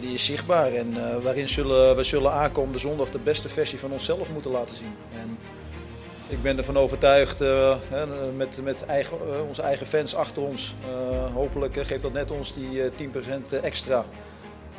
die 0.00 0.14
is 0.14 0.24
zichtbaar. 0.24 0.72
En 0.72 0.96
eh, 0.96 1.22
waarin 1.22 1.48
zullen 1.48 1.96
we 1.96 2.02
zullen 2.02 2.32
aankomende 2.32 2.78
zondag 2.78 3.10
de 3.10 3.18
beste 3.18 3.48
versie 3.48 3.78
van 3.78 3.90
onszelf 3.90 4.32
moeten 4.32 4.50
laten 4.50 4.76
zien. 4.76 4.94
En 5.12 5.38
ik 6.28 6.42
ben 6.42 6.58
ervan 6.58 6.76
overtuigd, 6.76 7.40
eh, 7.40 7.76
met, 8.36 8.58
met 8.62 8.84
eigen, 8.84 9.16
eh, 9.16 9.46
onze 9.46 9.62
eigen 9.62 9.86
fans 9.86 10.14
achter 10.14 10.42
ons, 10.42 10.74
hopelijk 11.32 11.86
geeft 11.86 12.02
dat 12.02 12.12
net 12.12 12.30
ons 12.30 12.54
die 12.54 12.82
eh, 12.82 12.90
10% 12.90 13.52
extra. 13.62 14.04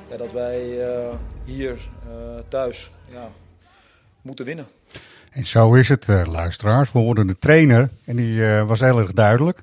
Ja, 0.10 0.18
dat 0.18 0.32
wij 0.32 0.80
hier 1.46 1.78
thuis 2.48 2.92
ja, 3.12 3.30
moeten 4.22 4.46
winnen. 4.46 4.68
En 5.32 5.46
zo 5.46 5.74
is 5.74 5.90
het, 5.90 6.08
luisteraars. 6.08 6.92
We 6.92 7.00
hoorden 7.00 7.28
de 7.28 7.38
trainer 7.38 7.90
en 8.06 8.16
die 8.16 8.44
was 8.44 8.80
heel 8.80 9.00
erg 9.00 9.14
duidelijk. 9.14 9.60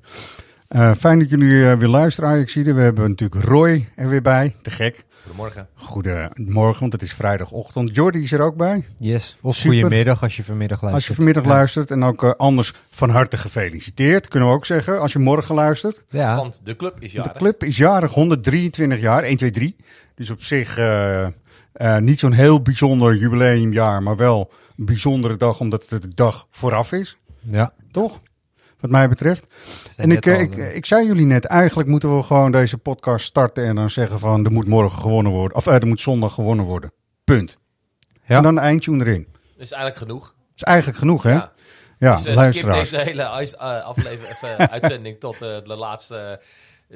Eh, 0.73 0.95
fijn 0.95 1.19
dat 1.19 1.31
jullie 1.31 1.71
eh, 1.71 1.77
weer 1.79 1.89
luisteren, 1.89 2.31
Ajaxide. 2.31 2.73
We 2.75 2.81
hebben 2.83 3.09
natuurlijk 3.09 3.45
Roy 3.45 3.89
er 3.95 4.09
weer 4.09 4.23
bij. 4.23 4.57
Te 4.63 4.71
gek. 4.71 5.05
Goedemorgen. 5.23 5.69
Goedemorgen, 5.75 6.81
want 6.81 6.93
het 6.93 7.03
is 7.03 7.13
vrijdagochtend. 7.13 7.95
Jordi 7.95 8.23
is 8.23 8.33
er 8.33 8.41
ook 8.41 8.57
bij. 8.57 8.85
Yes. 8.99 9.39
Of 9.41 9.57
Super. 9.57 9.81
goedemiddag 9.81 10.23
als 10.23 10.37
je 10.37 10.45
vanmiddag 10.45 10.83
luistert. 10.83 10.95
Als 10.95 11.07
je 11.11 11.15
vanmiddag 11.15 11.45
Ja. 11.45 11.49
luistert 11.59 11.91
en 11.91 12.03
ook 12.05 12.23
eh, 12.25 12.31
anders 12.37 12.73
van 12.91 13.11
harte 13.11 13.37
gefeliciteerd. 13.37 14.29
Kunnen 14.29 14.49
we 14.49 14.55
ook 14.55 14.67
zeggen, 14.67 15.01
als 15.01 15.13
je 15.13 15.19
morgen 15.19 15.55
luistert. 15.55 16.05
Ja. 16.11 16.37
Want 16.37 16.61
de 16.65 16.77
club 16.77 17.01
is 17.01 17.13
De 17.13 17.17
jarig. 17.19 17.33
club 17.33 17.63
is 17.65 17.77
jarig, 17.77 18.13
123 18.15 19.01
jaar, 19.01 19.23
1, 19.23 19.37
2, 19.37 19.51
3. 19.51 19.77
Dus 20.15 20.31
op 20.31 20.43
zich 20.43 20.79
eh, 20.79 21.25
eh, 21.25 21.31
niet 21.99 22.19
zo'n 22.19 22.33
heel 22.33 22.63
bijzonder 22.63 23.17
jubileumjaar, 23.17 24.03
maar 24.03 24.17
wel 24.17 24.53
een 24.77 24.85
bijzondere 24.85 25.37
dag 25.37 25.61
omdat 25.61 25.89
het 25.89 26.03
de 26.03 26.15
dag 26.15 26.47
vooraf 26.51 26.93
is. 26.93 27.17
Ja. 27.41 27.73
Toch? 27.91 28.21
Wat 28.83 28.91
mij 28.91 29.09
betreft. 29.09 29.47
En 29.97 30.11
ik, 30.11 30.27
eh, 30.27 30.41
ik, 30.41 30.57
ik 30.57 30.87
zei 30.87 31.07
jullie 31.07 31.27
net, 31.27 31.45
eigenlijk 31.45 31.89
moeten 31.89 32.17
we 32.17 32.23
gewoon 32.23 32.53
deze 32.53 32.79
podcast 32.79 33.25
starten 33.25 33.65
en 33.65 33.75
dan 33.75 33.91
zeggen 33.91 34.19
van 34.19 34.45
er 34.45 34.53
moet 34.53 34.67
morgen 34.67 35.01
gewonnen 35.01 35.33
worden. 35.33 35.57
Of 35.57 35.67
eh, 35.67 35.75
er 35.75 35.87
moet 35.87 36.01
zondag 36.01 36.35
gewonnen 36.35 36.65
worden. 36.65 36.93
Punt. 37.25 37.59
Ja. 38.27 38.37
En 38.37 38.43
dan 38.43 38.57
een 38.57 38.63
eindje 38.63 38.93
erin. 38.93 39.27
Dat 39.33 39.41
is 39.63 39.73
eigenlijk 39.73 39.97
genoeg. 39.97 40.35
is 40.55 40.63
eigenlijk 40.63 40.99
genoeg, 40.99 41.23
hè? 41.23 41.33
Ja, 41.33 41.53
Ja. 41.99 42.17
dus 42.17 42.25
eh, 42.27 42.35
luisteraars. 42.35 42.91
deze 42.91 43.03
hele 43.05 43.23
eh, 43.23 43.85
aflevering, 43.85 44.29
even, 44.31 44.71
uitzending 44.81 45.21
tot 45.21 45.35
eh, 45.35 45.41
de 45.41 45.77
laatste 45.77 46.17
eh, 46.17 46.47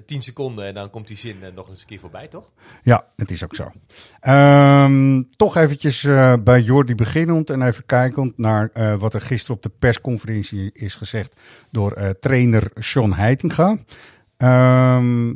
10 0.05 0.23
seconden. 0.23 0.67
En 0.67 0.75
dan 0.75 0.91
komt 0.91 1.09
die 1.09 1.17
zin 1.17 1.43
eh, 1.43 1.53
nog 1.55 1.69
eens 1.69 1.81
een 1.81 1.87
keer 1.87 2.01
voorbij, 2.01 2.29
toch? 2.29 2.51
Ja, 2.83 3.07
het 3.17 3.31
is 3.31 3.45
ook 3.45 3.55
zo. 3.55 3.71
Ehm, 4.21 5.23
toch 5.37 5.57
eventjes 5.57 6.05
eh, 6.05 6.35
bij 6.45 6.61
Jordi 6.61 6.95
beginnend 6.95 7.51
en 7.51 7.63
even 7.63 7.87
kijkend 7.87 8.39
naar 8.39 8.71
eh, 8.73 8.95
wat 8.95 9.15
er 9.15 9.21
gisteren 9.21 9.57
op 9.57 9.63
de 9.63 9.71
persconferentie 9.79 10.71
is 10.73 10.95
gezegd 10.95 11.41
door 11.71 11.93
eh, 11.93 12.11
trainer 12.11 12.71
Sean 12.75 13.13
Heitinga. 13.13 13.79
Ehm, 14.37 15.35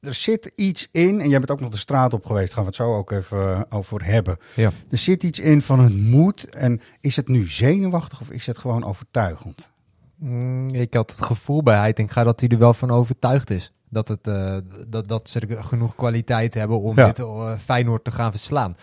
er 0.00 0.14
zit 0.14 0.52
iets 0.54 0.88
in, 0.90 1.20
en 1.20 1.28
jij 1.28 1.38
bent 1.38 1.50
ook 1.50 1.60
nog 1.60 1.70
de 1.70 1.78
straat 1.78 2.12
op 2.12 2.26
geweest, 2.26 2.52
gaan 2.52 2.62
we 2.62 2.68
het 2.68 2.76
zo 2.76 2.96
ook 2.96 3.10
even 3.10 3.72
over 3.72 4.04
hebben. 4.04 4.38
Ja. 4.54 4.70
Er 4.90 4.98
zit 4.98 5.22
iets 5.22 5.38
in 5.38 5.62
van 5.62 5.80
het 5.80 5.96
moet. 5.96 6.50
En 6.50 6.80
is 7.00 7.16
het 7.16 7.28
nu 7.28 7.48
zenuwachtig 7.48 8.20
of 8.20 8.30
is 8.30 8.46
het 8.46 8.58
gewoon 8.58 8.84
overtuigend? 8.84 9.70
Mm, 10.16 10.68
ik 10.68 10.94
had 10.94 11.10
het 11.10 11.20
gevoel 11.22 11.62
bij 11.62 11.76
Heitinga 11.78 12.24
dat 12.24 12.40
hij 12.40 12.48
er 12.48 12.58
wel 12.58 12.74
van 12.74 12.90
overtuigd 12.90 13.50
is. 13.50 13.72
Dat, 13.88 14.08
het, 14.08 14.26
eh, 14.26 14.56
dat, 14.88 15.08
dat 15.08 15.28
ze 15.28 15.42
genoeg 15.60 15.94
kwaliteit 15.94 16.54
hebben 16.54 16.80
om 16.80 16.96
Ja. 16.96 17.06
dit 17.06 17.18
eh, 17.18 17.52
Feyenoord 17.64 18.04
te 18.04 18.10
gaan 18.10 18.30
verslaan. 18.30 18.76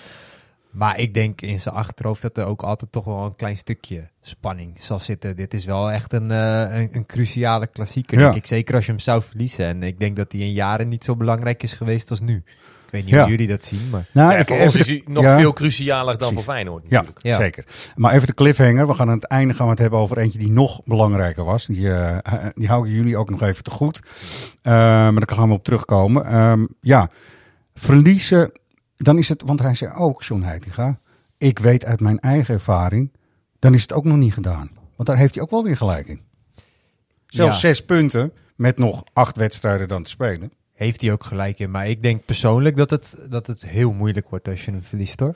Maar 0.71 0.99
ik 0.99 1.13
denk 1.13 1.41
in 1.41 1.59
zijn 1.59 1.75
achterhoofd 1.75 2.21
dat 2.21 2.37
er 2.37 2.45
ook 2.45 2.61
altijd 2.63 2.91
toch 2.91 3.05
wel 3.05 3.25
een 3.25 3.35
klein 3.35 3.57
stukje 3.57 4.09
spanning 4.21 4.77
zal 4.83 4.99
zitten. 4.99 5.35
Dit 5.35 5.53
is 5.53 5.65
wel 5.65 5.91
echt 5.91 6.13
een, 6.13 6.31
eh, 6.31 6.79
een, 6.81 6.89
een 6.91 7.05
cruciale 7.05 7.67
klassieker, 7.67 8.17
Ja. 8.17 8.23
denk 8.23 8.35
ik. 8.35 8.45
Zeker 8.45 8.75
als 8.75 8.85
je 8.85 8.91
hem 8.91 8.99
zou 8.99 9.21
verliezen. 9.23 9.65
En 9.65 9.83
ik 9.83 9.99
denk 9.99 10.15
dat 10.15 10.31
hij 10.31 10.41
in 10.41 10.51
jaren 10.51 10.87
niet 10.87 11.03
zo 11.03 11.15
belangrijk 11.15 11.63
is 11.63 11.73
geweest 11.73 12.09
als 12.09 12.21
nu. 12.21 12.43
Ik 12.93 12.99
weet 12.99 13.07
niet 13.11 13.17
Ja. 13.19 13.21
hoe 13.21 13.31
jullie 13.31 13.47
dat 13.47 13.63
zien, 13.63 13.89
maar... 13.89 14.05
Nou, 14.11 14.31
Ja, 14.31 14.37
ik- 14.37 14.45
voor 14.47 14.55
even 14.55 14.67
ons 14.67 14.75
is 14.75 14.87
hij 14.87 15.03
nog 15.05 15.23
ja. 15.23 15.37
veel 15.37 15.53
crucialer 15.53 16.05
dan 16.05 16.17
Precies. 16.17 16.35
voor 16.35 16.43
Feyenoord 16.53 16.83
Ja, 16.83 16.89
natuurlijk. 16.89 17.25
Ja. 17.25 17.35
zeker. 17.37 17.65
Maar 17.95 18.13
even 18.13 18.27
de 18.27 18.33
cliffhanger. 18.33 18.87
We 18.87 18.93
gaan 18.93 19.09
aan 19.09 19.15
het 19.15 19.27
einde 19.27 19.53
gaan 19.53 19.65
we 19.65 19.71
het 19.71 19.79
hebben 19.81 19.99
over 19.99 20.17
eentje 20.17 20.39
die 20.39 20.51
nog 20.51 20.83
belangrijker 20.83 21.43
was. 21.43 21.65
Die, 21.65 21.93
eh, 21.93 22.45
die 22.53 22.67
houden 22.67 22.93
jullie 22.93 23.17
ook 23.17 23.29
nog 23.29 23.41
even 23.41 23.63
te 23.63 23.69
goed. 23.71 23.99
Eh, 24.61 24.71
maar 24.73 25.13
daar 25.25 25.35
gaan 25.37 25.47
we 25.47 25.53
op 25.53 25.63
terugkomen. 25.63 26.25
Ehm, 26.25 26.65
ja, 26.81 27.09
verliezen. 27.73 28.51
Dan 28.95 29.17
is 29.17 29.29
het, 29.29 29.41
want 29.45 29.59
hij 29.61 29.75
zei 29.75 29.93
ook, 29.95 30.23
John 30.23 30.41
Heitinga. 30.41 30.99
Ik 31.37 31.59
weet 31.59 31.85
uit 31.85 31.99
mijn 31.99 32.19
eigen 32.19 32.53
ervaring. 32.53 33.11
Dan 33.59 33.73
is 33.73 33.81
het 33.81 33.93
ook 33.93 34.03
nog 34.05 34.17
niet 34.17 34.33
gedaan. 34.33 34.69
Want 34.95 35.09
daar 35.09 35.17
heeft 35.17 35.33
hij 35.33 35.43
ook 35.43 35.51
wel 35.51 35.63
weer 35.63 35.77
gelijk 35.77 36.07
in. 36.07 36.21
Zelfs 37.27 37.61
Ja. 37.61 37.67
zes 37.67 37.85
punten 37.85 38.33
met 38.55 38.77
nog 38.77 39.03
acht 39.13 39.37
wedstrijden 39.37 39.87
dan 39.87 40.03
te 40.03 40.09
spelen. 40.09 40.51
Heeft 40.73 41.01
hij 41.01 41.11
ook 41.11 41.23
gelijk 41.23 41.59
in. 41.59 41.71
Maar 41.71 41.87
ik 41.87 42.01
denk 42.01 42.25
persoonlijk 42.25 42.75
dat 42.75 42.89
het, 42.89 43.17
dat 43.29 43.47
het 43.47 43.61
heel 43.61 43.91
moeilijk 43.91 44.29
wordt 44.29 44.47
als 44.47 44.65
je 44.65 44.71
hem 44.71 44.83
verliest 44.83 45.19
hoor. 45.19 45.35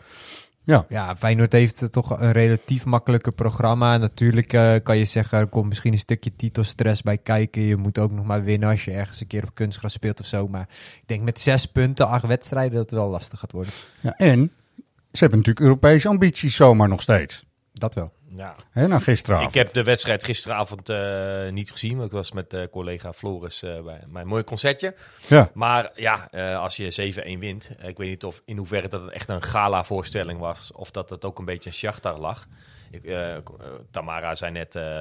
Ja. 0.67 0.85
Ja, 0.89 1.15
Feyenoord 1.15 1.51
heeft 1.51 1.91
toch 1.91 2.19
een 2.19 2.31
relatief 2.31 2.85
makkelijker 2.85 3.31
programma. 3.31 3.97
Natuurlijk 3.97 4.53
eh, 4.53 4.75
kan 4.83 4.97
je 4.97 5.05
zeggen, 5.05 5.39
er 5.39 5.47
komt 5.47 5.67
misschien 5.67 5.93
een 5.93 5.99
stukje 5.99 6.35
titelstress 6.35 7.01
bij 7.01 7.17
kijken. 7.17 7.61
Je 7.61 7.75
moet 7.75 7.99
ook 7.99 8.11
nog 8.11 8.25
maar 8.25 8.43
winnen 8.43 8.69
als 8.69 8.85
je 8.85 8.91
ergens 8.91 9.21
een 9.21 9.27
keer 9.27 9.43
op 9.43 9.53
kunstgras 9.53 9.93
speelt 9.93 10.19
of 10.19 10.25
zo. 10.25 10.47
Maar 10.47 10.67
ik 10.95 11.03
denk 11.05 11.21
met 11.21 11.39
zes 11.39 11.65
punten, 11.65 12.07
acht 12.07 12.25
wedstrijden, 12.25 12.71
dat 12.71 12.89
het 12.89 12.99
wel 12.99 13.09
lastig 13.09 13.39
gaat 13.39 13.51
worden. 13.51 13.73
ja. 14.01 14.17
En 14.17 14.51
ze 15.11 15.19
hebben 15.19 15.37
natuurlijk 15.37 15.65
Europese 15.65 16.07
ambities 16.07 16.55
zomaar 16.55 16.87
nog 16.87 17.01
steeds. 17.01 17.45
Dat 17.73 17.93
wel. 17.93 18.11
Ja. 18.37 18.55
Hè, 18.71 18.87
na 18.87 18.99
gisteravond. 18.99 19.49
Ik 19.49 19.55
heb 19.55 19.73
de 19.73 19.83
wedstrijd 19.83 20.23
gisteravond 20.23 20.89
eh, 20.89 21.49
niet 21.49 21.71
gezien. 21.71 21.93
want 21.95 22.05
Ik 22.07 22.11
was 22.15 22.31
met 22.31 22.53
eh, 22.53 22.61
collega 22.71 23.13
Floris 23.13 23.63
eh, 23.63 23.81
bij 23.81 24.03
mijn 24.07 24.27
mooi 24.27 24.43
concertje. 24.43 24.95
Ja. 25.27 25.49
Maar 25.53 25.91
ja, 25.95 26.27
eh, 26.31 26.59
als 26.59 26.75
je 26.75 27.13
7-1 27.35 27.39
wint. 27.39 27.71
ik 27.81 27.97
weet 27.97 28.09
niet 28.09 28.23
of 28.23 28.41
in 28.45 28.57
hoeverre 28.57 28.87
dat 28.87 29.01
het 29.01 29.11
echt 29.11 29.29
een 29.29 29.41
gala-voorstelling 29.43 30.39
was. 30.39 30.71
Of 30.71 30.91
dat 30.91 31.09
het 31.09 31.25
ook 31.25 31.39
een 31.39 31.45
beetje 31.45 31.69
een 31.69 31.75
Shakhtar 31.75 32.19
lag. 32.19 32.45
Ik, 32.91 33.01
Tamara 33.91 34.35
zei 34.35 34.51
net, 34.51 34.75
eh, 34.75 34.99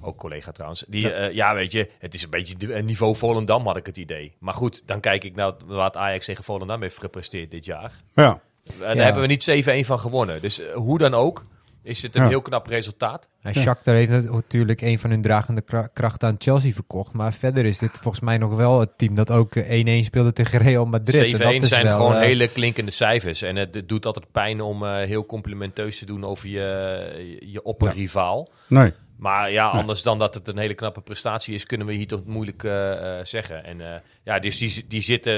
ook 0.00 0.16
collega 0.18 0.52
trouwens. 0.52 0.84
Die, 0.88 1.08
ja. 1.08 1.24
ja, 1.24 1.54
weet 1.54 1.72
je, 1.72 1.90
het 1.98 2.14
is 2.14 2.22
een 2.22 2.30
beetje 2.30 2.82
niveau 2.82 3.16
Volendam 3.16 3.66
had 3.66 3.76
ik 3.76 3.86
het 3.86 3.96
idee. 3.96 4.34
Maar 4.38 4.54
goed, 4.54 4.82
dan 4.86 5.00
kijk 5.00 5.24
ik 5.24 5.34
naar 5.34 5.52
wat 5.66 5.96
Ajax 5.96 6.24
tegen 6.24 6.44
Volendam 6.44 6.82
heeft 6.82 6.98
gepresteerd 7.00 7.50
dit 7.50 7.64
jaar. 7.64 7.92
Ja. 8.14 8.40
En 8.64 8.72
daar 8.78 8.96
Ja. 8.96 9.02
hebben 9.02 9.22
we 9.22 9.28
niet 9.28 9.42
7-1 9.42 9.84
van 9.86 9.98
gewonnen. 10.00 10.40
Dus 10.40 10.62
hoe 10.74 10.98
dan 10.98 11.14
ook, 11.14 11.44
is 11.82 12.02
het 12.02 12.16
een 12.16 12.22
Ja. 12.22 12.28
heel 12.28 12.42
knap 12.42 12.66
resultaat. 12.66 13.28
En 13.40 13.54
Shakhtar 13.54 13.94
heeft 13.94 14.10
nat- 14.10 14.30
natuurlijk 14.30 14.80
een 14.80 14.98
van 14.98 15.10
hun 15.10 15.22
dragende 15.22 15.60
kra- 15.60 15.86
krachten 15.92 16.28
aan 16.28 16.34
Chelsea 16.38 16.72
verkocht. 16.72 17.12
Maar 17.12 17.32
verder 17.32 17.64
is 17.64 17.78
dit 17.78 17.90
volgens 17.90 18.22
mij 18.24 18.38
nog 18.38 18.54
wel 18.56 18.80
het 18.80 18.98
team 18.98 19.14
dat 19.14 19.30
ook 19.30 19.54
eh, 19.56 19.70
1-1 20.00 20.04
speelde 20.04 20.32
tegen 20.32 20.58
Real 20.58 20.84
Madrid. 20.84 21.20
En 21.22 21.30
7-1 21.30 21.52
dat 21.54 21.62
is 21.62 21.68
zijn 21.68 21.86
wel, 21.86 21.96
gewoon 21.96 22.14
eh, 22.14 22.20
hele 22.20 22.48
klinkende 22.48 22.90
cijfers. 22.90 23.42
En 23.42 23.56
het 23.56 23.82
doet 23.86 24.06
altijd 24.06 24.32
pijn 24.32 24.60
om 24.60 24.84
eh, 24.84 24.94
heel 24.96 25.26
complimenteus 25.26 25.98
te 25.98 26.06
doen 26.06 26.24
over 26.24 26.48
je, 26.48 27.36
je 27.40 27.62
opperrivaal. 27.62 28.48
Nee. 28.68 28.92
Maar 29.16 29.50
ja, 29.52 29.66
anders 29.68 30.02
dan 30.02 30.18
dat 30.18 30.34
het 30.34 30.48
een 30.48 30.58
hele 30.58 30.74
knappe 30.74 31.00
prestatie 31.00 31.54
is, 31.54 31.66
kunnen 31.66 31.86
we 31.86 31.92
hier 31.92 32.06
toch 32.06 32.24
moeilijk 32.26 32.64
eh, 32.64 33.18
eh, 33.18 33.24
zeggen. 33.24 33.64
En 33.64 33.80
eh, 33.80 34.00
ja, 34.24 34.38
dus 34.38 34.58
die, 34.58 34.84
die 34.88 35.00
zitten 35.00 35.32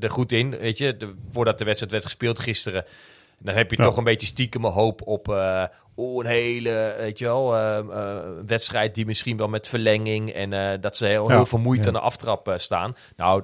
er 0.00 0.10
goed 0.10 0.32
in, 0.32 0.50
weet 0.50 0.78
je. 0.78 0.96
De- 0.96 1.14
voordat 1.32 1.58
de 1.58 1.64
wedstrijd 1.64 1.92
werd 1.92 2.04
gespeeld 2.04 2.38
gisteren, 2.38 2.84
dan 3.42 3.54
heb 3.54 3.70
je 3.70 3.76
Ja. 3.76 3.84
toch 3.84 3.96
een 3.96 4.04
beetje 4.04 4.26
stiekem 4.26 4.64
een 4.64 4.72
hoop 4.72 5.02
op 5.04 5.28
eh, 5.28 5.64
oh, 5.94 6.24
een 6.24 6.30
hele, 6.30 6.94
weet 6.98 7.18
je 7.18 7.24
wel, 7.24 7.56
eh, 7.56 7.78
eh, 7.78 8.24
wedstrijd 8.46 8.94
die 8.94 9.06
misschien 9.06 9.36
wel 9.36 9.48
met 9.48 9.68
verlenging 9.68 10.30
en 10.30 10.80
dat 10.80 10.96
ze 10.96 11.06
heel, 11.06 11.28
Ja. 11.28 11.34
heel 11.34 11.46
vermoeid 11.46 11.86
aan 11.86 11.92
de 11.92 12.00
aftrap 12.00 12.52
staan. 12.56 12.94
Nou, 13.16 13.42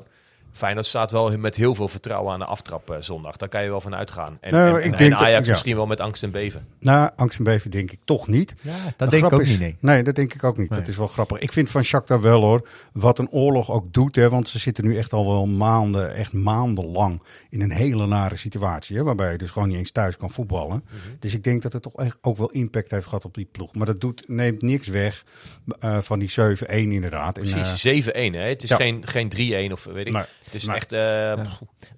Feyenoord 0.56 0.86
staat 0.86 1.10
wel 1.10 1.38
met 1.38 1.56
heel 1.56 1.74
veel 1.74 1.88
vertrouwen 1.88 2.32
aan 2.32 2.38
de 2.38 2.44
aftrap 2.44 2.90
eh, 2.90 2.96
zondag. 3.00 3.36
Daar 3.36 3.48
kan 3.48 3.62
je 3.62 3.68
wel 3.70 3.80
van 3.80 3.94
uitgaan. 3.94 4.38
En, 4.40 4.52
Nou, 4.52 4.68
en, 4.80 4.84
ik 4.86 4.90
en 4.92 4.96
denk 4.96 5.10
dat- 5.10 5.20
Ajax 5.20 5.46
ja. 5.46 5.52
misschien 5.52 5.76
wel 5.76 5.86
met 5.86 6.00
angst 6.00 6.22
en 6.22 6.30
beven. 6.30 6.66
Nou, 6.80 7.10
angst 7.16 7.38
en 7.38 7.44
beven 7.44 7.70
denk 7.70 7.90
ik 7.90 7.98
toch 8.04 8.28
niet. 8.28 8.54
Ja, 8.60 8.72
De 8.72 8.92
dat 8.96 9.10
denk 9.10 9.24
ik 9.24 9.32
ook 9.32 9.40
is- 9.40 9.48
niet, 9.48 9.58
nee. 9.58 9.76
Nee, 9.80 10.02
dat 10.02 10.14
denk 10.14 10.34
ik 10.34 10.44
ook 10.44 10.56
niet. 10.58 10.70
Nee. 10.70 10.78
Dat 10.78 10.88
is 10.88 10.96
wel 10.96 11.06
grappig. 11.06 11.38
Ik 11.38 11.52
vind 11.52 11.70
van 11.70 11.82
Shakhtar 11.82 12.20
wel 12.20 12.40
hoor, 12.42 12.68
wat 12.92 13.18
een 13.18 13.30
oorlog 13.30 13.70
ook 13.70 13.92
doet. 13.92 14.16
Hè, 14.16 14.28
want 14.28 14.48
ze 14.48 14.58
zitten 14.58 14.84
nu 14.84 14.96
echt 14.96 15.12
al 15.12 15.26
wel 15.26 15.46
maanden, 15.46 16.14
echt 16.14 16.32
maandenlang 16.32 17.22
in 17.50 17.60
een 17.62 17.72
hele 17.72 18.06
nare 18.06 18.36
situatie. 18.36 18.96
Hè, 18.96 19.02
waarbij 19.02 19.32
je 19.32 19.38
dus 19.38 19.50
gewoon 19.50 19.68
niet 19.68 19.76
eens 19.78 19.90
thuis 19.92 20.16
kan 20.16 20.30
voetballen. 20.30 20.84
Dus 21.20 21.34
ik 21.34 21.42
denk 21.44 21.62
dat 21.62 21.72
het 21.72 21.82
toch 21.82 21.94
echt 21.96 22.16
ook 22.20 22.36
wel 22.36 22.50
impact 22.50 22.90
heeft 22.90 23.06
gehad 23.06 23.24
op 23.24 23.34
die 23.34 23.48
ploeg. 23.52 23.74
Maar 23.74 23.86
dat 23.86 24.00
doet, 24.00 24.24
neemt 24.28 24.62
niks 24.62 24.86
weg 24.88 25.24
eh, 25.80 25.98
van 26.00 26.18
die 26.18 26.30
7-1 26.30 26.92
inderdaad. 26.92 27.38
Eh, 27.38 27.52
Precies, 27.52 28.06
7-1 28.08 28.34
hè. 28.34 28.48
Het 28.48 28.62
is 28.62 28.68
ja. 28.68 28.76
geen, 28.76 29.06
geen 29.06 29.28
3-1 29.68 29.72
of 29.72 29.84
weet 29.84 30.06
ik. 30.06 30.12
Nee, 30.12 30.22
het 30.46 30.54
is 30.54 30.66
echt... 30.66 30.92
eh, 30.92 31.00
Nou 31.00 31.36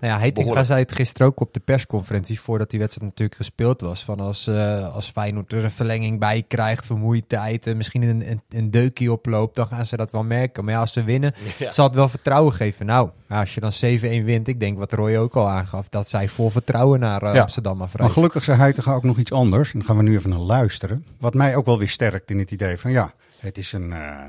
ja, 0.00 0.18
Heitinga 0.18 0.32
Behoorlijk. 0.32 0.66
zei 0.66 0.80
het 0.80 0.92
gisteren 0.92 1.26
ook 1.26 1.40
op 1.40 1.52
de 1.54 1.60
persconferentie 1.60 2.40
voordat 2.40 2.70
die 2.70 2.78
wedstrijd 2.78 3.10
natuurlijk 3.10 3.36
gespeeld 3.38 3.80
was. 3.80 4.04
Van 4.04 4.20
als, 4.20 4.46
eh, 4.46 4.94
als 4.94 5.10
Feyenoord 5.10 5.52
er 5.52 5.64
een 5.64 5.70
verlenging 5.70 6.18
bij 6.18 6.42
krijgt, 6.48 6.86
vermoeidheid 6.86 7.66
en 7.66 7.76
misschien 7.76 8.02
een, 8.02 8.30
een, 8.30 8.40
een 8.48 8.70
deukje 8.70 9.12
oploopt, 9.12 9.56
dan 9.56 9.66
gaan 9.66 9.86
ze 9.86 9.96
dat 9.96 10.10
wel 10.10 10.22
merken. 10.24 10.64
Maar 10.64 10.74
ja, 10.74 10.80
als 10.80 10.92
ze 10.92 11.02
winnen, 11.04 11.34
Ja. 11.58 11.70
zal 11.70 11.84
het 11.86 11.94
wel 11.94 12.08
vertrouwen 12.08 12.52
geven. 12.52 12.86
Nou, 12.86 13.10
ja, 13.28 13.40
als 13.40 13.54
je 13.54 13.60
dan 13.60 13.72
7-1 13.72 14.24
wint, 14.24 14.48
ik 14.48 14.60
denk 14.60 14.78
wat 14.78 14.92
Roy 14.92 15.16
ook 15.16 15.36
al 15.36 15.48
aangaf, 15.48 15.88
dat 15.88 16.08
zij 16.08 16.28
vol 16.28 16.50
vertrouwen 16.50 17.00
naar 17.00 17.22
eh, 17.22 17.34
Ja. 17.34 17.40
Amsterdam 17.42 17.76
Maar 17.76 17.86
afreizen. 17.86 18.14
gelukkig 18.14 18.44
zei 18.44 18.58
Heitinga 18.58 18.92
ook 18.94 19.02
nog 19.02 19.18
iets 19.18 19.32
anders. 19.32 19.72
En 19.72 19.78
daar 19.78 19.88
gaan 19.88 19.96
we 19.96 20.02
nu 20.02 20.16
even 20.16 20.30
naar 20.30 20.38
luisteren. 20.38 21.06
Wat 21.20 21.34
mij 21.34 21.56
ook 21.56 21.66
wel 21.66 21.78
weer 21.78 21.88
sterkt 21.88 22.30
in 22.30 22.38
het 22.38 22.50
idee 22.50 22.76
van 22.78 22.90
ja, 22.90 23.12
het 23.38 23.58
is 23.58 23.72
een 23.72 23.92
eh, 23.92 24.22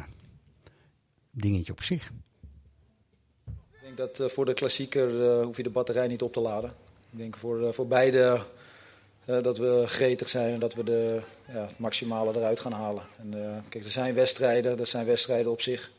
dingetje 1.32 1.72
op 1.72 1.84
zich. 1.84 2.12
Dat 4.00 4.20
eh, 4.20 4.28
voor 4.28 4.46
de 4.46 4.54
klassieker 4.54 5.24
eh, 5.24 5.44
hoef 5.44 5.58
je 5.58 5.64
de 5.64 5.70
batterij 5.70 6.08
niet 6.08 6.22
op 6.22 6.34
te 6.34 6.40
laden. 6.40 6.74
Ik 7.12 7.18
denk 7.18 7.38
voor, 7.38 7.66
eh, 7.66 7.74
voor 7.74 7.88
beide 7.88 8.42
dat 9.26 9.58
we 9.58 9.84
gretig 9.86 10.30
zijn 10.30 10.54
en 10.54 10.60
dat 10.60 10.74
we 10.74 10.84
de, 10.84 11.22
ja, 11.54 11.66
het 11.68 11.80
maximale 11.80 12.36
eruit 12.36 12.60
gaan 12.60 12.72
halen. 12.72 13.04
En, 13.18 13.34
kijk, 13.70 13.84
er 13.84 13.92
zijn 13.92 14.14
wedstrijden, 14.14 14.78
dat 14.78 14.88
zijn 14.88 15.06
wedstrijden 15.06 15.52
op 15.52 15.62
zich. 15.62 15.92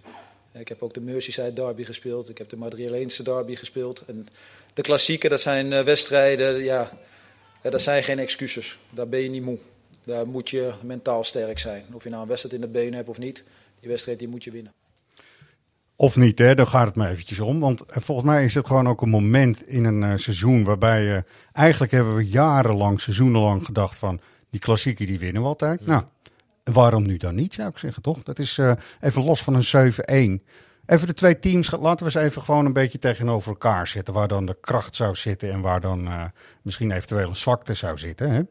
Ik 0.52 0.68
heb 0.68 0.82
ook 0.82 0.94
de 0.94 1.00
Merseyside 1.00 1.52
derby 1.52 1.84
gespeeld, 1.84 2.28
ik 2.28 2.38
heb 2.38 2.48
de 2.48 2.56
Madrileense 2.56 3.22
derby 3.22 3.54
gespeeld. 3.54 4.04
En 4.06 4.26
de 4.74 4.82
klassieker, 4.82 5.30
dat 5.30 5.40
zijn 5.40 5.84
wedstrijden, 5.84 6.62
ja, 6.62 6.90
ja, 7.62 7.70
dat 7.70 7.80
zijn 7.80 8.02
geen 8.02 8.18
excuses. 8.18 8.78
Daar 8.90 9.08
ben 9.08 9.20
je 9.20 9.28
niet 9.28 9.44
moe. 9.44 9.58
Daar 10.04 10.26
moet 10.26 10.50
je 10.50 10.72
mentaal 10.82 11.24
sterk 11.24 11.58
zijn. 11.58 11.84
Of 11.92 12.02
je 12.02 12.10
nou 12.10 12.22
een 12.22 12.28
wedstrijd 12.28 12.54
in 12.54 12.60
de 12.60 12.68
benen 12.68 12.94
hebt 12.94 13.08
of 13.08 13.18
niet, 13.18 13.44
die 13.80 13.88
wedstrijd 13.88 14.18
die 14.18 14.28
moet 14.28 14.44
je 14.44 14.50
winnen. 14.50 14.72
Of 16.00 16.16
niet, 16.16 16.38
hè? 16.38 16.54
daar 16.54 16.66
gaat 16.66 16.86
het 16.86 16.94
maar 16.94 17.10
eventjes 17.10 17.40
om. 17.40 17.60
Want 17.60 17.84
eh, 17.84 18.02
volgens 18.02 18.26
mij 18.26 18.44
is 18.44 18.54
het 18.54 18.66
gewoon 18.66 18.88
ook 18.88 19.02
een 19.02 19.08
moment 19.08 19.68
in 19.68 19.84
een 19.84 20.02
eh, 20.02 20.16
seizoen 20.16 20.64
waarbij 20.64 21.16
eh, 21.16 21.22
eigenlijk 21.52 21.92
hebben 21.92 22.16
we 22.16 22.28
jarenlang, 22.28 23.00
seizoenenlang 23.00 23.64
gedacht 23.64 23.98
van 23.98 24.20
die 24.50 24.60
klassieker 24.60 25.06
die 25.06 25.18
winnen 25.18 25.42
we 25.42 25.48
altijd. 25.48 25.86
Nou, 25.86 26.02
waarom 26.64 27.06
nu 27.06 27.16
dan 27.16 27.34
niet, 27.34 27.54
zou 27.54 27.68
ik 27.68 27.78
zeggen, 27.78 28.02
toch? 28.02 28.22
Dat 28.22 28.38
is 28.38 28.60
even 29.00 29.24
los 29.24 29.42
van 29.42 29.54
een 29.54 30.40
7-1. 30.40 30.44
Even 30.86 31.06
de 31.06 31.14
twee 31.14 31.38
teams, 31.38 31.70
laten 31.70 32.06
we 32.06 32.12
ze 32.12 32.20
even 32.20 32.42
gewoon 32.42 32.66
een 32.66 32.72
beetje 32.72 32.98
tegenover 32.98 33.50
elkaar 33.50 33.86
zetten. 33.86 34.14
Waar 34.14 34.28
dan 34.28 34.46
de 34.46 34.56
kracht 34.60 34.94
zou 34.94 35.14
zitten 35.14 35.52
en 35.52 35.60
waar 35.60 35.80
dan 35.80 36.08
misschien 36.62 36.90
eventueel 36.90 37.28
een 37.28 37.36
zwakte 37.36 37.74
zou 37.74 37.98
zitten. 37.98 38.30
Hè? 38.30 38.42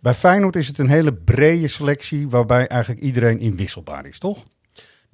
Bij 0.00 0.14
Feyenoord 0.14 0.56
is 0.56 0.66
het 0.66 0.78
een 0.78 0.88
hele 0.88 1.14
brede 1.14 1.68
selectie 1.68 2.28
waarbij 2.28 2.66
eigenlijk 2.66 3.00
iedereen 3.00 3.38
inwisselbaar 3.38 4.06
is, 4.06 4.18
toch? 4.18 4.42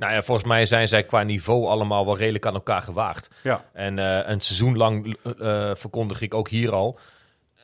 Nou 0.01 0.13
ja, 0.13 0.23
volgens 0.23 0.47
mij 0.47 0.65
zijn 0.67 0.89
zij 0.89 1.03
qua 1.05 1.23
niveau 1.23 1.67
allemaal 1.67 2.05
wel 2.05 2.17
redelijk 2.17 2.47
aan 2.47 2.55
elkaar 2.55 2.83
gewaagd. 2.83 3.29
Ja. 3.43 3.65
En 3.73 3.99
eh, 3.99 4.29
een 4.31 4.41
seizoen 4.41 4.77
lang 4.77 5.17
eh, 5.39 5.71
verkondig 5.75 6.21
ik 6.21 6.35
ook 6.35 6.49
hier 6.49 6.73
al 6.73 6.99
eh, 7.57 7.63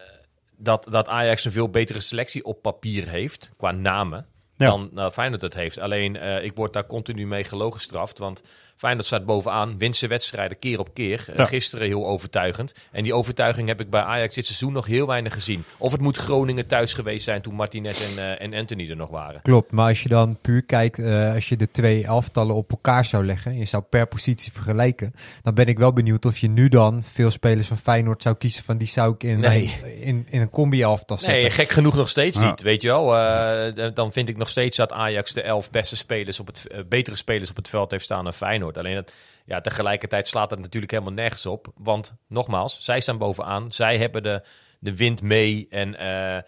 dat, 0.56 0.86
dat 0.90 1.08
Ajax 1.08 1.44
een 1.44 1.52
veel 1.52 1.68
betere 1.68 2.00
selectie 2.00 2.44
op 2.44 2.62
papier 2.62 3.08
heeft, 3.08 3.50
qua 3.56 3.70
namen, 3.70 4.26
Ja. 4.56 4.88
dan 4.92 5.12
Feyenoord 5.12 5.42
het 5.42 5.54
heeft. 5.54 5.78
Alleen, 5.78 6.16
eh, 6.16 6.44
ik 6.44 6.52
word 6.56 6.72
daar 6.72 6.86
continu 6.86 7.26
mee 7.26 7.44
gelogenstraft, 7.44 8.18
want 8.18 8.42
Feyenoord 8.76 9.06
staat 9.06 9.24
bovenaan, 9.26 9.78
wint 9.78 9.96
zijn 9.96 10.10
wedstrijden 10.10 10.58
keer 10.58 10.78
op 10.78 10.94
keer. 10.94 11.24
Eh, 11.28 11.36
Ja. 11.36 11.44
Gisteren 11.46 11.86
heel 11.86 12.06
overtuigend. 12.06 12.74
En 12.92 13.02
die 13.02 13.14
overtuiging 13.14 13.68
heb 13.68 13.80
ik 13.80 13.90
bij 13.90 14.00
Ajax 14.00 14.34
dit 14.34 14.46
seizoen 14.46 14.72
nog 14.72 14.86
heel 14.86 15.06
weinig 15.06 15.32
gezien. 15.32 15.64
Of 15.78 15.92
het 15.92 16.00
moet 16.00 16.16
Groningen 16.16 16.66
thuis 16.66 16.94
geweest 16.94 17.24
zijn 17.24 17.42
toen 17.42 17.54
Martinez 17.54 18.00
en, 18.16 18.18
eh, 18.38 18.44
en 18.46 18.54
Anthony 18.54 18.90
er 18.90 18.96
nog 18.96 19.10
waren. 19.10 19.40
Klopt, 19.42 19.72
maar 19.72 19.88
als 19.88 20.02
je 20.02 20.08
dan 20.08 20.38
puur 20.40 20.62
kijkt, 20.66 20.98
eh, 20.98 21.34
als 21.34 21.48
je 21.48 21.56
de 21.56 21.70
twee 21.70 22.04
elftallen 22.04 22.54
op 22.54 22.70
elkaar 22.70 23.04
zou 23.04 23.24
leggen, 23.26 23.58
je 23.58 23.64
zou 23.64 23.82
per 23.82 24.06
positie 24.06 24.52
vergelijken, 24.52 25.12
dan 25.42 25.54
ben 25.54 25.66
ik 25.66 25.78
wel 25.78 25.92
benieuwd 25.92 26.24
of 26.24 26.38
je 26.38 26.48
nu 26.48 26.68
dan 26.68 27.02
veel 27.02 27.30
spelers 27.30 27.66
van 27.66 27.76
Feyenoord 27.78 28.22
zou 28.22 28.34
kiezen 28.36 28.64
van 28.64 28.76
die 28.78 28.88
zou 28.88 29.14
ik 29.14 29.22
in, 29.22 29.40
Nee. 29.40 29.64
mijn- 29.80 30.00
in, 30.00 30.26
in 30.30 30.40
een 30.40 30.50
combi-elftal 30.50 31.18
zetten. 31.18 31.40
Nee, 31.40 31.50
gek 31.50 31.68
genoeg 31.70 31.94
nog 31.94 32.08
steeds 32.08 32.38
Ja. 32.38 32.50
niet. 32.50 32.62
Weet 32.62 32.82
je 32.82 32.88
wel, 32.88 33.04
Eh, 33.16 33.88
dan 33.94 34.12
vind 34.12 34.28
ik 34.28 34.36
nog 34.36 34.48
steeds 34.48 34.76
dat 34.76 34.92
Ajax 34.92 35.32
de 35.32 35.42
elf 35.42 35.70
beste 35.70 35.96
spelers 35.96 36.40
op 36.40 36.46
het, 36.46 36.66
betere 36.88 37.16
spelers 37.16 37.50
op 37.50 37.56
het 37.56 37.68
veld 37.68 37.90
heeft 37.90 38.04
staan 38.04 38.24
dan 38.24 38.32
Feyenoord. 38.32 38.65
Alleen 38.74 38.94
dat, 38.94 39.12
ja, 39.44 39.60
tegelijkertijd 39.60 40.28
slaat 40.28 40.50
dat 40.50 40.58
natuurlijk 40.58 40.92
helemaal 40.92 41.12
nergens 41.12 41.46
op. 41.46 41.72
Want 41.76 42.14
nogmaals, 42.28 42.84
zij 42.84 43.00
staan 43.00 43.18
bovenaan. 43.18 43.70
Zij 43.70 43.98
hebben 43.98 44.22
de, 44.22 44.42
de 44.78 44.96
wind 44.96 45.22
mee. 45.22 45.66
En 45.70 45.98
eh, 45.98 46.42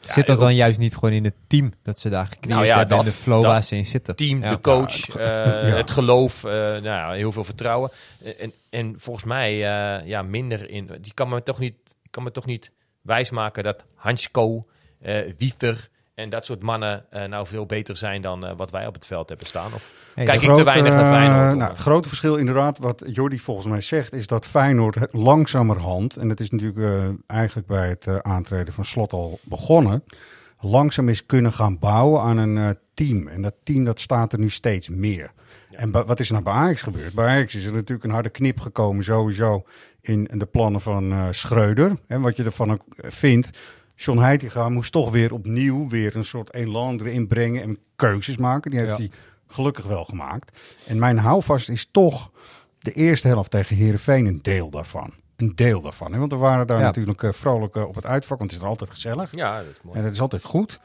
Zit 0.00 0.26
dat 0.26 0.38
dan 0.38 0.54
juist 0.54 0.78
niet 0.78 0.94
gewoon 0.94 1.12
in 1.12 1.24
het 1.24 1.34
team 1.46 1.72
dat 1.82 1.98
ze 1.98 2.08
daar 2.08 2.26
gecreëerd 2.26 2.48
Nou 2.48 2.66
ja, 2.66 2.76
hebben 2.76 2.98
en 2.98 3.04
de 3.04 3.10
flow 3.10 3.44
waar 3.44 3.62
ze 3.62 3.76
in 3.76 3.86
zitten? 3.86 4.16
team, 4.16 4.42
Ja. 4.42 4.48
de 4.48 4.60
coach, 4.60 5.08
eh, 5.08 5.26
ja. 5.68 5.76
het 5.76 5.90
geloof, 5.90 6.44
eh, 6.44 6.50
nou 6.52 6.82
ja, 6.82 7.12
heel 7.12 7.32
veel 7.32 7.44
vertrouwen. 7.44 7.90
En, 8.38 8.52
en 8.70 8.94
volgens 8.98 9.24
mij 9.24 9.52
eh, 9.52 10.06
ja, 10.06 10.22
minder 10.22 10.70
in. 10.70 10.90
Die 11.00 11.14
kan 11.14 11.28
me 11.28 11.42
toch 11.42 11.58
niet, 11.58 11.74
kan 12.10 12.22
me 12.22 12.30
toch 12.30 12.46
niet 12.46 12.72
wijsmaken 13.02 13.64
dat 13.64 13.84
Hansko, 13.94 14.66
eh 15.00 15.32
Wieter 15.38 15.88
en 16.20 16.30
dat 16.30 16.46
soort 16.46 16.62
mannen 16.62 17.04
eh, 17.10 17.24
nou 17.24 17.46
veel 17.46 17.66
beter 17.66 17.96
zijn 17.96 18.22
dan 18.22 18.46
eh, 18.46 18.52
wat 18.56 18.70
wij 18.70 18.86
op 18.86 18.94
het 18.94 19.06
veld 19.06 19.28
hebben 19.28 19.46
staan. 19.46 19.72
Of 19.74 19.90
Hey, 20.14 20.24
kijk 20.24 20.42
ik 20.42 20.54
te 20.54 20.64
weinig 20.64 20.94
naar 20.94 21.12
Feyenoord? 21.12 21.42
eh, 21.44 21.50
of- 21.50 21.56
nou, 21.58 21.70
het 21.70 21.78
grote 21.78 22.08
verschil 22.08 22.36
inderdaad, 22.36 22.78
wat 22.78 23.02
Jordi 23.06 23.38
volgens 23.38 23.66
mij 23.66 23.80
zegt, 23.80 24.12
is 24.12 24.26
dat 24.26 24.46
Feyenoord 24.46 24.94
het 24.94 25.12
langzamerhand, 25.12 26.16
en 26.16 26.28
dat 26.28 26.40
is 26.40 26.50
natuurlijk 26.50 26.78
eh, 26.78 27.08
eigenlijk 27.36 27.68
bij 27.68 27.88
het 27.88 28.22
aantreden 28.22 28.74
van 28.74 28.84
Slot 28.84 29.12
al 29.12 29.38
begonnen, 29.42 30.04
langzaam 30.60 31.08
is 31.08 31.26
kunnen 31.26 31.52
gaan 31.52 31.78
bouwen 31.78 32.22
aan 32.22 32.36
een 32.36 32.58
eh, 32.58 32.68
team. 32.94 33.28
En 33.28 33.42
dat 33.42 33.54
team 33.62 33.84
dat 33.84 34.00
staat 34.00 34.32
er 34.32 34.38
nu 34.38 34.50
steeds 34.50 34.88
meer. 34.88 35.30
En 35.70 35.90
wat 35.90 36.20
is 36.20 36.26
er 36.26 36.32
nou 36.32 36.44
bij 36.44 36.54
Ajax 36.54 36.82
gebeurd? 36.82 37.14
Bij 37.14 37.26
Ajax 37.26 37.54
is 37.54 37.64
er 37.64 37.72
natuurlijk 37.72 38.04
een 38.04 38.10
harde 38.10 38.28
knip 38.30 38.60
gekomen 38.60 39.04
sowieso 39.04 39.64
in 40.00 40.28
de 40.32 40.46
plannen 40.46 40.80
van 40.80 41.12
eh, 41.12 41.26
Schreuder. 41.30 41.96
En 42.06 42.20
wat 42.20 42.36
je 42.36 42.44
ervan 42.44 42.72
ook 42.72 42.82
vindt. 42.96 43.50
John 44.02 44.18
Heitinga 44.18 44.68
moest 44.68 44.92
toch 44.92 45.10
weer 45.10 45.32
opnieuw 45.32 45.88
weer 45.88 46.16
een 46.16 46.24
soort 46.24 46.54
elan 46.54 47.00
erin 47.00 47.28
brengen 47.28 47.62
en 47.62 47.78
keuzes 47.96 48.36
maken. 48.36 48.70
Die 48.70 48.80
heeft 48.80 48.90
Ja. 48.92 48.96
hij 48.96 49.10
gelukkig 49.48 49.84
wel 49.86 50.04
gemaakt. 50.04 50.58
En 50.86 50.98
mijn 50.98 51.18
houvast 51.18 51.68
is 51.68 51.88
toch 51.90 52.30
de 52.78 52.92
eerste 52.92 53.28
helft 53.28 53.50
tegen 53.50 53.76
Herenveen 53.76 54.26
een 54.26 54.38
deel 54.42 54.70
daarvan. 54.70 55.12
Een 55.36 55.52
deel 55.54 55.80
daarvan. 55.80 56.12
Hè? 56.12 56.18
Want 56.18 56.32
we 56.32 56.38
waren 56.38 56.66
daar 56.66 56.78
Ja. 56.78 56.84
natuurlijk 56.84 57.22
eh, 57.22 57.32
vrolijk 57.32 57.76
eh, 57.76 57.84
op 57.88 57.94
het 57.94 58.06
uitvak, 58.06 58.38
want 58.38 58.50
het 58.50 58.58
is 58.60 58.64
er 58.64 58.70
altijd 58.72 58.90
gezellig. 58.90 59.28
ja, 59.34 59.56
dat 59.56 59.66
is 59.70 59.78
mooi. 59.82 59.98
En 59.98 60.04
dat 60.04 60.12
is 60.12 60.20
altijd 60.20 60.44
goed. 60.44 60.80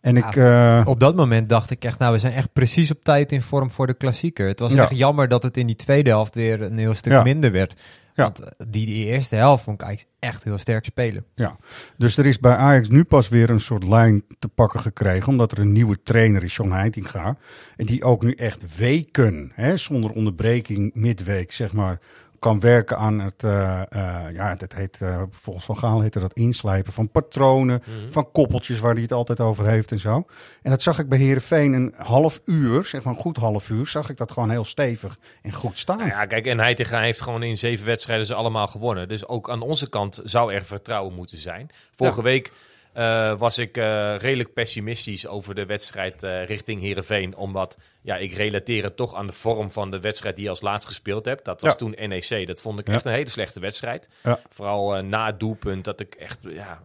En 0.00 0.14
Ja, 0.16 0.28
ik... 0.28 0.36
eh, 0.36 0.82
Op 0.88 1.00
dat 1.00 1.16
moment 1.16 1.48
dacht 1.48 1.70
ik 1.70 1.84
echt, 1.84 1.98
nou, 1.98 2.12
we 2.12 2.18
zijn 2.18 2.32
echt 2.32 2.52
precies 2.52 2.90
op 2.90 3.04
tijd 3.04 3.32
in 3.32 3.42
vorm 3.42 3.70
voor 3.70 3.86
de 3.86 3.94
klassieker. 3.94 4.46
Het 4.46 4.58
was 4.60 4.72
Ja. 4.72 4.82
echt 4.82 4.96
jammer 4.96 5.28
dat 5.28 5.42
het 5.42 5.56
in 5.56 5.66
die 5.66 5.76
tweede 5.76 6.10
helft 6.10 6.34
weer 6.34 6.62
een 6.62 6.78
heel 6.78 6.94
stuk 6.94 7.12
Ja. 7.12 7.22
minder 7.22 7.50
werd. 7.52 7.74
Ja. 8.16 8.22
Want 8.22 8.40
eh, 8.40 8.48
die, 8.68 8.86
die 8.86 9.06
eerste 9.06 9.36
helft 9.36 9.64
vond 9.64 9.80
ik 9.80 9.86
eigenlijk 9.86 10.16
echt 10.18 10.44
heel 10.44 10.58
sterk 10.58 10.84
spelen. 10.84 11.24
Ja, 11.34 11.56
dus 11.96 12.16
er 12.16 12.26
is 12.26 12.38
bij 12.38 12.56
Ajax 12.56 12.88
nu 12.88 13.04
pas 13.04 13.28
weer 13.28 13.50
een 13.50 13.60
soort 13.60 13.84
lijn 13.84 14.24
te 14.38 14.48
pakken 14.48 14.80
gekregen, 14.80 15.28
omdat 15.28 15.52
er 15.52 15.58
een 15.58 15.72
nieuwe 15.72 16.02
trainer 16.02 16.42
is, 16.42 16.56
John 16.56 16.70
Heitinga. 16.70 17.36
En 17.76 17.86
die 17.86 18.04
ook 18.04 18.22
nu 18.22 18.32
echt 18.32 18.76
weken, 18.76 19.52
hè, 19.54 19.76
zonder 19.76 20.10
onderbreking, 20.10 20.94
midweek, 20.94 21.52
zeg 21.52 21.72
maar, 21.72 22.00
kan 22.46 22.60
werken 22.60 22.98
aan 22.98 23.20
het, 23.20 23.42
eh, 23.42 23.80
eh, 23.88 24.34
ja, 24.34 24.54
dat 24.54 24.72
heet, 24.72 25.00
eh, 25.02 25.22
volgens 25.30 25.64
Van 25.64 25.78
Gaal 25.78 26.00
heette 26.00 26.20
dat 26.20 26.32
inslijpen 26.32 26.92
van 26.92 27.10
patronen, 27.10 27.82
Mhm. 27.84 28.10
van 28.10 28.30
koppeltjes 28.32 28.80
waar 28.80 28.92
hij 28.92 29.02
het 29.02 29.12
altijd 29.12 29.40
over 29.40 29.66
heeft 29.66 29.92
en 29.92 29.98
zo. 29.98 30.26
En 30.62 30.70
dat 30.70 30.82
zag 30.82 30.98
ik 30.98 31.08
bij 31.08 31.18
Herenveen 31.18 31.72
een 31.72 31.94
half 31.96 32.40
uur, 32.44 32.84
zeg 32.84 33.02
maar 33.02 33.14
een 33.14 33.20
goed 33.20 33.36
half 33.36 33.70
uur, 33.70 33.86
zag 33.86 34.10
ik 34.10 34.16
dat 34.16 34.32
gewoon 34.32 34.50
heel 34.50 34.64
stevig 34.64 35.18
en 35.42 35.52
goed 35.52 35.78
staan. 35.78 35.98
Nou 35.98 36.08
ja, 36.10 36.26
kijk, 36.26 36.46
en 36.46 36.58
Heitinga 36.58 37.00
heeft 37.00 37.20
gewoon 37.20 37.42
in 37.42 37.58
zeven 37.58 37.86
wedstrijden 37.86 38.26
ze 38.26 38.34
allemaal 38.34 38.66
gewonnen. 38.66 39.08
Dus 39.08 39.26
ook 39.28 39.50
aan 39.50 39.60
onze 39.60 39.88
kant 39.88 40.20
zou 40.24 40.52
er 40.52 40.64
vertrouwen 40.64 41.14
moeten 41.14 41.38
zijn. 41.38 41.70
Vorige 41.94 42.22
week 42.22 42.52
eh, 42.96 43.38
was 43.38 43.58
ik 43.58 43.76
eh, 43.76 44.16
redelijk 44.18 44.52
pessimistisch 44.52 45.26
over 45.26 45.54
de 45.54 45.66
wedstrijd 45.66 46.22
eh, 46.22 46.44
richting 46.44 46.80
Heerenveen. 46.80 47.36
Omdat, 47.36 47.76
ja, 48.02 48.16
ik 48.16 48.32
relateer 48.34 48.82
het 48.82 48.96
toch 48.96 49.14
aan 49.14 49.26
de 49.26 49.32
vorm 49.32 49.70
van 49.70 49.90
de 49.90 50.00
wedstrijd 50.00 50.34
die 50.36 50.44
je 50.44 50.50
als 50.50 50.60
laatst 50.60 50.86
gespeeld 50.88 51.24
hebt. 51.24 51.44
Dat 51.44 51.60
was 51.60 51.70
Ja. 51.70 51.76
toen 51.76 51.94
NEC. 52.08 52.46
Dat 52.46 52.60
vond 52.60 52.78
ik 52.78 52.88
Ja. 52.88 52.94
echt 52.94 53.04
een 53.04 53.12
hele 53.12 53.28
slechte 53.30 53.60
wedstrijd. 53.60 54.08
Ja. 54.22 54.38
Vooral 54.50 55.02
na 55.02 55.26
het 55.26 55.40
doelpunt 55.40 55.84
dat 55.84 56.00
ik 56.00 56.14
echt, 56.14 56.38
ja, 56.42 56.82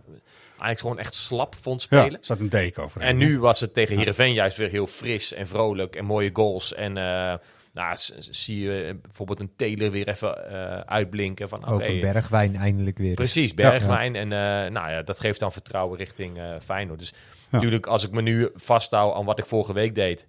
eigenlijk 0.48 0.80
gewoon 0.80 1.00
echt 1.00 1.16
slap 1.16 1.56
vond 1.62 1.82
spelen. 1.82 2.18
staat 2.22 2.40
een 2.40 2.50
deken 2.50 2.84
over. 2.84 3.02
En 3.02 3.18
nu 3.18 3.40
was 3.40 3.60
het 3.60 3.74
tegen 3.74 3.98
Heerenveen 3.98 4.34
juist 4.34 4.58
weer 4.58 4.70
heel 4.70 4.88
fris 4.88 5.34
en 5.34 5.48
vrolijk 5.48 5.96
en 5.96 6.06
mooie 6.06 6.30
goals. 6.34 6.74
En 6.74 6.98
Nou, 7.74 7.96
zie 8.20 8.60
je 8.60 8.84
eh, 8.84 8.94
bijvoorbeeld 9.02 9.40
een 9.40 9.56
Taylor 9.56 9.92
weer 9.92 10.08
even 10.08 10.50
eh, 10.50 10.80
uitblinken. 10.80 11.50
Van, 11.50 11.66
Ook 11.66 11.82
een 11.82 12.00
bergwijn 12.00 12.56
eindelijk 12.56 12.98
weer. 12.98 13.14
Precies, 13.14 13.54
Bergwijn. 13.64 14.16
En 14.16 14.32
eh, 14.32 14.72
nou 14.72 14.92
ja, 14.92 15.02
dat 15.02 15.20
geeft 15.20 15.40
dan 15.40 15.52
vertrouwen 15.52 15.98
richting 15.98 16.40
Feyenoord. 16.64 17.00
Dus 17.00 17.14
natuurlijk, 17.50 17.88
als 17.88 18.06
ik 18.06 18.12
me 18.12 18.22
nu 18.22 18.50
vasthoud 18.54 19.16
aan 19.16 19.26
wat 19.26 19.40
ik 19.40 19.46
vorige 19.46 19.74
week 19.74 19.96
deed... 19.96 20.28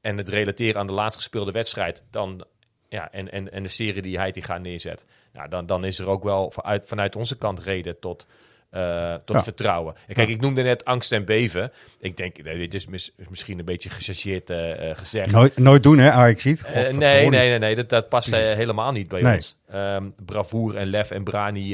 en 0.00 0.16
het 0.16 0.28
relateren 0.28 0.80
aan 0.80 0.86
de 0.86 0.92
laatst 0.92 1.18
gespeelde 1.18 1.52
wedstrijd... 1.52 2.04
Dan, 2.10 2.44
ja, 2.88 3.12
en, 3.12 3.32
en, 3.32 3.52
en 3.52 3.62
de 3.62 3.68
serie 3.68 4.02
die 4.02 4.18
hij 4.18 4.30
die 4.30 4.42
gaat 4.42 4.62
neerzet... 4.62 5.04
Nou, 5.32 5.48
dan, 5.48 5.66
dan 5.66 5.84
is 5.84 5.98
er 5.98 6.08
ook 6.08 6.22
wel 6.22 6.50
vanuit, 6.50 6.84
vanuit 6.84 7.16
onze 7.16 7.38
kant 7.38 7.60
reden 7.60 8.00
tot, 8.00 8.26
eh, 8.70 9.14
tot 9.24 9.36
Ja. 9.36 9.42
vertrouwen. 9.42 9.94
En 10.06 10.14
kijk, 10.14 10.28
ik 10.28 10.40
noemde 10.40 10.62
net 10.62 10.84
angst 10.84 11.12
en 11.12 11.24
beven. 11.24 11.72
Ik 12.00 12.16
denk, 12.16 12.42
nee, 12.42 12.58
dit 12.58 12.74
is 12.74 12.86
mis- 12.86 13.12
misschien 13.28 13.58
een 13.58 13.64
beetje 13.64 13.90
gechargeerd 13.90 14.50
eh, 14.50 14.90
eh, 14.90 14.96
gezegd. 14.98 15.30
Nooit, 15.30 15.58
nooit 15.58 15.82
doen, 15.82 15.98
hè, 15.98 16.10
Ajax 16.10 16.42
ziet. 16.42 16.62
Eh, 16.64 16.74
nee, 16.74 16.92
nee, 17.28 17.48
nee, 17.48 17.58
nee, 17.58 17.74
dat, 17.74 17.88
dat 17.88 18.08
past 18.08 18.34
helemaal 18.36 18.92
niet 18.92 19.08
bij 19.08 19.22
Nee. 19.22 19.34
ons. 19.34 19.56
Ehm 19.70 20.04
bravoer 20.24 20.76
en 20.76 20.86
lef 20.86 21.10
en 21.10 21.24
brani, 21.24 21.70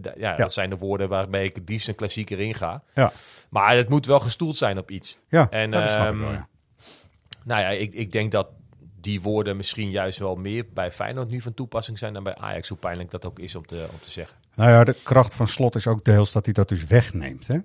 d- 0.00 0.12
ja, 0.16 0.36
dat 0.36 0.52
zijn 0.52 0.70
de 0.70 0.76
woorden 0.76 1.08
waarmee 1.08 1.44
ik 1.44 1.54
het 1.56 1.68
liefst 1.68 1.88
een 1.88 1.94
klassieker 1.94 2.40
inga. 2.40 2.82
Ja. 2.94 3.12
Maar 3.50 3.76
het 3.76 3.88
moet 3.88 4.06
wel 4.06 4.20
gestoeld 4.20 4.56
zijn 4.56 4.78
op 4.78 4.90
iets. 4.90 5.16
Ja, 5.28 5.46
En, 5.50 5.70
dat 5.70 5.82
ehm, 5.84 6.18
wel, 6.18 6.30
ja. 6.30 6.48
Nou 7.44 7.60
ja, 7.60 7.68
ik, 7.68 7.94
ik 7.94 8.12
denk 8.12 8.32
dat 8.32 8.48
die 9.00 9.20
woorden 9.20 9.56
misschien 9.56 9.90
juist 9.90 10.18
wel 10.18 10.34
meer 10.36 10.64
bij 10.74 10.92
Feyenoord 10.92 11.28
nu 11.30 11.40
van 11.40 11.54
toepassing 11.54 11.98
zijn 11.98 12.12
dan 12.12 12.22
bij 12.22 12.34
Ajax. 12.36 12.68
Hoe 12.68 12.78
pijnlijk 12.78 13.10
dat 13.10 13.24
ook 13.24 13.38
is 13.38 13.54
om 13.54 13.66
te, 13.66 13.86
om 13.92 13.98
te 14.04 14.10
zeggen. 14.10 14.36
Nou 14.54 14.70
ja, 14.70 14.84
de 14.84 14.96
kracht 15.02 15.34
van 15.34 15.48
Slot 15.48 15.74
is 15.76 15.86
ook 15.86 16.04
deels 16.04 16.32
dat 16.32 16.44
hij 16.44 16.54
dat 16.54 16.68
dus 16.68 16.84
wegneemt, 16.84 17.46
hè. 17.46 17.58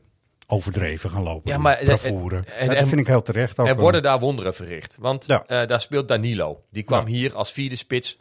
Overdreven 0.47 1.09
gaan 1.09 1.23
lopen. 1.23 1.51
Ja, 1.51 1.57
maar, 1.57 1.77
en- 1.77 1.85
Ja, 1.85 2.29
dat 2.65 2.75
en- 2.75 2.87
vind 2.87 3.01
ik 3.01 3.07
heel 3.07 3.21
terecht 3.21 3.59
ook 3.59 3.67
Er 3.67 3.75
worden 3.75 4.03
daar 4.03 4.19
wonderen 4.19 4.53
verricht. 4.55 4.97
Want 4.99 5.25
Ja. 5.25 5.43
eh, 5.45 5.67
daar 5.67 5.79
speelt 5.81 6.07
Danilo. 6.07 6.63
Die 6.71 6.83
kwam 6.83 7.07
Ja. 7.07 7.13
hier 7.13 7.35
als 7.35 7.51
vierde 7.51 7.75
spits 7.75 8.17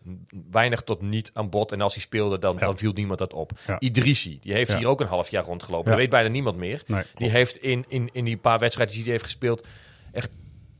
weinig 0.50 0.83
tot 0.83 1.00
niet 1.02 1.31
aan 1.35 1.50
bod. 1.50 1.73
En 1.73 1.81
als 1.81 1.95
hij 1.95 2.02
speelde, 2.02 2.38
dan, 2.38 2.57
dan 2.57 2.78
viel 2.78 2.92
niemand 2.92 3.19
dat 3.19 3.33
op. 3.33 3.52
Ja. 3.66 3.81
Idrissi, 3.81 4.38
die 4.40 4.52
heeft 4.52 4.75
hier 4.75 4.87
ook 4.87 5.00
een 5.00 5.07
half 5.07 5.28
jaar 5.31 5.45
rondgelopen. 5.45 5.88
Dat 5.90 5.99
weet 5.99 6.11
bijna 6.11 6.28
niemand 6.28 6.57
meer. 6.57 6.83
Nee, 6.87 7.02
Die 7.14 7.31
heeft 7.31 7.57
in, 7.57 7.85
in, 7.88 8.09
in 8.12 8.25
die 8.25 8.37
paar 8.37 8.59
wedstrijden 8.59 8.95
die 8.95 9.02
hij 9.04 9.12
heeft 9.12 9.25
gespeeld... 9.25 9.66
echt 10.12 10.31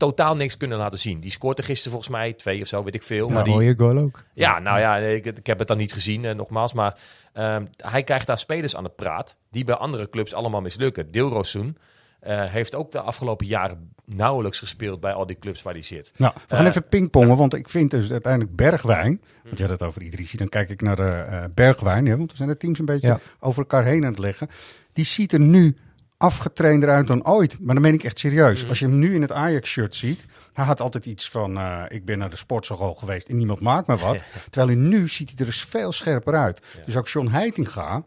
totaal 0.07 0.35
niks 0.35 0.57
kunnen 0.57 0.77
laten 0.77 0.99
zien. 0.99 1.19
Die 1.19 1.31
scoorde 1.31 1.61
gisteren 1.63 1.91
volgens 1.91 2.11
mij 2.11 2.33
twee 2.33 2.61
of 2.61 2.67
zo, 2.67 2.83
weet 2.83 2.95
ik 2.95 3.03
veel. 3.03 3.27
Ja, 3.27 3.33
maar 3.33 3.43
die, 3.43 3.53
mooie 3.53 3.75
goal 3.77 3.97
ook. 3.97 4.23
ja, 4.33 4.59
nou 4.59 4.79
ja, 4.79 4.97
ik, 4.97 5.25
ik 5.25 5.45
heb 5.47 5.59
het 5.59 5.67
dan 5.67 5.77
niet 5.77 5.93
gezien, 5.93 6.25
eh, 6.25 6.35
nogmaals. 6.35 6.73
Maar 6.73 6.97
ehm, 7.33 7.65
hij 7.77 8.03
krijgt 8.03 8.27
daar 8.27 8.37
spelers 8.37 8.75
aan 8.75 8.83
de 8.83 8.89
praat 8.89 9.35
die 9.51 9.63
bij 9.63 9.75
andere 9.75 10.09
clubs 10.09 10.33
allemaal 10.33 10.61
mislukken. 10.61 11.11
Dilrosun 11.11 11.77
eh 12.19 12.43
heeft 12.45 12.75
ook 12.75 12.91
de 12.91 12.99
afgelopen 12.99 13.45
jaren 13.47 13.93
nauwelijks 14.05 14.59
gespeeld 14.59 14.99
bij 14.99 15.13
al 15.13 15.25
die 15.25 15.39
clubs 15.39 15.61
waar 15.61 15.73
hij 15.73 15.81
zit. 15.81 16.11
Nou, 16.17 16.33
we 16.47 16.55
gaan 16.55 16.63
Eh, 16.65 16.69
even 16.69 16.87
pingpongen, 16.87 17.37
want 17.37 17.53
ik 17.53 17.69
vind 17.69 17.91
dus 17.91 18.11
uiteindelijk 18.11 18.55
Bergwijn. 18.55 19.21
Want 19.43 19.57
je 19.57 19.63
had 19.63 19.71
het 19.71 19.81
over 19.87 20.01
Idrissi, 20.01 20.37
dan 20.37 20.49
kijk 20.49 20.69
ik 20.69 20.81
naar 20.81 20.95
de 20.95 21.03
eh, 21.29 21.43
Bergwijn. 21.53 22.05
Hè, 22.05 22.17
want 22.17 22.31
we 22.31 22.37
zijn 22.37 22.49
de 22.49 22.57
teams 22.57 22.79
een 22.79 22.85
beetje 22.85 23.07
Ja. 23.07 23.19
over 23.39 23.59
elkaar 23.59 23.85
heen 23.85 24.03
aan 24.03 24.09
het 24.11 24.19
leggen. 24.19 24.47
Die 24.93 25.05
ziet 25.05 25.33
er 25.33 25.39
nu 25.39 25.77
afgetrainder 26.23 26.89
uit 26.89 27.07
dan 27.07 27.25
ooit. 27.27 27.57
Maar 27.59 27.73
dan 27.73 27.83
meen 27.83 27.93
ik 27.93 28.03
echt 28.03 28.19
serieus. 28.19 28.59
Mhm. 28.59 28.69
Als 28.69 28.79
je 28.79 28.85
hem 28.85 28.99
nu 28.99 29.15
in 29.15 29.21
het 29.21 29.31
Ajax-shirt 29.31 29.95
ziet. 29.95 30.25
Hij 30.53 30.65
had 30.65 30.81
altijd 30.81 31.05
iets 31.05 31.29
van, 31.29 31.57
eh, 31.57 31.81
ik 31.87 32.05
ben 32.05 32.17
naar 32.17 32.29
de 32.29 32.35
sportschool 32.35 32.93
geweest 32.93 33.27
en 33.27 33.37
niemand 33.37 33.59
maakt 33.59 33.87
me 33.87 33.97
wat. 33.97 34.23
Terwijl 34.49 34.67
hij 34.67 34.87
nu 34.89 35.07
ziet 35.09 35.29
hij 35.29 35.37
er 35.39 35.45
dus 35.45 35.63
veel 35.63 35.91
scherper 35.91 36.35
uit. 36.35 36.61
Dus 36.85 36.97
ook 36.97 37.07
John 37.07 37.27
Heitinga, 37.27 38.03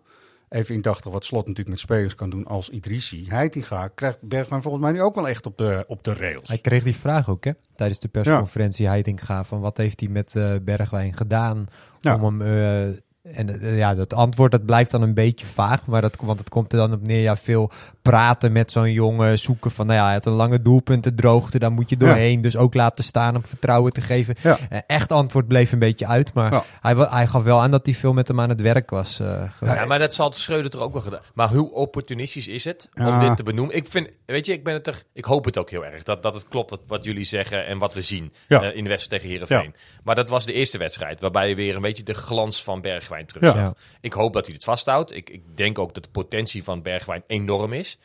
even 0.49 0.75
indachtig 0.75 1.13
wat 1.13 1.25
Slot 1.25 1.41
natuurlijk 1.47 1.69
met 1.69 1.79
spelers 1.79 2.15
kan 2.15 2.31
doen 2.31 2.47
als 2.47 2.69
Idrissi. 2.69 3.27
Heitinga 3.29 3.89
krijgt 3.95 4.19
Bergwijn 4.23 4.63
volgens 4.63 4.83
mij 4.85 4.93
nu 4.93 5.03
ook 5.03 5.15
wel 5.15 5.29
echt 5.29 5.47
op 5.47 5.59
de, 5.59 5.85
op 5.89 6.05
de 6.05 6.15
rails. 6.15 6.49
Hij 6.49 6.59
kreeg 6.59 6.83
die 6.83 6.97
vraag 6.97 7.29
ook, 7.29 7.45
hè? 7.45 7.53
Tijdens 7.77 8.01
de 8.01 8.09
persconferentie 8.09 8.87
Heitinga. 8.87 9.45
Van 9.45 9.61
wat 9.61 9.77
heeft 9.77 10.01
hij 10.01 10.09
met 10.09 10.37
eh, 10.37 10.53
Bergwijn 10.63 11.15
gedaan 11.15 11.67
Ja. 12.01 12.15
om 12.15 12.23
hem... 12.41 12.43
eh, 12.43 12.99
en 13.33 13.77
ja, 13.77 13.95
dat 13.95 14.15
antwoord 14.15 14.51
dat 14.53 14.67
blijft 14.67 14.91
dan 14.91 15.03
een 15.03 15.15
beetje 15.15 15.47
vaag. 15.47 15.87
Maar 15.87 16.01
dat, 16.01 16.17
want 16.21 16.39
het 16.39 16.49
komt 16.49 16.73
er 16.73 16.79
dan 16.79 16.93
op 16.93 17.07
neer. 17.07 17.23
Ja, 17.23 17.37
veel 17.37 17.71
praten 18.11 18.53
met 18.53 18.71
zo'n 18.71 18.93
jongen. 18.93 19.39
Zoeken 19.39 19.71
van, 19.71 19.87
nou 19.87 19.99
ja, 19.99 20.05
hij 20.05 20.15
had 20.15 20.27
een 20.27 20.33
lange 20.33 20.63
doelpunten 20.63 21.15
droogte. 21.17 21.59
Daar 21.59 21.73
moet 21.73 21.89
je 21.89 21.97
doorheen. 21.97 22.41
Dus 22.41 22.57
ook 22.57 22.75
laten 22.75 23.05
staan 23.05 23.37
om 23.37 23.47
vertrouwen 23.47 23.93
te 23.93 24.01
geven. 24.01 24.35
Ja. 24.43 24.59
Eh, 24.71 24.79
echt 24.87 25.13
antwoord 25.13 25.49
bleef 25.49 25.73
een 25.73 25.79
beetje 25.79 26.07
uit. 26.07 26.33
Maar 26.35 26.53
Ja. 26.53 26.65
hij, 26.81 26.95
hij 26.95 27.27
gaf 27.27 27.43
wel 27.43 27.61
aan 27.61 27.71
dat 27.71 27.87
hij 27.87 27.95
veel 27.95 28.13
met 28.13 28.29
hem 28.29 28.41
aan 28.41 28.49
het 28.49 28.61
werk 28.61 28.91
was. 28.91 29.21
eh. 29.21 29.43
Ja, 29.61 29.85
maar 29.87 29.99
dat 29.99 30.15
zal 30.15 30.33
Schreuder 30.33 30.71
toch 30.71 30.81
ook 30.81 30.93
wel 30.93 31.03
gedaan. 31.03 31.21
Maar 31.35 31.49
hoe 31.53 31.73
opportunistisch 31.73 32.49
is 32.49 32.65
het 32.65 32.89
om 32.95 33.19
dit 33.19 33.37
te 33.37 33.43
benoemen? 33.43 33.77
Ik 33.77 33.89
vind, 33.89 34.09
weet 34.27 34.47
je, 34.47 34.53
ik 34.53 34.65
ben 34.65 34.75
het 34.75 34.87
er, 34.87 35.03
ik 35.13 35.25
hoop 35.25 35.45
het 35.45 35.59
ook 35.59 35.71
heel 35.71 35.85
erg 35.85 36.03
dat, 36.03 36.23
dat 36.23 36.35
het 36.35 36.49
klopt 36.49 36.71
wat, 36.71 36.81
wat 36.87 37.05
jullie 37.05 37.25
zeggen 37.25 37.67
en 37.67 37.79
wat 37.79 37.95
we 37.95 38.03
zien 38.03 38.33
Ja. 38.49 38.63
eh, 38.63 38.77
in 38.77 38.83
de 38.83 38.89
wedstrijd 38.89 39.23
tegen 39.23 39.37
Herenveen. 39.39 39.75
Maar 40.05 40.15
dat 40.15 40.29
was 40.29 40.45
de 40.47 40.53
eerste 40.53 40.79
wedstrijd 40.79 41.21
waarbij 41.21 41.49
je 41.49 41.55
weer 41.55 41.75
een 41.77 41.83
beetje 41.83 42.03
de 42.03 42.15
glans 42.15 42.63
van 42.63 42.81
Bergwijn 42.81 43.27
terug 43.27 43.43
Ja. 43.43 43.51
zag. 43.65 43.75
Ik 44.01 44.13
hoop 44.13 44.33
dat 44.33 44.45
hij 44.47 44.55
het 44.55 44.65
vasthoudt. 44.65 45.15
Ik, 45.15 45.31
ik 45.31 45.43
denk 45.55 45.79
ook 45.79 45.95
dat 45.95 46.03
de 46.03 46.11
potentie 46.13 46.65
van 46.65 46.83
Bergwijn 46.83 47.23
enorm 47.27 47.73
is. 47.73 47.96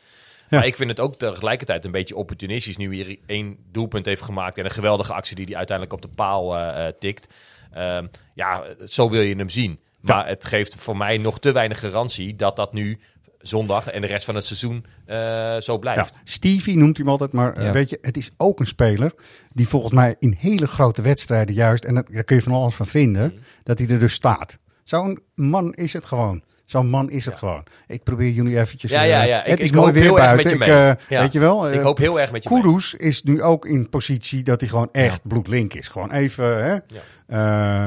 Ja. 0.48 0.58
Maar 0.58 0.66
ik 0.66 0.76
vind 0.76 0.90
het 0.90 1.00
ook 1.00 1.16
tegelijkertijd 1.18 1.84
een 1.84 1.90
beetje 1.90 2.16
opportunistisch 2.16 2.76
nu 2.76 2.96
hij 3.04 3.18
één 3.26 3.56
doelpunt 3.72 4.06
heeft 4.06 4.22
gemaakt 4.22 4.58
en 4.58 4.64
een 4.64 4.70
geweldige 4.70 5.12
actie 5.12 5.36
die 5.36 5.44
hij 5.46 5.56
uiteindelijk 5.56 5.96
op 5.96 6.02
de 6.02 6.14
paal 6.14 6.56
eh, 6.58 6.86
eh, 6.86 6.94
tikt. 6.98 7.26
Ehm, 7.72 8.06
ja, 8.34 8.64
zo 8.86 9.10
wil 9.10 9.20
je 9.20 9.34
hem 9.34 9.48
zien. 9.50 9.78
Maar 10.00 10.28
het 10.28 10.44
geeft 10.44 10.74
voor 10.78 10.96
mij 10.96 11.18
nog 11.18 11.38
te 11.40 11.52
weinig 11.52 11.78
garantie 11.78 12.36
dat 12.36 12.56
dat 12.56 12.72
nu 12.72 12.98
zondag 13.38 13.86
en 13.86 14.00
de 14.00 14.06
rest 14.06 14.24
van 14.24 14.34
het 14.34 14.44
seizoen 14.44 14.84
eh, 15.06 15.16
zo 15.60 15.72
Ja, 15.72 15.78
blijft. 15.78 16.18
Stevie 16.24 16.76
noemt 16.76 16.96
hij 16.96 17.04
hem 17.04 17.12
altijd, 17.12 17.32
maar 17.32 17.62
Ja. 17.62 17.72
weet 17.72 17.90
je, 17.90 17.98
het 18.00 18.16
is 18.16 18.30
ook 18.36 18.60
een 18.60 18.66
speler 18.66 19.12
die 19.52 19.68
volgens 19.68 19.92
mij 19.92 20.16
in 20.18 20.36
hele 20.38 20.66
grote 20.66 21.02
wedstrijden 21.02 21.54
juist, 21.54 21.84
en 21.84 21.94
daar 21.94 22.24
kun 22.24 22.36
je 22.36 22.42
van 22.42 22.52
alles 22.52 22.74
van 22.74 22.86
vinden, 22.86 23.26
Mhm. 23.26 23.42
dat 23.62 23.78
hij 23.78 23.88
er 23.88 23.98
dus 23.98 24.12
staat. 24.14 24.58
Zo'n 24.82 25.22
man 25.34 25.74
is 25.74 25.92
het 25.92 26.04
gewoon. 26.06 26.42
Zo'n 26.72 26.88
man 26.88 27.10
is 27.10 27.24
het 27.24 27.34
gewoon. 27.34 27.62
Ik 27.86 28.02
probeer 28.02 28.30
jullie 28.30 28.58
eventjes... 28.58 28.90
Ja, 28.90 29.02
eh, 29.02 29.08
ja, 29.08 29.22
ja. 29.22 29.38
Het 29.42 29.52
Ik- 29.52 29.58
is 29.58 29.68
ik 29.68 29.74
mooi 29.74 29.86
hoop 29.92 30.02
weer 30.02 30.12
buiten. 30.12 30.48
je 30.50 30.54
Ik, 30.54 30.58
mee. 30.58 30.68
eh, 30.70 30.92
Ja. 31.08 31.20
Weet 31.20 31.32
je 31.32 31.38
wel? 31.40 31.70
Ik 31.72 31.78
eh, 31.78 31.82
hoop 31.82 31.98
heel 31.98 32.20
erg 32.20 32.32
met 32.32 32.42
je 32.44 32.50
mee. 32.50 32.62
Kudus 32.62 32.94
is 32.94 33.22
nu 33.22 33.42
ook 33.42 33.66
in 33.66 33.88
positie 33.88 34.42
dat 34.42 34.60
hij 34.60 34.68
gewoon 34.68 34.88
echt 34.92 35.20
bloedlink 35.28 35.74
is. 35.74 35.88
Gewoon 35.88 36.12
even, 36.12 36.64
hè. 36.64 36.76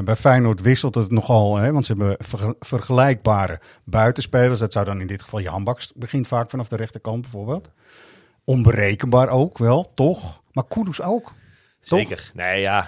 Bij 0.03 0.15
Feyenoord 0.15 0.61
wisselt 0.61 0.95
het 0.95 1.11
nogal, 1.11 1.55
hè, 1.57 1.71
want 1.71 1.85
ze 1.85 1.91
hebben 1.97 2.15
verge- 2.19 2.55
vergelijkbare 2.59 3.59
buitenspelers. 3.83 4.59
Dat 4.59 4.73
zou 4.73 4.85
dan 4.85 5.01
in 5.01 5.07
dit 5.07 5.21
geval 5.21 5.41
Jan 5.41 5.63
Baks 5.63 5.91
begint 5.95 6.27
vaak 6.27 6.49
vanaf 6.49 6.67
de 6.67 6.75
rechterkant 6.75 7.21
bijvoorbeeld. 7.21 7.69
Onberekenbaar 8.43 9.29
ook 9.29 9.57
wel, 9.57 9.91
toch? 9.95 10.41
Maar 10.51 10.63
Kudus 10.67 11.01
ook. 11.01 11.33
Zeker. 11.81 12.31
Nee, 12.33 12.61
ja. 12.61 12.87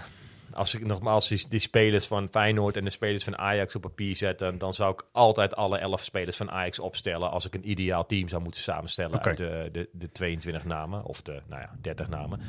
Als 0.58 0.76
ik 0.76 0.86
nogmaals 0.86 1.28
die, 1.28 1.46
die 1.50 1.60
spelers 1.60 2.08
van 2.08 2.28
Feyenoord 2.32 2.78
en 2.78 2.84
de 2.84 2.90
spelers 2.90 3.24
van 3.24 3.38
Ajax 3.38 3.76
op 3.76 3.82
papier 3.82 4.16
zet, 4.16 4.40
dan, 4.58 4.74
zou 4.74 4.94
ik 4.94 5.04
altijd 5.12 5.56
alle 5.56 5.78
elf 5.78 6.04
spelers 6.04 6.38
van 6.38 6.52
Ajax 6.52 6.80
opstellen 6.80 7.32
als 7.32 7.46
ik 7.46 7.56
een 7.56 7.70
ideaal 7.70 8.06
team 8.06 8.28
zou 8.28 8.42
moeten 8.42 8.62
samenstellen 8.62 9.24
uit 9.24 9.38
de, 9.38 9.70
de, 9.72 9.90
de 9.92 10.12
22 10.12 10.66
namen 10.66 11.04
of 11.04 11.22
de 11.22 11.42
nou 11.48 11.62
ja, 11.62 11.72
30 11.82 12.10
namen. 12.10 12.42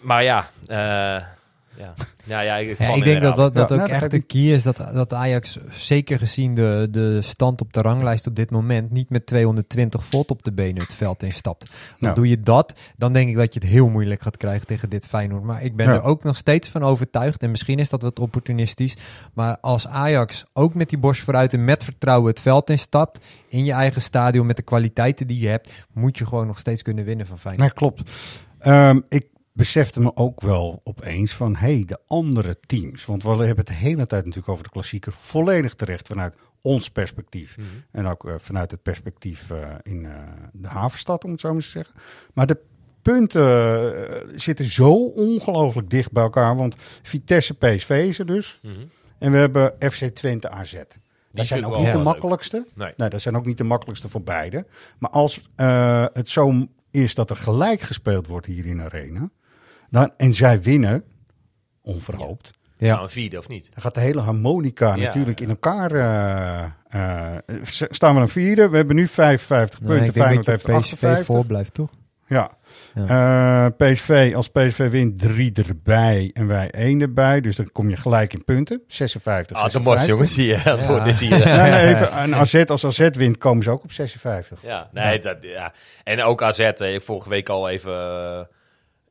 Maar 0.00 0.22
ja, 0.22 0.50
eh, 0.66 1.26
ja. 1.78 1.94
Ja, 2.24 2.40
ja, 2.40 2.56
ik, 2.56 2.78
Ja, 2.78 2.94
ik 2.94 3.04
denk 3.04 3.22
dat 3.22 3.36
dat, 3.36 3.54
dat 3.54 3.68
Ja, 3.68 3.74
ook 3.74 3.80
nou, 3.80 3.92
echt 3.92 4.10
de 4.10 4.20
key 4.20 4.40
is. 4.40 4.62
Dat, 4.62 4.76
dat 4.92 5.12
Ajax, 5.12 5.58
zeker 5.70 6.18
gezien 6.18 6.54
de, 6.54 6.88
de 6.90 7.22
stand 7.22 7.60
op 7.60 7.72
de 7.72 7.80
ranglijst 7.80 8.26
op 8.26 8.36
dit 8.36 8.50
moment, 8.50 8.90
niet 8.90 9.10
met 9.10 9.26
220 9.26 10.04
volt 10.04 10.30
op 10.30 10.42
de 10.42 10.52
benen 10.52 10.82
het 10.82 10.94
veld 10.94 11.22
instapt. 11.22 11.68
Want 11.68 12.00
Nou. 12.00 12.14
doe 12.14 12.28
je 12.28 12.40
dat, 12.42 12.74
dan 12.96 13.12
denk 13.12 13.28
ik 13.28 13.36
dat 13.36 13.54
je 13.54 13.60
het 13.60 13.68
heel 13.68 13.88
moeilijk 13.88 14.22
gaat 14.22 14.36
krijgen 14.36 14.66
tegen 14.66 14.90
dit 14.90 15.06
Feyenoord. 15.06 15.42
Maar 15.42 15.62
ik 15.62 15.76
ben 15.76 15.86
Ja. 15.86 15.92
er 15.94 16.02
ook 16.02 16.24
nog 16.24 16.36
steeds 16.36 16.68
van 16.68 16.82
overtuigd, 16.82 17.42
en 17.42 17.50
misschien 17.50 17.78
is 17.78 17.88
dat 17.88 18.02
wat 18.02 18.18
opportunistisch, 18.18 18.96
maar 19.34 19.58
als 19.60 19.86
Ajax 19.86 20.44
ook 20.52 20.74
met 20.74 20.88
die 20.88 20.98
borst 20.98 21.22
vooruit 21.22 21.52
en 21.52 21.64
met 21.64 21.84
vertrouwen 21.84 22.30
het 22.30 22.40
veld 22.40 22.70
instapt, 22.70 23.24
in 23.48 23.64
je 23.64 23.72
eigen 23.72 24.02
stadion 24.02 24.46
met 24.46 24.56
de 24.56 24.62
kwaliteiten 24.62 25.26
die 25.26 25.40
je 25.40 25.48
hebt, 25.48 25.70
moet 25.92 26.18
je 26.18 26.26
gewoon 26.26 26.46
nog 26.46 26.58
steeds 26.58 26.82
kunnen 26.82 27.04
winnen 27.04 27.26
van 27.26 27.38
Feyenoord. 27.38 27.66
Nee, 27.80 27.90
klopt. 27.90 28.10
Ehm, 28.58 29.00
ik 29.08 29.26
besefte 29.58 30.00
me 30.00 30.16
ook 30.16 30.40
wel 30.40 30.80
opeens 30.84 31.34
van, 31.34 31.56
hé, 31.56 31.74
hey, 31.74 31.84
de 31.86 31.98
andere 32.06 32.58
teams. 32.66 33.04
Want 33.04 33.22
we 33.22 33.28
hebben 33.28 33.56
het 33.56 33.66
de 33.66 33.72
hele 33.72 34.06
tijd 34.06 34.24
natuurlijk 34.24 34.48
over 34.48 34.64
de 34.64 34.70
klassieker. 34.70 35.12
Volledig 35.16 35.74
terecht 35.74 36.06
vanuit 36.06 36.34
ons 36.60 36.90
perspectief. 36.90 37.56
Mhm. 37.56 37.66
En 37.90 38.06
ook 38.06 38.26
eh, 38.26 38.34
vanuit 38.36 38.70
het 38.70 38.82
perspectief 38.82 39.50
eh, 39.50 39.74
in 39.82 40.06
eh, 40.06 40.12
de 40.52 40.68
havenstad, 40.68 41.24
om 41.24 41.30
het 41.30 41.40
zo 41.40 41.52
maar 41.52 41.62
te 41.62 41.68
zeggen. 41.68 41.94
Maar 42.34 42.46
de 42.46 42.58
punten 43.02 44.40
zitten 44.40 44.70
zo 44.70 44.92
ongelooflijk 45.04 45.90
dicht 45.90 46.12
bij 46.12 46.22
elkaar. 46.22 46.56
Want 46.56 46.76
Vitesse 47.02 47.54
PSV 47.54 48.04
is 48.08 48.18
er 48.18 48.26
dus. 48.26 48.58
Mhm. 48.62 48.74
En 49.18 49.32
we 49.32 49.38
hebben 49.38 49.74
FC 49.78 50.04
Twente 50.04 50.50
AZ. 50.50 50.72
Dat 50.72 50.86
vind 51.30 51.46
zijn 51.46 51.64
ook 51.64 51.78
niet 51.78 51.92
de 51.92 51.98
makkelijkste. 51.98 52.66
Nee. 52.74 52.92
Nee, 52.96 53.08
dat 53.08 53.20
zijn 53.20 53.36
ook 53.36 53.46
niet 53.46 53.58
de 53.58 53.64
makkelijkste 53.64 54.08
voor 54.08 54.22
beide. 54.22 54.66
Maar 54.98 55.10
als 55.10 55.40
het 56.12 56.28
zo 56.28 56.66
is 56.90 57.14
dat 57.14 57.30
er 57.30 57.36
gelijk 57.36 57.80
gespeeld 57.80 58.26
wordt 58.26 58.46
hier 58.46 58.66
in 58.66 58.76
de 58.76 58.82
Arena. 58.82 59.30
Dan, 59.90 60.12
en 60.16 60.32
zij 60.32 60.62
winnen, 60.62 61.04
onverhoopt. 61.82 62.50
Ja. 62.76 62.90
Nou, 62.92 63.02
een 63.02 63.08
vierde 63.10 63.38
of 63.38 63.48
niet? 63.48 63.68
Dan 63.74 63.82
gaat 63.82 63.94
de 63.94 64.00
hele 64.00 64.20
harmonica 64.20 64.94
Ja, 64.94 65.04
natuurlijk 65.04 65.38
ja. 65.38 65.44
in 65.44 65.50
elkaar. 65.50 65.90
eh, 65.90 67.34
eh, 67.36 67.38
staan 67.90 68.14
we 68.14 68.20
een 68.20 68.28
vierde. 68.28 68.68
We 68.68 68.76
hebben 68.76 68.96
nu 68.96 69.08
55 69.08 69.80
Nee, 69.80 69.88
punten. 69.96 70.12
Feyenoord 70.22 70.46
dat 70.46 70.54
heeft 70.54 70.64
PSV 70.80 70.92
58. 70.92 71.26
voor 71.26 71.46
blijft, 71.46 71.74
toch? 71.74 71.90
Ja. 72.26 72.50
Ja. 72.94 73.66
Eh, 73.66 73.92
PSV, 73.92 74.32
als 74.36 74.48
PSV 74.48 74.90
wint, 74.90 75.18
drie 75.18 75.52
erbij 75.52 76.30
en 76.32 76.46
wij 76.46 76.70
één 76.70 77.00
erbij. 77.00 77.40
Dus 77.40 77.56
dan 77.56 77.72
kom 77.72 77.88
je 77.90 77.96
gelijk 77.96 78.32
in 78.34 78.44
punten. 78.44 78.82
56, 78.86 79.56
Ah, 79.56 79.62
dat 79.62 79.72
56. 79.72 80.06
was 80.06 80.14
jongens, 80.14 80.34
zie 80.34 80.46
je. 80.46 80.60
Ja. 80.64 80.86
woord 80.86 81.06
is 81.06 81.20
hier. 81.20 81.30
Nee, 81.56 81.70
nee, 81.70 81.86
even, 81.94 82.12
en 82.22 82.34
AZ, 82.34 82.54
als 82.66 82.84
AZ 82.84 83.08
wint, 83.12 83.38
komen 83.38 83.62
ze 83.62 83.70
ook 83.70 83.82
op 83.84 83.92
56. 83.92 84.58
Ja, 84.62 84.88
nee, 84.92 85.20
Dat, 85.20 85.36
ja. 85.40 85.72
En 86.04 86.22
ook 86.22 86.42
AZ, 86.42 86.70
vorige 87.04 87.28
week 87.28 87.48
al 87.48 87.68
even... 87.68 88.48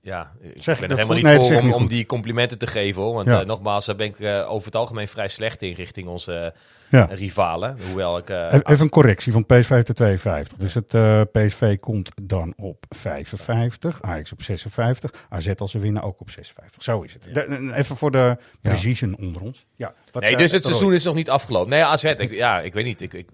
ja, 0.02 0.32
ik 0.42 0.52
Zeg 0.64 0.80
ben 0.80 0.84
ik 0.84 0.90
er 0.92 0.96
helemaal 0.98 1.06
goed? 1.06 1.16
niet 1.16 1.26
Nee, 1.26 1.60
voor 1.60 1.62
om, 1.62 1.74
om 1.74 1.88
die 1.88 2.06
complimenten 2.06 2.58
te 2.58 2.68
geven, 2.68 3.02
hoor. 3.02 3.14
Want 3.14 3.28
Ja. 3.30 3.40
eh, 3.42 3.46
nogmaals, 3.46 3.86
daar 3.86 3.96
ben 3.96 4.08
ik 4.08 4.20
eh, 4.20 4.52
over 4.52 4.66
het 4.66 4.76
algemeen 4.76 5.08
vrij 5.08 5.28
slecht 5.28 5.62
in 5.62 5.74
richting 5.74 6.08
onze 6.08 6.54
Ja. 6.90 7.10
eh, 7.10 7.18
rivalen. 7.18 7.78
Hoewel 7.88 8.18
ik... 8.18 8.30
eh, 8.30 8.38
Even 8.46 8.66
even 8.66 8.84
een 8.84 8.90
correctie 8.90 9.32
van 9.32 9.46
PSV 9.46 9.70
heeft 9.70 9.88
er 9.88 9.96
52. 9.96 10.58
Dus 10.58 10.74
het 10.74 10.94
eh, 10.94 11.22
PSV 11.32 11.78
komt 11.80 12.12
dan 12.22 12.54
op 12.58 12.86
55. 12.90 14.02
Ajax 14.02 14.32
op 14.32 14.42
56. 14.42 15.12
AZ 15.30 15.52
als 15.58 15.72
ze 15.72 15.80
winnen 15.80 16.02
ook 16.02 16.20
op 16.22 16.30
56. 16.30 16.84
Zo 16.84 17.02
is 17.02 17.14
het. 17.14 17.30
De- 17.34 17.72
even 17.76 17.96
voor 17.96 18.12
de 18.12 18.38
precision 18.62 19.18
onder 19.20 19.42
ons. 19.42 19.66
Ja, 19.76 19.94
wat 20.12 20.24
nee, 20.24 20.38
dus 20.38 20.52
het 20.52 20.62
Roy? 20.64 20.72
seizoen 20.72 20.94
is 20.94 21.04
nog 21.04 21.16
niet 21.16 21.30
afgelopen. 21.30 21.70
Nee, 21.70 21.84
AZ, 21.84 22.04
ik, 22.04 22.32
ja, 22.32 22.62
ik 22.62 22.74
weet 22.74 22.86
niet. 22.86 23.02
Ik, 23.02 23.14
ik, 23.14 23.30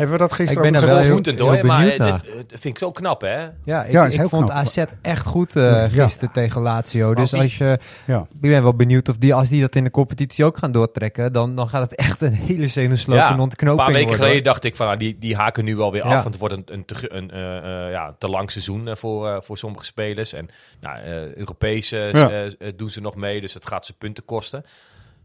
Hebben 0.00 0.16
we 0.18 0.22
dat 0.22 0.32
gisteren 0.32 0.64
Ik 0.64 0.70
ben 0.72 0.80
ook 0.80 0.86
daar 0.86 0.94
wel 0.96 1.04
heel- 1.34 1.46
hoor, 1.46 1.66
maar 1.66 1.78
benieuwd 1.78 1.92
eh, 1.92 2.06
naar. 2.06 2.22
dit, 2.22 2.32
dit 2.48 2.60
vind 2.60 2.64
ik 2.64 2.78
zo 2.78 2.90
knap, 2.90 3.20
hè? 3.20 3.48
Ja, 3.64 3.84
ik, 3.84 3.92
Ja, 3.92 4.06
ik 4.06 4.20
vond 4.20 4.44
knap. 4.44 4.50
AZ 4.50 4.84
echt 5.02 5.26
goed 5.26 5.56
eh, 5.56 5.62
Ja. 5.62 5.88
gisteren 6.04 6.32
tegen 6.32 6.60
Lazio. 6.60 7.14
Dus 7.14 7.30
die- 7.30 7.40
als 7.40 7.58
je, 7.58 7.78
Ja. 8.06 8.26
ik 8.40 8.50
ben 8.50 8.62
wel 8.62 8.74
benieuwd 8.74 9.08
of 9.08 9.18
die, 9.18 9.34
als 9.34 9.48
die 9.48 9.60
dat 9.60 9.74
in 9.74 9.84
de 9.84 9.90
competitie 9.90 10.44
ook 10.44 10.58
gaan 10.58 10.72
doortrekken, 10.72 11.32
dan, 11.32 11.54
dan 11.54 11.68
gaat 11.68 11.82
het 11.82 11.94
echt 11.94 12.20
een 12.22 12.32
hele 12.32 12.66
zenuwslopende 12.66 13.32
een 13.34 13.40
ontknoping 13.40 13.76
paar 13.84 13.92
weken 13.94 14.06
worden. 14.08 14.24
geleden 14.26 14.44
dacht 14.44 14.64
ik 14.64 14.76
van, 14.76 14.86
nou, 14.86 14.98
die, 14.98 15.18
die 15.18 15.36
haken 15.36 15.64
nu 15.64 15.76
wel 15.76 15.92
weer 15.92 16.02
af. 16.02 16.08
Ja. 16.08 16.14
Want 16.14 16.28
het 16.28 16.38
wordt 16.38 16.54
een, 16.54 16.64
een, 16.66 16.84
te, 16.84 17.14
een 17.14 17.30
eh, 17.30 17.56
eh, 17.86 17.90
ja, 17.92 18.14
te 18.18 18.28
lang 18.28 18.50
seizoen 18.50 18.88
eh, 18.88 18.96
voor, 18.96 19.28
eh, 19.28 19.36
voor 19.40 19.58
sommige 19.58 19.84
spelers. 19.84 20.32
En 20.32 20.48
nou, 20.80 20.98
eh 21.00 21.34
Europees 21.34 21.92
eh, 21.92 22.12
Ja. 22.12 22.30
eh, 22.30 22.44
eh, 22.46 22.52
doen 22.76 22.90
ze 22.90 23.00
nog 23.00 23.14
mee, 23.16 23.40
dus 23.40 23.54
het 23.54 23.66
gaat 23.66 23.86
ze 23.86 23.92
punten 23.92 24.24
kosten. 24.24 24.64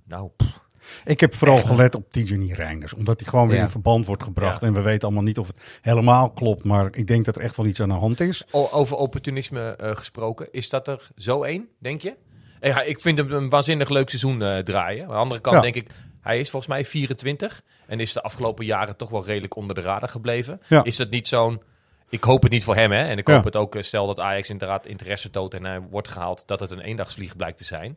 Nou, 0.07 0.29
pff, 0.37 0.59
Ik 1.05 1.19
heb 1.19 1.35
vooral 1.35 1.57
gelet 1.57 1.95
op 1.95 2.11
Tijani 2.11 2.53
Reinders. 2.53 2.93
Omdat 2.93 3.19
hij 3.19 3.29
gewoon 3.29 3.47
weer 3.47 3.57
Ja. 3.57 3.63
in 3.63 3.69
verband 3.69 4.05
wordt 4.05 4.23
gebracht. 4.23 4.61
Ja. 4.61 4.67
En 4.67 4.73
we 4.73 4.81
weten 4.81 5.01
allemaal 5.07 5.23
niet 5.23 5.37
of 5.39 5.47
het 5.47 5.57
helemaal 5.81 6.29
klopt. 6.31 6.63
Maar 6.63 6.87
ik 6.91 7.07
denk 7.07 7.25
dat 7.25 7.35
er 7.35 7.41
echt 7.41 7.55
wel 7.55 7.65
iets 7.65 7.79
aan 7.81 7.89
de 7.89 7.95
hand 7.95 8.19
is. 8.19 8.43
o- 8.51 8.69
over 8.71 8.97
opportunisme 8.97 9.69
eh, 9.75 9.95
gesproken, 9.95 10.47
is 10.51 10.69
dat 10.69 10.87
er 10.87 11.07
zo 11.15 11.43
één, 11.43 11.67
denk 11.79 12.01
je? 12.01 12.15
Eh, 12.59 12.71
Ja, 12.71 12.81
ik 12.81 12.99
vind 13.01 13.17
hem 13.17 13.31
een 13.31 13.49
waanzinnig 13.49 13.89
leuk 13.89 14.09
seizoen 14.09 14.41
eh, 14.41 14.57
draaien. 14.57 15.03
Aan 15.03 15.09
de 15.09 15.15
andere 15.15 15.41
kant 15.41 15.55
Ja. 15.55 15.61
denk 15.61 15.75
ik, 15.75 15.89
hij 16.21 16.39
is 16.39 16.49
volgens 16.49 16.71
mij 16.71 16.85
24 16.85 17.61
en 17.87 17.99
is 17.99 18.13
de 18.13 18.21
afgelopen 18.21 18.65
jaren 18.65 18.97
toch 18.97 19.09
wel 19.09 19.25
redelijk 19.25 19.55
onder 19.55 19.75
de 19.75 19.81
radar 19.81 20.09
gebleven. 20.09 20.61
Ja. 20.67 20.83
Is 20.83 20.95
dat 20.95 21.09
niet 21.09 21.27
zo'n... 21.27 21.61
Ik 22.09 22.23
hoop 22.23 22.41
het 22.43 22.51
niet 22.51 22.63
voor 22.63 22.75
hem, 22.75 22.91
hè. 22.91 23.03
En 23.03 23.17
ik 23.17 23.27
hoop 23.27 23.43
het 23.43 23.55
ook, 23.55 23.75
stel 23.79 24.07
dat 24.07 24.19
Ajax 24.19 24.49
inderdaad 24.49 24.85
interesse 24.85 25.29
toont 25.29 25.53
en 25.53 25.65
hij 25.65 25.79
wordt 25.81 26.07
gehaald, 26.07 26.43
dat 26.47 26.59
het 26.59 26.71
een 26.71 26.79
eendagsvlieg 26.79 27.35
blijkt 27.35 27.57
te 27.57 27.63
zijn. 27.63 27.95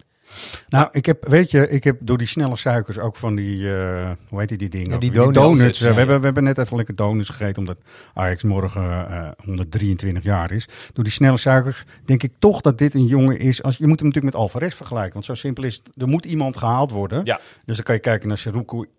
Nou, 0.69 0.89
ik 0.91 1.07
heb, 1.07 1.29
weet 1.29 1.51
je, 1.51 1.69
ik 1.69 1.85
heb 1.85 1.97
door 2.01 2.19
die 2.19 2.27
snelle 2.27 2.57
suikers 2.57 2.99
ook 2.99 3.17
van 3.17 3.35
die, 3.35 3.75
eh, 3.75 4.11
hoe 4.29 4.41
heet 4.41 4.49
die, 4.49 4.59
die 4.59 4.69
dingen? 4.69 4.91
Ja, 4.91 4.99
die 4.99 5.33
donuts. 5.33 5.79
Ja. 5.79 5.91
we, 5.91 5.99
hebben, 5.99 6.19
we 6.19 6.25
hebben 6.25 6.45
net 6.45 6.59
even 6.59 6.77
lekker 6.77 6.95
donuts 6.95 7.29
gegeten, 7.29 7.59
omdat 7.59 7.79
Ajax 8.15 8.43
morgen 8.43 9.11
eh 9.11 9.29
123 9.45 10.23
jaar 10.23 10.53
is. 10.53 10.69
Door 10.93 11.05
die 11.05 11.13
snelle 11.13 11.37
suikers 11.37 11.85
denk 12.05 12.23
ik 12.23 12.33
toch 12.39 12.61
dat 12.61 12.79
dit 12.79 12.95
een 12.95 13.07
jongen 13.07 13.39
is. 13.39 13.63
Als, 13.63 13.77
je 13.77 13.87
moet 13.87 13.99
hem 13.99 14.09
natuurlijk 14.09 14.35
met 14.35 14.43
Alvarez 14.43 14.75
vergelijken, 14.75 15.13
want 15.13 15.25
zo 15.25 15.35
simpel 15.35 15.65
is 15.65 15.75
het. 15.75 16.03
Er 16.03 16.09
moet 16.09 16.25
iemand 16.25 16.57
gehaald 16.57 16.91
worden. 16.91 17.25
Ja. 17.25 17.41
Dus 17.65 17.77
dan 17.77 17.85
kan 17.85 17.95
je 17.95 18.01
kijken 18.01 18.29
naar 18.29 18.39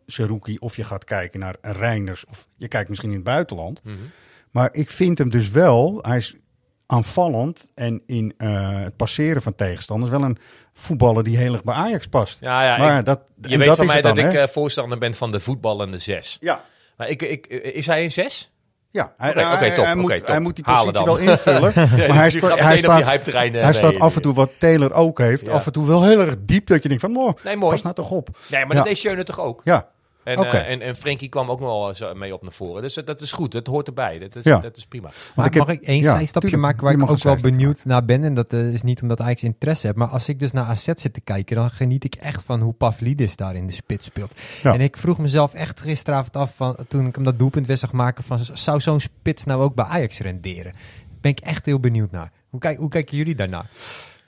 Seruki, 0.06 0.58
of 0.60 0.76
je 0.76 0.84
gaat 0.84 1.04
kijken 1.04 1.40
naar 1.40 1.56
Reinders, 1.62 2.26
of 2.26 2.48
je 2.56 2.68
kijkt 2.68 2.90
misschien 2.90 3.10
in 3.10 3.16
het 3.16 3.24
buitenland. 3.24 3.84
Mhm. 3.84 3.96
Maar 4.52 4.70
ik 4.72 4.90
vind 4.90 5.18
hem 5.18 5.30
dus 5.30 5.50
wel, 5.50 6.00
hij 6.02 6.18
is 6.18 6.36
aanvallend 6.92 7.72
en 7.76 8.02
in 8.06 8.34
eh, 8.38 8.70
het 8.84 8.96
passeren 8.96 9.42
van 9.42 9.56
tegenstanders 9.56 10.12
wel 10.12 10.24
een 10.24 10.38
voetballer 10.74 11.24
die 11.24 11.38
heel 11.38 11.54
erg 11.54 11.64
bij 11.64 11.76
Ajax 11.76 12.08
past. 12.08 12.38
Ja, 12.42 12.64
ja, 12.64 12.78
maar 12.78 13.00
ik- 13.00 13.06
dat, 13.06 13.20
je 13.42 13.58
weet 13.58 13.68
dat 13.68 13.76
van 13.76 13.86
is 13.86 13.92
mij 13.92 14.02
dan, 14.02 14.16
dat 14.16 14.26
ik 14.26 14.32
hè? 14.32 14.40
eh, 14.42 14.48
voorstander 14.48 14.98
ben 14.98 15.14
van 15.14 15.32
de 15.32 15.40
voetballende 15.40 15.98
zes. 15.98 16.38
ja. 16.42 16.62
Maar 16.98 17.08
ik, 17.10 17.22
ik, 17.22 17.48
is 17.48 17.86
hij 17.88 18.04
een 18.04 18.12
zes? 18.12 18.52
Ja, 18.92 19.14
hij, 19.18 19.34
top, 19.76 19.86
hij 19.86 19.96
moet, 19.96 20.28
hij 20.28 20.40
moet 20.40 20.56
die 20.56 20.64
positie 20.66 20.92
dan. 20.92 21.06
wel 21.06 21.18
invullen. 21.18 21.72
maar 21.76 22.16
hij, 22.18 22.30
sta- 22.30 22.56
hij 22.56 22.78
staat, 22.78 23.02
eh, 23.28 23.52
hij 23.62 23.74
staat 23.74 24.00
af 24.00 24.16
en 24.16 24.22
toe 24.22 24.34
wat 24.34 24.52
Taylor 24.58 24.94
ook 24.94 25.18
heeft. 25.20 25.46
Ja. 25.46 25.52
Af 25.52 25.66
en 25.66 25.72
toe 25.72 25.88
wel 25.88 26.04
heel 26.04 26.20
erg 26.20 26.36
diep 26.40 26.68
dat 26.68 26.82
je 26.84 26.88
denkt 26.90 27.04
van, 27.04 27.18
oh, 27.18 27.34
Nee, 27.44 27.56
mooi. 27.56 27.72
pas 27.72 27.82
nou 27.82 27.96
toch 27.96 28.12
op. 28.12 28.30
Nee, 28.50 28.60
maar 28.66 28.70
Ja. 28.76 28.76
dat 28.76 28.86
deed 28.86 28.98
Schöne 28.98 29.24
toch 29.24 29.40
ook? 29.40 29.62
Ja, 29.64 29.88
En, 30.24 30.38
Oké. 30.40 30.48
eh, 30.58 30.72
en, 30.72 30.82
en 30.82 30.96
Frenkie 30.96 31.30
kwam 31.30 31.50
ook 31.50 31.60
nog 31.60 31.70
wel 31.70 31.94
zo 31.94 32.14
mee 32.16 32.34
op 32.34 32.42
naar 32.42 32.52
voren. 32.52 32.82
Dus 32.82 32.94
dat, 32.94 33.06
dat 33.08 33.22
is 33.22 33.32
goed, 33.32 33.52
dat 33.52 33.68
hoort 33.68 33.88
erbij. 33.88 34.20
Dat 34.20 34.36
is, 34.36 34.44
Ja. 34.44 34.60
dat 34.60 34.78
is 34.78 34.86
prima. 34.86 35.10
Maar 35.36 35.46
ik 35.46 35.54
heb- 35.54 35.68
mag 35.68 35.76
ik 35.76 35.82
één 35.82 36.02
ja, 36.02 36.12
zijstapje 36.12 36.50
tuurlijk. 36.50 36.62
maken 36.72 36.84
waar 36.84 36.94
ik 36.94 37.12
ook 37.12 37.24
wel 37.24 37.36
benieuwd 37.36 37.86
naar 37.86 38.06
ben? 38.06 38.24
En 38.24 38.34
dat 38.34 38.54
eh, 38.54 38.74
is 38.74 38.82
niet 38.82 39.02
omdat 39.02 39.22
Ajax 39.22 39.44
interesse 39.44 39.86
heeft. 39.86 39.98
Maar 39.98 40.08
als 40.08 40.28
ik 40.30 40.40
dus 40.40 40.52
naar 40.52 40.66
AZ 40.66 40.84
zit 40.96 41.14
te 41.14 41.22
kijken, 41.22 41.56
dan 41.56 41.70
geniet 41.70 42.04
ik 42.04 42.16
echt 42.16 42.44
van 42.46 42.60
hoe 42.62 42.74
Pavlidis 42.74 43.36
daar 43.36 43.56
in 43.56 43.68
de 43.68 43.74
spits 43.74 44.06
speelt. 44.06 44.40
Ja. 44.64 44.74
En 44.74 44.82
ik 44.82 44.98
vroeg 44.98 45.18
mezelf 45.18 45.54
echt 45.54 45.82
gisteravond 45.82 46.36
af, 46.36 46.52
van, 46.56 46.76
toen 46.88 47.06
ik 47.08 47.16
hem 47.16 47.24
dat 47.24 47.40
doelpunt 47.40 47.68
weer 47.68 47.78
zag 47.78 47.92
maken, 47.92 48.24
van, 48.24 48.40
zou 48.54 48.80
zo'n 48.80 49.00
spits 49.00 49.44
nou 49.44 49.62
ook 49.62 49.76
bij 49.76 49.86
Ajax 49.86 50.20
renderen? 50.20 50.74
Ben 51.22 51.32
ik 51.32 51.40
echt 51.40 51.66
heel 51.66 51.80
benieuwd 51.80 52.12
naar. 52.12 52.32
Hoe, 52.50 52.60
kijk, 52.60 52.78
hoe 52.78 52.90
kijken 52.90 53.18
jullie 53.18 53.36
daarnaar? 53.36 53.66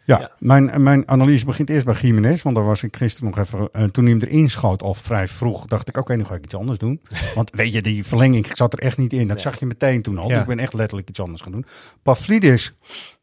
Ja, 0.06 0.20
Ja. 0.20 0.32
Mijn, 0.40 0.84
mijn 0.84 1.08
analyse 1.08 1.46
begint 1.46 1.70
eerst 1.70 1.86
bij 1.86 1.96
Jiménez. 2.02 2.42
Want 2.42 2.56
daar 2.56 2.66
was 2.66 2.84
ik 2.84 2.96
gisteren 2.96 3.30
nog 3.30 3.38
even. 3.38 3.70
eh, 3.72 3.84
toen 3.84 4.04
hij 4.06 4.14
hem 4.14 4.22
erin 4.22 4.50
schoot, 4.50 4.82
al 4.84 4.94
vrij 4.94 5.28
vroeg, 5.28 5.66
dacht 5.66 5.88
ik: 5.88 5.98
oké, 5.98 6.16
nu 6.16 6.24
ga 6.24 6.36
ik 6.36 6.44
iets 6.44 6.56
anders 6.56 6.78
doen. 6.80 7.02
Want 7.36 7.50
weet 7.54 7.74
je, 7.74 7.82
die 7.82 8.06
verlenging 8.06 8.46
ik 8.46 8.56
zat 8.56 8.74
er 8.74 8.80
echt 8.80 8.98
niet 8.98 9.14
in. 9.14 9.28
Dat 9.28 9.42
zag 9.42 9.60
je 9.60 9.66
meteen 9.66 10.02
toen 10.02 10.18
al. 10.18 10.28
Ja. 10.28 10.34
Dus 10.34 10.42
ik 10.42 10.48
ben 10.48 10.60
echt 10.60 10.74
letterlijk 10.74 11.10
iets 11.10 11.20
anders 11.20 11.42
gaan 11.42 11.52
doen. 11.52 11.66
Pavlidis, 12.04 12.74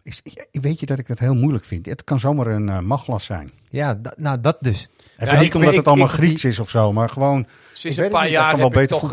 is, 0.03 0.23
weet 0.53 0.81
je 0.81 0.87
dat 0.87 0.99
ik 0.99 1.07
dat 1.07 1.19
heel 1.19 1.35
moeilijk 1.35 1.65
vind? 1.65 1.87
Het 1.87 2.05
kan 2.05 2.21
zomaar 2.21 2.47
een 2.47 2.69
eh 2.69 2.79
maglas 2.81 3.25
zijn. 3.25 3.51
Ja, 3.69 4.01
nou 4.17 4.41
dat 4.41 4.57
dus. 4.61 4.89
Even 5.19 5.35
Ja, 5.35 5.41
niet 5.41 5.49
ik- 5.49 5.55
omdat 5.55 5.71
ik- 5.71 5.77
het 5.79 5.87
allemaal 5.87 6.07
ik- 6.07 6.13
Grieks 6.13 6.45
is 6.45 6.59
of 6.59 6.71
zo, 6.71 6.93
maar 6.93 7.09
gewoon. 7.11 7.47
Sinds 7.73 7.97
een 7.97 8.09
paar 8.11 8.29
jaar 8.29 8.51
kan 8.51 8.59
wel 8.59 8.69
beter 8.69 8.99
toch 8.99 9.11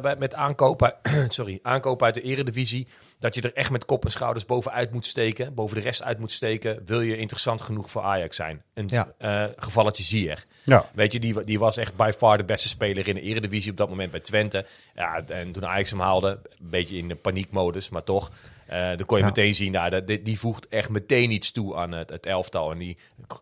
bij- 0.00 0.16
met 0.18 0.34
aankopen, 0.34 0.94
sorry, 1.28 1.58
aankopen 1.62 2.06
uit 2.06 2.14
de 2.14 2.20
eredivisie... 2.22 2.86
dat 3.18 3.34
je 3.34 3.40
er 3.40 3.54
echt 3.54 3.70
met 3.70 3.84
kop 3.84 4.04
en 4.04 4.10
schouders 4.10 4.46
bovenuit 4.46 4.92
moet 4.92 5.06
steken. 5.06 5.54
Boven 5.54 5.76
de 5.76 5.82
rest 5.82 6.02
uit 6.02 6.18
moet 6.18 6.32
steken. 6.32 6.82
Wil 6.86 7.00
je 7.00 7.16
interessant 7.16 7.60
genoeg 7.60 7.90
voor 7.90 8.02
Ajax 8.02 8.36
zijn? 8.36 8.62
Een 8.74 8.88
Ja. 8.90 9.12
eh, 9.18 9.44
gevalletje 9.56 10.02
Zier. 10.02 10.44
Ja, 10.64 10.84
Weet 10.94 11.12
je, 11.12 11.20
die, 11.20 11.44
die 11.44 11.58
was 11.58 11.76
echt 11.76 11.96
by 11.96 12.10
far 12.18 12.36
de 12.36 12.44
beste 12.44 12.68
speler 12.68 13.08
in 13.08 13.14
de 13.14 13.20
Eredivisie 13.20 13.70
op 13.70 13.76
dat 13.76 13.88
moment 13.88 14.10
bij 14.10 14.20
Twente. 14.20 14.66
Ja, 14.94 15.22
en 15.28 15.52
toen 15.52 15.66
Ajax 15.66 15.90
hem 15.90 16.00
haalde, 16.00 16.28
een 16.60 16.70
beetje 16.70 16.96
in 16.96 17.08
de 17.08 17.14
paniekmodus, 17.14 17.88
maar 17.88 18.04
toch. 18.04 18.30
Eh 18.66 18.96
dan 18.96 19.06
kon 19.06 19.16
je 19.18 19.22
Ja. 19.22 19.28
meteen 19.28 19.54
zien, 19.54 19.72
nou, 19.72 19.90
dat, 19.90 20.06
die, 20.06 20.22
die 20.22 20.38
voegt 20.38 20.68
echt 20.68 20.88
meteen 20.88 21.30
iets 21.30 21.52
toe 21.52 21.76
aan 21.76 21.92
het, 21.92 22.10
het 22.10 22.26
elftal. 22.26 22.70
En 22.72 22.78
die 22.78 22.96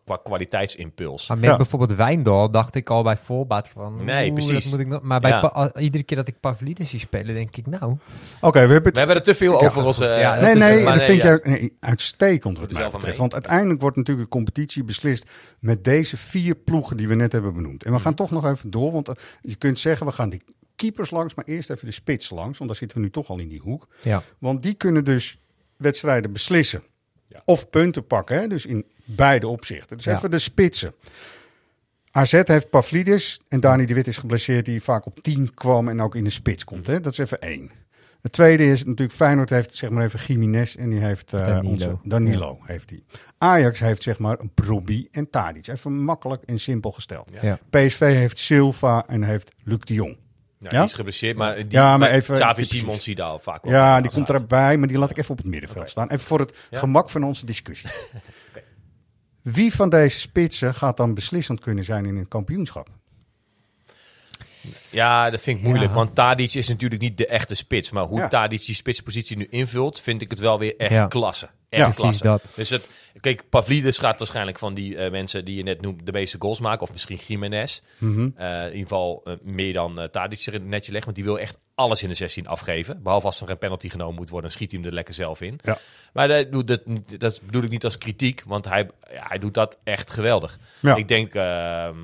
qua 0.04 0.18
kwaliteitsimpuls. 0.24 1.28
Maar 1.28 1.38
met 1.38 1.50
Ja. 1.50 1.56
bijvoorbeeld 1.56 1.92
Wijndal 1.94 2.50
dacht 2.50 2.74
ik 2.74 2.90
al 2.90 3.02
bij 3.02 3.16
voorbaat 3.16 3.68
van... 3.68 4.04
Nee, 4.04 4.32
precies. 4.32 4.62
dat 4.62 4.72
moet 4.72 4.80
ik 4.80 4.86
nog, 4.86 5.02
maar 5.02 5.20
bij 5.20 5.30
Ja. 5.30 5.40
Pa- 5.40 5.46
al- 5.46 5.78
iedere 5.78 6.04
keer 6.04 6.16
dat 6.16 6.28
ik 6.28 6.40
Pavlidis 6.40 6.90
zie 6.90 6.98
spelen, 6.98 7.34
denk 7.34 7.56
ik 7.56 7.66
nou... 7.66 7.96
oké, 8.40 8.66
we 8.66 8.72
hebben 8.72 8.82
het. 8.84 8.92
We 8.92 8.98
hebben 8.98 9.16
er 9.16 9.22
te 9.22 9.34
veel 9.34 9.60
over 9.60 9.84
onze... 9.84 10.04
Ja, 10.04 10.36
eh, 10.36 10.42
Nee, 10.42 10.54
nee, 10.54 10.84
maar 10.84 10.94
dat 10.94 11.02
vind 11.02 11.22
ja. 11.22 11.32
ik 11.34 11.46
nee, 11.46 11.72
uitstekend 11.80 12.58
wat 12.58 12.72
mij 12.72 12.88
betreft. 12.90 13.18
Want 13.18 13.32
uiteindelijk 13.32 13.80
wordt 13.80 13.96
natuurlijk 13.96 14.26
de 14.30 14.36
competitie 14.36 14.84
beslist 14.84 15.30
met 15.58 15.84
deze 15.84 16.16
vier 16.16 16.54
ploegen 16.54 16.96
die 16.96 17.08
we 17.08 17.14
net 17.14 17.32
hebben 17.32 17.54
benoemd. 17.54 17.84
En 17.84 17.92
we 17.92 18.00
gaan 18.00 18.14
toch 18.14 18.30
nog 18.30 18.46
even 18.46 18.70
door, 18.70 18.92
want 18.92 19.08
eh, 19.08 19.14
je 19.40 19.56
kunt 19.56 19.78
zeggen 19.78 20.06
we 20.06 20.12
gaan 20.12 20.30
die 20.30 20.42
keepers 20.80 21.10
langs, 21.10 21.34
maar 21.34 21.44
eerst 21.44 21.70
even 21.70 21.86
de 21.86 21.92
spits 21.92 22.30
langs, 22.30 22.58
want 22.58 22.70
daar 22.70 22.78
zitten 22.78 22.96
we 22.96 23.02
nu 23.02 23.10
toch 23.10 23.28
al 23.28 23.38
in 23.38 23.48
die 23.48 23.60
hoek. 23.60 23.88
Ja. 24.02 24.22
Want 24.38 24.62
die 24.62 24.74
kunnen 24.74 25.04
dus 25.04 25.38
wedstrijden 25.76 26.32
beslissen. 26.32 26.82
Ja. 27.28 27.42
Of 27.44 27.70
punten 27.70 28.06
pakken, 28.06 28.40
hè? 28.40 28.46
dus 28.48 28.66
in 28.66 28.84
beide 29.04 29.46
opzichten. 29.48 29.96
Dus 29.96 30.06
Ja. 30.06 30.16
even 30.16 30.30
de 30.30 30.38
spitsen. 30.38 30.94
AZ 32.10 32.40
heeft 32.44 32.70
Pavlidis 32.70 33.40
en 33.48 33.60
Dani 33.60 33.86
de 33.86 33.94
Wit 33.94 34.06
is 34.06 34.16
geblesseerd 34.16 34.64
die 34.64 34.82
vaak 34.82 35.06
op 35.06 35.20
10 35.20 35.54
kwam 35.54 35.88
en 35.88 36.00
ook 36.00 36.14
in 36.14 36.24
de 36.24 36.30
spits 36.30 36.64
komt. 36.64 36.86
Hè? 36.86 37.00
Dat 37.00 37.12
is 37.12 37.18
even 37.18 37.40
één. 37.40 37.70
Het 38.20 38.32
tweede 38.32 38.64
is 38.64 38.84
natuurlijk 38.84 39.12
Feyenoord 39.16 39.50
heeft 39.50 39.74
zeg 39.74 39.90
maar 39.90 40.04
even 40.04 40.20
Jiménez 40.26 40.76
en 40.76 40.90
die 40.90 40.98
heeft 41.00 41.32
eh, 41.32 41.46
Danilo. 41.46 41.70
onze 41.70 41.98
Danilo 42.04 42.58
heeft 42.62 42.90
hij. 42.90 43.02
Ajax 43.38 43.78
heeft 43.78 44.02
zeg 44.02 44.18
maar 44.18 44.40
een 44.40 44.50
Brobbey 44.54 45.08
en 45.10 45.30
Tadic. 45.30 45.66
Even 45.66 45.92
makkelijk 45.92 46.42
en 46.42 46.58
simpel 46.60 46.92
gesteld. 46.92 47.30
Ja. 47.40 47.58
PSV 47.70 47.98
heeft 48.00 48.38
Silva 48.38 49.06
en 49.06 49.22
heeft 49.22 49.52
Luc 49.64 49.78
de 49.80 49.94
Jong. 49.94 50.16
Ja, 50.62 50.68
Ja? 50.70 50.78
die 50.78 50.88
is 50.88 50.94
geblesseerd, 50.94 51.36
maar, 51.36 51.54
die, 51.56 51.66
Ja, 51.68 51.96
maar 51.98 52.10
even- 52.10 52.34
Xavi 52.34 52.54
precies. 52.54 52.78
Simons 52.78 53.02
zie 53.02 53.16
je 53.16 53.22
daar 53.22 53.40
vaak 53.40 53.64
wel. 53.64 53.72
Ja, 53.72 54.00
die 54.00 54.10
komt 54.10 54.30
erbij, 54.30 54.76
maar 54.76 54.88
die 54.88 54.98
laat 54.98 55.10
ik 55.10 55.16
even 55.16 55.30
op 55.30 55.36
het 55.38 55.46
middenveld 55.46 55.88
staan. 55.90 56.08
Even 56.08 56.26
voor 56.26 56.38
het 56.38 56.56
Ja. 56.70 56.78
gemak 56.78 57.10
van 57.10 57.24
onze 57.24 57.46
discussie. 57.46 57.90
Wie 59.42 59.74
van 59.74 59.88
deze 59.88 60.20
spitsen 60.20 60.74
gaat 60.74 60.96
dan 60.96 61.14
beslissend 61.14 61.60
kunnen 61.60 61.84
zijn 61.84 62.04
in 62.06 62.16
een 62.16 62.28
kampioenschap? 62.28 62.88
Ja, 64.90 65.30
dat 65.30 65.40
vind 65.42 65.58
ik 65.58 65.64
moeilijk. 65.64 65.90
Ja. 65.90 65.96
Want 65.96 66.14
Tadic 66.14 66.54
is 66.54 66.68
natuurlijk 66.68 67.00
niet 67.00 67.16
de 67.18 67.26
echte 67.26 67.54
spits. 67.54 67.90
Maar 67.90 68.04
hoe 68.04 68.18
Ja. 68.18 68.28
Tadic 68.28 68.64
die 68.64 68.74
spitspositie 68.74 69.36
nu 69.36 69.46
invult, 69.50 70.00
vind 70.00 70.20
ik 70.22 70.30
het 70.30 70.38
wel 70.38 70.58
weer 70.58 70.76
echt 70.76 70.90
Ja. 70.90 71.06
klasse. 71.06 71.48
Ja, 71.68 71.78
Echt 71.78 71.84
precies 72.00 72.20
klasse. 72.20 72.22
dat. 72.44 72.54
Dus 72.56 72.70
het, 72.70 72.88
kijk, 73.20 73.48
Pavlidis 73.48 73.98
gaat 73.98 74.18
waarschijnlijk 74.18 74.58
van 74.58 74.74
die 74.74 74.96
eh, 74.96 75.10
mensen 75.10 75.44
die 75.44 75.56
je 75.56 75.62
net 75.62 75.80
noemt 75.80 76.06
de 76.06 76.12
meeste 76.12 76.36
goals 76.38 76.60
maken. 76.60 76.82
Of 76.82 76.92
misschien 76.92 77.18
Jiménez. 77.26 77.80
Mhm. 77.98 78.28
Eh, 78.36 78.58
in 78.60 78.64
ieder 78.66 78.80
geval 78.80 79.20
eh, 79.24 79.34
meer 79.42 79.72
dan 79.72 80.00
uh, 80.00 80.04
Tadic 80.04 80.46
er 80.46 80.60
netje 80.60 80.92
legt. 80.92 81.04
Want 81.04 81.16
die 81.16 81.24
wil 81.24 81.38
echt 81.38 81.58
alles 81.74 82.02
in 82.02 82.08
de 82.08 82.14
16 82.14 82.46
afgeven. 82.46 83.02
Behalve 83.02 83.26
als 83.26 83.40
er 83.40 83.50
een 83.50 83.58
penalty 83.58 83.88
genomen 83.88 84.14
moet 84.14 84.28
worden, 84.28 84.48
dan 84.48 84.58
schiet 84.58 84.70
hij 84.70 84.80
hem 84.80 84.88
er 84.88 84.94
lekker 84.94 85.14
zelf 85.14 85.40
in. 85.40 85.58
Ja. 85.62 85.78
Maar 86.12 86.28
dat, 86.28 86.52
doet 86.52 86.66
dat, 86.66 86.80
dat 87.18 87.40
bedoel 87.44 87.62
ik 87.62 87.70
niet 87.70 87.84
als 87.84 87.98
kritiek, 87.98 88.42
want 88.46 88.64
hij, 88.64 88.88
ja, 89.12 89.26
hij 89.28 89.38
doet 89.38 89.54
dat 89.54 89.78
echt 89.84 90.10
geweldig. 90.10 90.58
Ja. 90.80 90.96
Ik 90.96 91.08
denk, 91.08 91.34
ehm, 91.34 91.96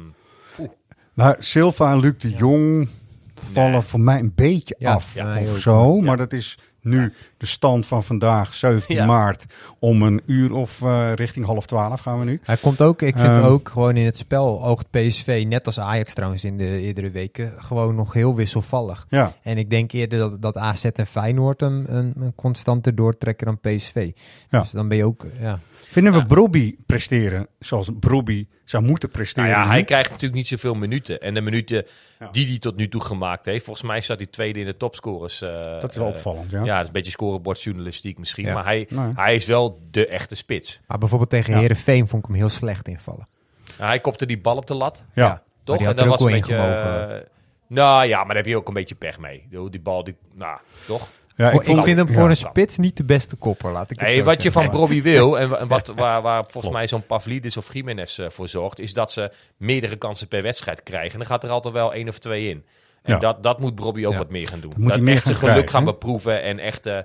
Maar 1.16 1.36
Silva 1.38 1.92
en 1.92 1.98
Luc 2.00 2.14
de 2.18 2.30
Jong 2.30 2.88
vallen 3.34 3.70
Nee. 3.70 3.80
voor 3.80 4.00
mij 4.00 4.18
een 4.18 4.32
beetje 4.34 4.76
af 4.82 5.16
of 5.50 5.58
zo. 5.58 6.00
Maar 6.00 6.16
dat 6.16 6.32
is 6.32 6.58
nu 6.80 7.12
de 7.36 7.46
stand 7.46 7.86
van 7.86 8.04
vandaag, 8.04 8.54
17 8.54 8.96
Ja. 8.96 9.06
maart. 9.06 9.44
Om 9.78 10.02
een 10.02 10.20
uur 10.26 10.52
of 10.52 10.82
eh, 10.82 11.12
richting 11.14 11.46
half 11.46 11.66
twaalf 11.66 12.00
gaan 12.00 12.18
we 12.18 12.24
nu. 12.24 12.40
Hij 12.42 12.56
komt 12.56 12.80
ook, 12.82 13.02
ik 13.02 13.16
vind 13.16 13.36
Ehm. 13.36 13.44
ook 13.44 13.68
gewoon 13.68 13.96
in 13.96 14.04
het 14.04 14.16
spel, 14.16 14.64
oogt 14.64 14.90
PSV, 14.90 15.44
net 15.48 15.66
als 15.66 15.80
Ajax 15.80 16.14
trouwens 16.14 16.44
in 16.44 16.56
de 16.58 16.80
eerdere 16.80 17.10
weken, 17.10 17.52
gewoon 17.58 17.94
nog 17.94 18.12
heel 18.12 18.34
wisselvallig. 18.34 19.06
Ja, 19.08 19.32
En 19.42 19.58
ik 19.58 19.70
denk 19.70 19.92
eerder 19.92 20.18
dat, 20.18 20.42
dat 20.42 20.56
AZ 20.56 20.84
en 20.84 21.06
Feyenoord 21.06 21.62
een, 21.62 21.84
een, 21.96 22.12
een 22.20 22.32
constanter 22.34 22.94
doortrekken 22.94 23.46
dan 23.46 23.58
PSV. 23.60 24.10
Ja. 24.50 24.60
Dus 24.60 24.70
dan 24.70 24.88
ben 24.88 24.96
je 24.96 25.04
ook, 25.04 25.26
ja. 25.40 25.58
vinden 25.84 26.12
we. 26.12 26.26
Brobby 26.26 26.76
presteren 26.86 27.46
zoals 27.58 27.90
Brobby 28.00 28.46
zou 28.66 28.82
moeten 28.82 29.08
nou 29.08 29.20
presteren? 29.20 29.48
ja, 29.50 29.64
nu? 29.64 29.70
hij 29.70 29.84
krijgt 29.84 30.10
natuurlijk 30.10 30.34
niet 30.34 30.46
zoveel 30.46 30.74
minuten. 30.74 31.20
En 31.20 31.34
de 31.34 31.40
minuten 31.40 31.86
Ja. 32.18 32.28
die 32.30 32.46
hij 32.46 32.58
tot 32.58 32.76
nu 32.76 32.88
toe 32.88 33.00
gemaakt 33.00 33.44
heeft, 33.46 33.64
volgens 33.64 33.86
mij 33.86 34.00
staat 34.00 34.18
hij 34.18 34.26
tweede 34.26 34.58
in 34.60 34.64
de 34.64 34.76
topscorers. 34.76 35.42
eh, 35.42 35.80
Dat 35.80 35.90
is 35.90 35.96
wel 35.96 36.06
eh, 36.08 36.14
opvallend, 36.14 36.50
Ja, 36.50 36.58
ja. 36.64 36.72
dat 36.72 36.80
is 36.80 36.86
een 36.86 36.92
beetje 36.92 37.10
scorebordjournalistiek 37.10 38.18
misschien. 38.18 38.44
Ja. 38.46 38.54
Maar 38.54 38.64
hij, 38.64 38.86
Nee. 38.90 39.08
hij 39.14 39.34
is 39.34 39.46
wel 39.46 39.80
de 39.90 40.06
echte 40.06 40.34
spits. 40.34 40.80
Maar 40.86 40.98
bijvoorbeeld 40.98 41.30
tegen 41.30 41.54
Ja. 41.54 41.60
Herenveen 41.60 42.08
vond 42.08 42.22
ik 42.22 42.28
hem 42.28 42.38
heel 42.38 42.48
slecht 42.48 42.88
invallen. 42.88 43.28
Nou, 43.78 43.88
hij 43.90 44.00
kopte 44.00 44.26
die 44.26 44.38
bal 44.38 44.56
op 44.56 44.66
de 44.66 44.74
lat. 44.74 45.04
Ja. 45.14 45.42
Toch? 45.64 45.76
die 45.76 45.86
had 45.86 45.96
en 45.96 46.00
dat 46.02 46.10
was 46.20 46.20
een 46.32 46.32
beetje. 46.40 46.54
eh, 46.56 47.20
nou 47.66 48.06
ja, 48.06 48.16
maar 48.18 48.26
daar 48.26 48.36
heb 48.36 48.46
je 48.46 48.56
ook 48.56 48.68
een 48.68 48.74
beetje 48.74 48.94
pech 48.94 49.18
mee. 49.18 49.46
Die 49.70 49.80
bal, 49.80 50.04
die, 50.04 50.16
nou, 50.34 50.58
toch? 50.86 51.08
Ja, 51.36 51.50
ik, 51.50 51.62
vond- 51.62 51.84
vind 51.84 51.98
hem 51.98 52.08
ja. 52.08 52.12
voor 52.14 52.28
een 52.28 52.36
spits 52.36 52.76
niet 52.76 52.96
de 52.96 53.04
beste 53.04 53.36
kopper, 53.36 53.70
laat 53.72 53.90
ik 53.90 54.00
het 54.00 54.24
wat 54.24 54.42
je 54.42 54.52
van 54.52 54.64
Robbie 54.66 55.02
wil 55.02 55.38
en 55.38 55.48
wa- 55.48 55.56
en 55.56 55.68
wat, 55.68 55.92
waar, 55.96 56.22
waar 56.22 56.44
volgens 56.48 56.72
mij 56.72 56.86
zo'n 56.88 57.06
Pavlidis 57.06 57.56
of 57.56 57.74
Jiménez 57.74 58.18
eh, 58.18 58.28
voor 58.30 58.48
zorgt, 58.48 58.78
is 58.78 58.92
dat 58.92 59.12
ze 59.12 59.32
meerdere 59.56 59.96
kansen 59.96 60.28
per 60.28 60.42
wedstrijd 60.42 60.82
krijgen. 60.82 61.12
En 61.12 61.18
dan 61.18 61.26
gaat 61.26 61.44
er 61.44 61.50
altijd 61.50 61.74
wel 61.74 61.92
één 61.94 62.08
of 62.08 62.18
twee 62.18 62.48
in. 62.48 62.64
En 63.02 63.14
Ja. 63.14 63.18
dat, 63.20 63.42
dat 63.42 63.60
moet 63.60 63.80
Robbie 63.80 64.06
ook 64.06 64.12
Ja. 64.12 64.18
wat 64.18 64.30
meer 64.30 64.48
gaan 64.48 64.60
doen. 64.60 64.72
moet 64.76 64.86
hij 64.88 64.96
Dat 64.96 65.00
meer 65.00 65.14
echt 65.14 65.22
zijn 65.22 65.34
gaan 65.34 65.48
geluk 65.48 65.66
krijgen, 65.66 65.74
gaan 65.78 65.84
beproeven 65.84 66.42
en 66.42 66.58
echt, 66.58 66.86
eh, 66.86 66.98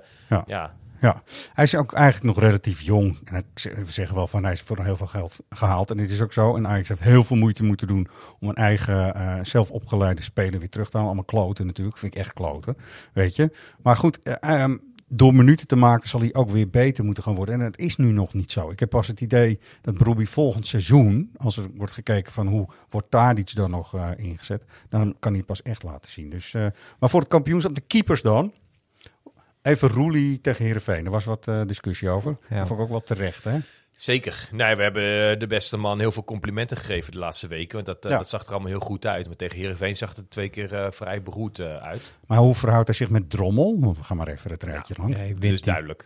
Ja. 0.46 0.74
Ja. 1.02 1.22
Hij 1.52 1.64
is 1.64 1.74
ook 1.74 1.92
eigenlijk 1.92 2.24
nog 2.36 2.44
relatief 2.44 2.80
jong. 2.80 3.18
En 3.24 3.44
we 3.84 3.92
zeggen 3.92 4.16
wel 4.16 4.26
van 4.26 4.42
hij 4.42 4.52
is 4.52 4.60
voor 4.60 4.84
heel 4.84 4.96
veel 4.96 5.06
geld 5.06 5.38
gehaald. 5.50 5.90
En 5.90 5.96
dit 5.96 6.10
is 6.10 6.20
ook 6.20 6.32
zo. 6.32 6.56
En 6.56 6.66
Ajax 6.66 6.88
heeft 6.88 7.02
heel 7.02 7.24
veel 7.24 7.36
moeite 7.36 7.64
moeten 7.64 7.86
doen 7.86 8.08
om 8.40 8.48
een 8.48 8.54
eigen 8.54 9.14
eh, 9.14 9.38
zelf 9.42 9.70
opgeleide 9.70 10.22
speler 10.22 10.58
weer 10.58 10.68
terug 10.68 10.86
te 10.90 10.96
halen. 10.96 11.06
Allemaal 11.06 11.24
kloten 11.24 11.66
natuurlijk. 11.66 11.98
Vind 11.98 12.14
ik 12.14 12.20
echt 12.20 12.32
kloten. 12.32 12.76
Weet 13.12 13.36
je. 13.36 13.50
Maar 13.82 13.96
goed, 13.96 14.22
eh, 14.22 14.34
ehm, 14.40 14.76
door 15.08 15.34
minuten 15.34 15.66
te 15.66 15.76
maken 15.76 16.08
zal 16.08 16.20
hij 16.20 16.34
ook 16.34 16.50
weer 16.50 16.70
beter 16.70 17.04
moeten 17.04 17.22
gaan 17.22 17.34
worden. 17.34 17.54
En 17.54 17.60
het 17.60 17.78
is 17.78 17.96
nu 17.96 18.12
nog 18.12 18.34
niet 18.34 18.52
zo. 18.52 18.70
Ik 18.70 18.80
heb 18.80 18.88
pas 18.88 19.06
het 19.06 19.20
idee 19.20 19.58
dat 19.80 19.94
Broby 19.94 20.24
volgend 20.24 20.66
seizoen, 20.66 21.30
als 21.36 21.56
er 21.56 21.66
wordt 21.74 21.92
gekeken 21.92 22.32
van 22.32 22.46
hoe 22.46 22.68
wordt 22.90 23.10
Tadic 23.10 23.54
dan 23.54 23.70
nog 23.70 23.94
eh, 23.94 24.10
ingezet, 24.16 24.64
dan 24.88 25.16
kan 25.18 25.32
hij 25.32 25.42
pas 25.42 25.62
echt 25.62 25.82
laten 25.82 26.10
zien. 26.10 26.30
Dus, 26.30 26.52
maar 26.98 27.10
voor 27.10 27.20
het 27.20 27.28
kampioenschap, 27.28 27.74
de 27.74 27.80
keepers 27.80 28.22
dan. 28.22 28.52
Even 29.62 29.88
Roelie 29.88 30.40
tegen 30.40 30.64
Heerenveen. 30.64 31.04
Er 31.04 31.10
was 31.10 31.24
wat 31.24 31.48
eh, 31.48 31.60
discussie 31.66 32.08
over. 32.08 32.36
Ja. 32.48 32.56
Dat 32.56 32.66
vond 32.66 32.78
ik 32.78 32.84
ook 32.84 32.90
wel 32.90 33.02
terecht, 33.02 33.44
hè? 33.44 33.58
Zeker. 33.94 34.48
Nee, 34.52 34.74
we 34.74 34.82
hebben 34.82 35.30
eh, 35.32 35.38
de 35.38 35.46
beste 35.46 35.76
man 35.76 35.98
heel 35.98 36.12
veel 36.12 36.24
complimenten 36.24 36.76
gegeven 36.76 37.12
de 37.12 37.18
laatste 37.18 37.46
weken. 37.46 37.74
Want 37.74 37.86
dat, 37.86 38.04
eh, 38.04 38.10
Ja. 38.10 38.16
dat 38.18 38.28
zag 38.28 38.44
er 38.44 38.50
allemaal 38.50 38.68
heel 38.70 38.80
goed 38.80 39.06
uit. 39.06 39.26
Maar 39.26 39.36
tegen 39.36 39.58
Heerenveen 39.58 39.96
zag 39.96 40.16
het 40.16 40.30
twee 40.30 40.48
keer 40.48 40.74
eh, 40.74 40.90
vrij 40.90 41.22
beroerd 41.22 41.58
eh, 41.58 41.76
uit. 41.76 42.12
Maar 42.26 42.38
hoe 42.38 42.54
verhoudt 42.54 42.86
hij 42.86 42.96
zich 42.96 43.10
met 43.10 43.30
Drommel? 43.30 43.76
Want 43.80 43.96
we 43.96 44.04
gaan 44.04 44.16
maar 44.16 44.28
even 44.28 44.50
het 44.50 44.62
rijtje 44.62 44.94
lang. 44.98 45.16
Ja, 45.16 45.22
wint 45.22 45.42
is 45.44 45.50
die. 45.50 45.60
duidelijk. 45.60 46.04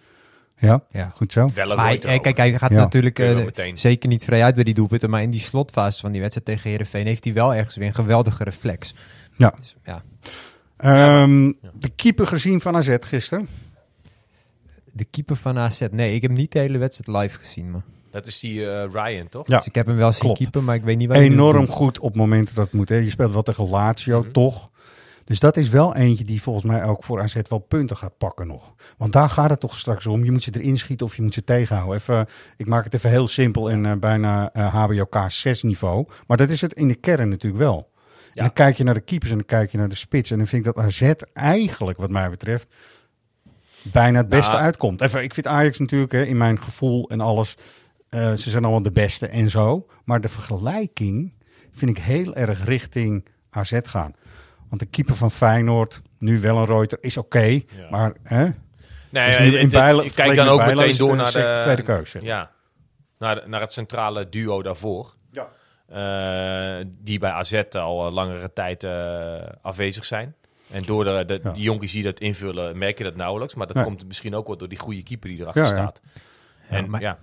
Ja, 0.58 0.82
Ja. 0.90 1.08
goed 1.14 1.32
zo. 1.32 1.50
Wel 1.54 1.78
hij, 1.78 1.98
kijk, 1.98 2.36
hij 2.36 2.58
gaat 2.58 2.70
Ja. 2.70 2.76
natuurlijk 2.76 3.52
zeker 3.74 4.08
niet 4.08 4.24
vrij 4.24 4.42
uit 4.44 4.54
bij 4.54 4.64
die 4.64 4.74
doelpunten. 4.74 5.10
Maar 5.10 5.22
in 5.22 5.30
die 5.30 5.40
slotfase 5.40 6.00
van 6.00 6.12
die 6.12 6.20
wedstrijd 6.20 6.46
tegen 6.48 6.70
Herenveen 6.70 7.06
heeft 7.06 7.24
hij 7.24 7.32
wel 7.32 7.54
ergens 7.54 7.76
weer 7.76 7.86
een 7.86 7.94
geweldige 7.94 8.44
reflex. 8.44 8.94
Ja. 9.36 9.52
Dus, 9.56 9.76
ja. 9.84 10.02
Ehm, 10.76 11.52
De 11.74 11.88
keeper 11.96 12.26
gezien 12.26 12.60
van 12.60 12.76
AZ 12.76 12.96
gisteren. 13.00 13.48
De 14.92 15.04
keeper 15.04 15.36
van 15.36 15.58
AZ. 15.58 15.86
Nee, 15.90 16.14
ik 16.14 16.22
heb 16.22 16.30
niet 16.30 16.52
de 16.52 16.58
hele 16.58 16.78
wedstrijd 16.78 17.22
live 17.22 17.38
gezien. 17.38 17.70
Maar. 17.70 17.82
Dat 18.10 18.26
is 18.26 18.40
die 18.40 18.66
eh, 18.70 18.90
Ryan, 18.92 19.28
toch? 19.28 19.48
Ja. 19.48 19.56
Dus 19.56 19.66
ik 19.66 19.74
heb 19.74 19.86
hem 19.86 19.96
wel 19.96 20.12
zien 20.12 20.20
Klopt. 20.20 20.38
keeper, 20.38 20.62
maar 20.62 20.74
ik 20.74 20.82
weet 20.84 20.96
niet 20.96 21.08
waar 21.08 21.16
Enorm 21.16 21.66
goed 21.66 21.98
op 21.98 22.16
momenten 22.16 22.54
dat 22.54 22.64
het 22.64 22.72
moet. 22.74 22.88
Hè. 22.88 22.96
Je 22.96 23.10
speelt 23.10 23.32
wel 23.32 23.42
tegen 23.42 23.68
Lazio, 23.68 24.20
Mhm. 24.20 24.30
toch? 24.32 24.70
Dus 25.24 25.40
dat 25.40 25.56
is 25.56 25.68
wel 25.68 25.94
eentje 25.94 26.24
die 26.24 26.42
volgens 26.42 26.64
mij 26.64 26.84
ook 26.84 27.04
voor 27.04 27.20
AZ 27.22 27.36
wel 27.48 27.58
punten 27.58 27.96
gaat 27.96 28.18
pakken 28.18 28.46
nog. 28.46 28.74
Want 28.98 29.12
daar 29.12 29.30
gaat 29.30 29.50
het 29.50 29.60
toch 29.60 29.76
straks 29.78 30.06
om. 30.06 30.24
Je 30.24 30.30
moet 30.32 30.42
ze 30.42 30.50
erin 30.60 30.78
schieten 30.78 31.06
of 31.06 31.16
je 31.16 31.22
moet 31.22 31.34
ze 31.34 31.44
tegenhouden. 31.44 31.96
Even, 31.96 32.26
ik 32.56 32.66
maak 32.66 32.84
het 32.84 32.94
even 32.94 33.10
heel 33.10 33.28
simpel 33.28 33.70
en 33.70 33.86
eh, 33.86 33.92
bijna 33.96 34.52
eh, 34.52 34.74
HBOK 34.74 35.24
6 35.28 35.62
niveau. 35.62 36.06
Maar 36.26 36.36
dat 36.36 36.50
is 36.50 36.60
het 36.60 36.72
in 36.72 36.88
de 36.88 36.94
kern 36.94 37.28
natuurlijk 37.28 37.62
wel. 37.62 37.90
En 38.36 38.42
dan 38.44 38.52
kijk 38.52 38.76
je 38.76 38.84
naar 38.84 38.94
de 38.94 39.00
keepers 39.00 39.30
en 39.30 39.36
dan 39.36 39.46
kijk 39.46 39.70
je 39.72 39.78
naar 39.78 39.88
de 39.88 39.94
spits. 39.94 40.30
En 40.30 40.36
dan 40.36 40.46
vind 40.46 40.66
ik 40.66 40.74
dat 40.74 40.84
AZ 40.84 41.12
eigenlijk, 41.32 41.98
wat 41.98 42.10
mij 42.10 42.30
betreft, 42.30 42.68
bijna 43.82 44.18
het 44.18 44.28
beste 44.28 44.52
Nou, 44.52 44.62
uitkomt. 44.64 45.00
Even, 45.00 45.22
ik 45.22 45.34
vind 45.34 45.46
Ajax 45.46 45.78
natuurlijk, 45.78 46.12
hè, 46.12 46.22
in 46.22 46.36
mijn 46.36 46.62
gevoel 46.62 47.08
en 47.10 47.20
alles, 47.20 47.54
eh, 48.08 48.32
ze 48.32 48.50
zijn 48.50 48.62
allemaal 48.62 48.82
de 48.82 48.92
beste 48.92 49.26
en 49.26 49.50
zo. 49.50 49.86
Maar 50.04 50.20
de 50.20 50.28
vergelijking 50.28 51.32
vind 51.72 51.90
ik 51.98 52.02
heel 52.04 52.34
erg 52.34 52.64
richting 52.64 53.28
AZ 53.50 53.78
gaan. 53.82 54.14
Want 54.68 54.80
de 54.80 54.86
keeper 54.86 55.14
van 55.14 55.30
Feyenoord, 55.30 56.02
nu 56.18 56.40
wel 56.40 56.56
een 56.58 56.66
Reuter, 56.66 56.98
is 57.00 57.16
oké. 57.16 57.62
maar 57.90 58.12
hè, 58.22 58.48
Nee, 59.10 59.26
Dus 59.26 59.38
nu 59.38 59.44
in 59.58 59.70
ik 60.04 60.14
kijk 60.14 60.36
dan 60.36 60.48
ook 60.48 60.64
meteen 60.66 60.96
door 60.96 61.16
naar 61.16 61.30
sec- 61.30 61.42
de 61.42 61.58
tweede 61.62 61.82
keuze. 61.82 62.18
Ja, 62.22 62.50
naar, 63.18 63.34
de- 63.34 63.48
naar 63.48 63.60
het 63.60 63.72
centrale 63.72 64.28
duo 64.28 64.62
daarvoor. 64.62 65.14
Eh, 65.88 66.76
die 67.02 67.18
bij 67.18 67.30
AZ 67.30 67.62
al 67.70 68.06
eh, 68.06 68.12
langere 68.12 68.52
tijd 68.52 68.84
eh, 68.84 69.34
afwezig 69.62 70.04
zijn. 70.04 70.34
En 70.70 70.82
door 70.82 71.04
de, 71.04 71.22
de, 71.26 71.40
Ja. 71.42 71.50
die 71.52 71.62
jonkies 71.62 71.92
die 71.92 72.02
dat 72.02 72.20
invullen, 72.20 72.78
merk 72.78 72.98
je 72.98 73.04
dat 73.04 73.16
nauwelijks. 73.16 73.54
Maar 73.54 73.66
dat 73.66 73.76
Nee. 73.76 73.84
komt 73.84 74.06
misschien 74.06 74.34
ook 74.34 74.46
wel 74.46 74.56
door 74.56 74.68
die 74.68 74.78
goede 74.78 75.02
keeper 75.02 75.28
die 75.28 75.40
erachter 75.40 75.62
Ja, 75.62 75.68
staat. 75.68 76.00
Ja, 76.70 76.76
En 76.76 76.90
maar- 76.90 77.00
ja, 77.00 77.18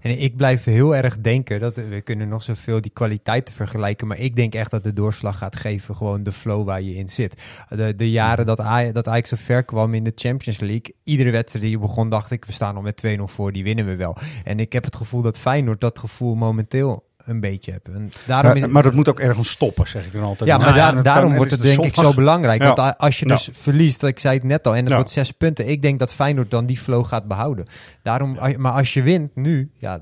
En 0.00 0.20
ik 0.20 0.36
blijf 0.36 0.64
heel 0.64 0.96
erg 0.96 1.18
denken 1.20 1.60
dat 1.60 1.76
we 1.76 2.00
kunnen 2.00 2.28
nog 2.28 2.42
zoveel 2.42 2.80
die 2.80 2.90
kwaliteiten 2.90 3.54
vergelijken. 3.54 4.06
Maar 4.06 4.18
ik 4.18 4.36
denk 4.36 4.54
echt 4.54 4.70
dat 4.70 4.82
de 4.84 4.92
doorslag 4.92 5.38
gaat 5.38 5.56
geven. 5.56 5.96
Gewoon 5.96 6.22
de 6.22 6.32
flow 6.32 6.64
waar 6.66 6.82
je 6.82 6.94
in 6.94 7.08
zit. 7.08 7.42
De, 7.68 7.94
de 7.94 8.10
jaren 8.10 8.46
dat, 8.46 8.60
Aj- 8.60 8.92
dat 8.92 9.08
Ajax 9.08 9.28
zo 9.28 9.36
ver 9.38 9.64
kwam 9.64 9.94
in 9.94 10.04
de 10.04 10.12
Champions 10.14 10.60
League. 10.60 10.94
Iedere 11.04 11.30
wedstrijd 11.30 11.64
die 11.64 11.78
begon 11.78 12.08
dacht 12.08 12.30
ik, 12.30 12.44
we 12.44 12.52
staan 12.52 12.76
al 12.76 12.82
met 12.82 12.96
2-0 12.96 13.28
voor, 13.28 13.52
die 13.52 13.64
winnen 13.64 13.86
we 13.86 13.96
wel. 13.96 14.16
En 14.44 14.60
ik 14.60 14.72
heb 14.72 14.84
het 14.84 14.96
gevoel 14.96 15.22
dat 15.22 15.38
Feyenoord 15.38 15.80
dat 15.80 15.98
gevoel 15.98 16.34
momenteel 16.34 17.07
een 17.28 17.40
beetje 17.40 17.70
heeft. 17.72 17.88
En 17.96 18.12
daarom 18.26 18.56
is, 18.56 18.66
maar, 18.66 18.82
dat 18.82 18.92
moet 18.92 19.08
ook 19.08 19.20
ergens 19.20 19.50
stoppen, 19.50 19.88
zeg 19.88 20.06
ik 20.06 20.12
dan 20.12 20.22
altijd. 20.22 20.50
ja, 20.50 20.56
Nou 20.56 20.70
maar 20.70 20.78
daar- 20.78 20.94
dat 20.94 21.04
daarom 21.04 21.26
kan- 21.28 21.36
wordt 21.36 21.50
het 21.50 21.60
de 21.60 21.66
denk 21.66 21.84
ik 21.84 21.94
zo 21.94 22.12
belangrijk. 22.14 22.62
Ja. 22.62 22.72
Want 22.74 22.98
als 22.98 23.18
je 23.18 23.28
Ja. 23.28 23.34
dus 23.34 23.48
verliest, 23.52 24.02
ik 24.02 24.18
zei 24.18 24.34
het 24.34 24.44
net 24.44 24.66
al, 24.66 24.72
en 24.72 24.80
het 24.80 24.88
Ja. 24.88 24.94
wordt 24.94 25.10
zes 25.10 25.30
punten. 25.30 25.68
Ik 25.68 25.82
denk 25.82 25.98
dat 25.98 26.14
Feyenoord 26.14 26.50
dan 26.50 26.66
die 26.66 26.78
flow 26.78 27.04
gaat 27.06 27.26
behouden. 27.28 27.66
Daarom, 28.02 28.38
Maar 28.56 28.72
als 28.72 28.94
je 28.94 29.02
wint 29.02 29.36
nu, 29.36 29.70
ja, 29.78 30.00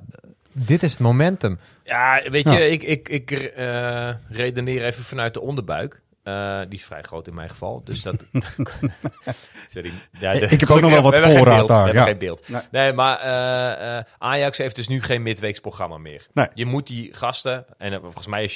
dit 0.52 0.82
is 0.82 0.90
het 0.90 1.00
momentum. 1.00 1.58
ja 1.84 2.22
weet 2.30 2.48
Ja. 2.50 2.58
je, 2.58 2.70
ik, 2.70 2.82
ik, 2.82 3.08
ik 3.08 3.30
eh, 3.30 4.08
redeneer 4.28 4.84
even 4.84 5.04
vanuit 5.04 5.34
de 5.34 5.40
onderbuik. 5.40 6.00
Eh, 6.26 6.60
die 6.68 6.78
is 6.78 6.84
vrij 6.84 7.02
groot 7.02 7.26
in 7.26 7.34
mijn 7.34 7.48
geval. 7.48 7.80
Dus 7.84 8.02
dat. 8.02 8.24
Sorry. 9.68 9.90
Ja, 10.18 10.32
de- 10.32 10.46
Ik 10.46 10.60
heb 10.60 10.70
ook 10.70 10.80
nog 10.80 10.90
wel 10.90 11.02
wat 11.02 11.16
voorraad 11.18 11.68
daar, 11.68 11.78
We 11.78 11.84
hebben 11.84 11.94
ja. 12.02 12.04
geen 12.08 12.18
beeld. 12.18 12.48
Nee. 12.48 12.60
Nee, 12.70 12.92
maar 12.92 13.18
eh, 13.20 13.98
eh, 13.98 14.04
Ajax 14.18 14.58
heeft 14.58 14.76
dus 14.76 14.88
nu 14.88 15.02
geen 15.02 15.22
midweeksprogramma 15.22 15.98
meer. 15.98 16.26
Nee. 16.32 16.46
Je 16.54 16.66
moet 16.66 16.86
die 16.86 17.14
gasten, 17.14 17.64
en 17.78 18.00
volgens 18.00 18.26
mij 18.26 18.44
is 18.44 18.54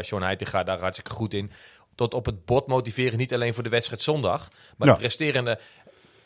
Sean 0.00 0.22
Heitinga 0.22 0.62
daar 0.62 0.80
hartstikke 0.80 1.10
goed 1.10 1.34
in, 1.34 1.50
tot 1.94 2.14
op 2.14 2.26
het 2.26 2.44
bord 2.44 2.66
motiveren. 2.66 3.18
Niet 3.18 3.34
alleen 3.34 3.54
voor 3.54 3.62
de 3.62 3.68
wedstrijd 3.68 4.02
zondag, 4.02 4.48
maar 4.76 4.88
Ja. 4.88 4.94
de 4.94 5.00
resterende 5.00 5.58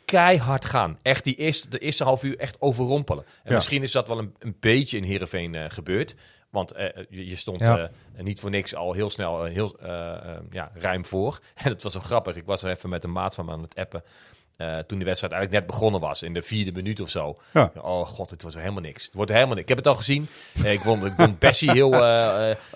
keihard 0.05 0.65
gaan. 0.65 0.99
Echt 1.03 1.25
die 1.25 1.35
eerste, 1.35 1.69
de 1.69 1.79
eerste 1.79 2.05
half 2.05 2.23
uur 2.23 2.39
echt 2.39 2.57
overrompelen. 2.59 3.25
En 3.45 3.55
misschien 3.55 3.83
is 3.83 3.93
dat 3.93 4.09
wel 4.09 4.19
een, 4.19 4.35
een 4.39 4.57
beetje 4.61 4.97
in 4.97 5.03
Heerenveen 5.05 5.71
gebeurd. 5.71 6.15
Want 6.57 6.73
eh, 6.73 7.05
je, 7.09 7.27
je 7.27 7.37
stond 7.37 7.59
Ja. 7.59 7.79
eh, 8.15 8.25
niet 8.25 8.41
voor 8.41 8.51
niks 8.51 8.75
al 8.75 8.93
heel 8.93 9.11
snel 9.11 9.47
eh, 9.47 9.53
heel, 9.53 9.77
ja, 10.51 10.71
ruim 10.75 11.05
voor. 11.05 11.39
En 11.55 11.71
het 11.71 11.83
was 11.83 11.93
zo 11.93 12.01
grappig. 12.01 12.37
Ik 12.37 12.45
was 12.45 12.63
er 12.63 12.71
even 12.71 12.89
met 12.89 13.05
een 13.05 13.13
maat 13.13 13.35
van 13.35 13.45
me 13.45 13.53
aan 13.53 13.63
het 13.63 13.75
appen. 13.75 14.03
Eh, 14.57 14.79
toen 14.79 14.99
de 14.99 15.05
wedstrijd 15.05 15.33
eigenlijk 15.33 15.65
net 15.65 15.67
begonnen 15.77 16.01
was, 16.01 16.23
in 16.23 16.35
de 16.35 16.43
vierde 16.43 16.73
minuut 16.73 17.01
of 17.01 17.11
zo. 17.11 17.37
Ja. 17.53 17.71
Oh 17.81 18.07
god, 18.07 18.31
het 18.31 18.43
wordt 18.43 18.57
helemaal 18.59 18.81
niks. 18.83 19.05
Het 19.05 19.15
wordt 19.15 19.31
helemaal 19.31 19.55
niks. 19.55 19.63
Ik 19.63 19.69
heb 19.69 19.79
het 19.79 19.87
al 19.87 19.95
gezien. 19.95 20.29
Eh, 20.65 20.73
ik 20.73 20.81
vond, 20.81 21.05
ik 21.05 21.13
vond 21.17 21.39
Bessie 21.39 21.71
heel 21.71 21.93
eh, 21.93 22.01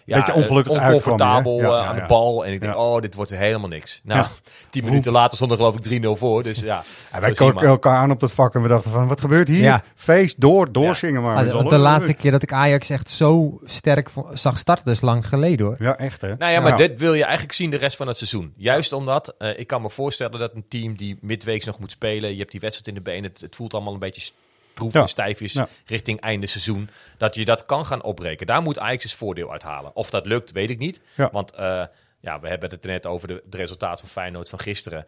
ja, 0.05 0.17
Beetje 0.17 0.35
ongelukkig 0.35 0.73
uitkwam 0.73 0.87
oncomfortabel? 0.95 1.61
Ja, 1.61 1.69
ja, 1.69 1.85
aan 1.85 1.95
de 1.97 2.05
bal. 2.09 2.45
En 2.45 2.53
ik 2.53 2.61
denk, 2.61 2.73
Ja. 2.73 2.79
oh, 2.79 3.01
dit 3.01 3.15
wordt 3.15 3.31
helemaal 3.31 3.69
niks. 3.69 4.01
Nou, 4.05 4.21
Ja. 4.21 4.29
tien 4.71 4.85
minuten 4.85 5.13
later 5.13 5.37
stond 5.37 5.51
er 5.51 5.57
geloof 5.57 5.77
ik 5.77 5.83
3-0 5.83 6.17
voor. 6.17 6.43
Dus 6.43 6.61
ja, 6.61 6.83
wij 7.21 7.35
maar. 7.39 7.65
elkaar 7.65 7.97
aan 7.97 8.11
op 8.11 8.21
dat 8.21 8.33
vak 8.33 8.55
en 8.55 8.63
we 8.63 8.69
dachten 8.69 8.91
van, 8.91 9.09
wat 9.09 9.21
gebeurt 9.21 9.49
hier? 9.49 9.63
Ja. 9.63 9.83
Feest, 9.95 10.41
door, 10.41 10.73
doorzingen 10.73 11.23
maar. 11.23 11.35
Maar 11.35 11.45
de, 11.45 11.69
de 11.69 11.79
laatste 11.79 12.15
keer 12.15 12.31
dat 12.31 12.43
ik 12.43 12.53
Ajax 12.53 12.91
echt 12.91 13.11
zo 13.11 13.61
sterk 13.65 14.11
zag 14.33 14.59
starten, 14.59 14.85
dat 14.85 14.95
is 14.95 15.01
lang 15.01 15.29
geleden 15.29 15.67
hoor. 15.67 15.77
Ja, 15.79 15.97
echt 15.99 16.21
hè? 16.21 16.35
Nou 16.37 16.53
ja, 16.53 16.61
maar 16.61 16.77
dit 16.77 17.01
wil 17.01 17.15
je 17.15 17.23
eigenlijk 17.25 17.53
zien 17.53 17.71
de 17.71 17.77
rest 17.77 17.97
van 17.97 18.07
het 18.07 18.17
seizoen. 18.17 18.53
Juist 18.57 18.93
omdat, 18.93 19.35
eh, 19.39 19.59
ik 19.59 19.67
kan 19.67 19.83
me 19.83 19.91
voorstellen 19.91 20.39
dat 20.39 20.55
een 20.55 20.65
team 20.69 20.97
die 20.97 21.19
midweeks 21.21 21.69
nog 21.71 21.81
moet 21.81 21.91
spelen, 21.91 22.33
je 22.33 22.39
hebt 22.39 22.51
die 22.51 22.61
wedstrijd 22.61 22.89
in 22.89 22.95
de 23.05 23.11
benen, 23.11 23.31
het, 23.31 23.41
het 23.41 23.57
voelt 23.57 23.75
allemaal 23.75 23.93
een 23.93 23.99
beetje 23.99 24.33
stroef 24.73 24.93
Ja. 24.93 25.01
en 25.01 25.09
stijf 25.09 25.41
is 25.41 25.53
Ja. 25.53 25.69
richting 25.87 26.21
einde 26.21 26.47
seizoen, 26.47 26.91
dat 27.19 27.35
je 27.35 27.45
dat 27.45 27.67
kan 27.67 27.87
gaan 27.87 28.03
opbreken. 28.03 28.47
Daar 28.47 28.63
moet 28.63 28.79
Ajax 28.79 29.05
eens 29.05 29.15
voordeel 29.15 29.51
uithalen. 29.51 29.91
Of 29.97 30.11
dat 30.11 30.27
lukt, 30.27 30.53
weet 30.53 30.71
ik 30.71 30.79
niet. 30.79 31.01
Ja. 31.17 31.29
Want 31.33 31.53
eh, 31.53 31.85
ja, 32.21 32.41
we 32.41 32.49
hebben 32.49 32.71
het 32.71 32.85
er 32.85 32.91
net 32.91 33.07
over 33.07 33.29
de, 33.29 33.43
het 33.45 33.55
resultaat 33.55 34.01
van 34.01 34.09
Feyenoord 34.09 34.49
van 34.49 34.59
gisteren. 34.59 35.07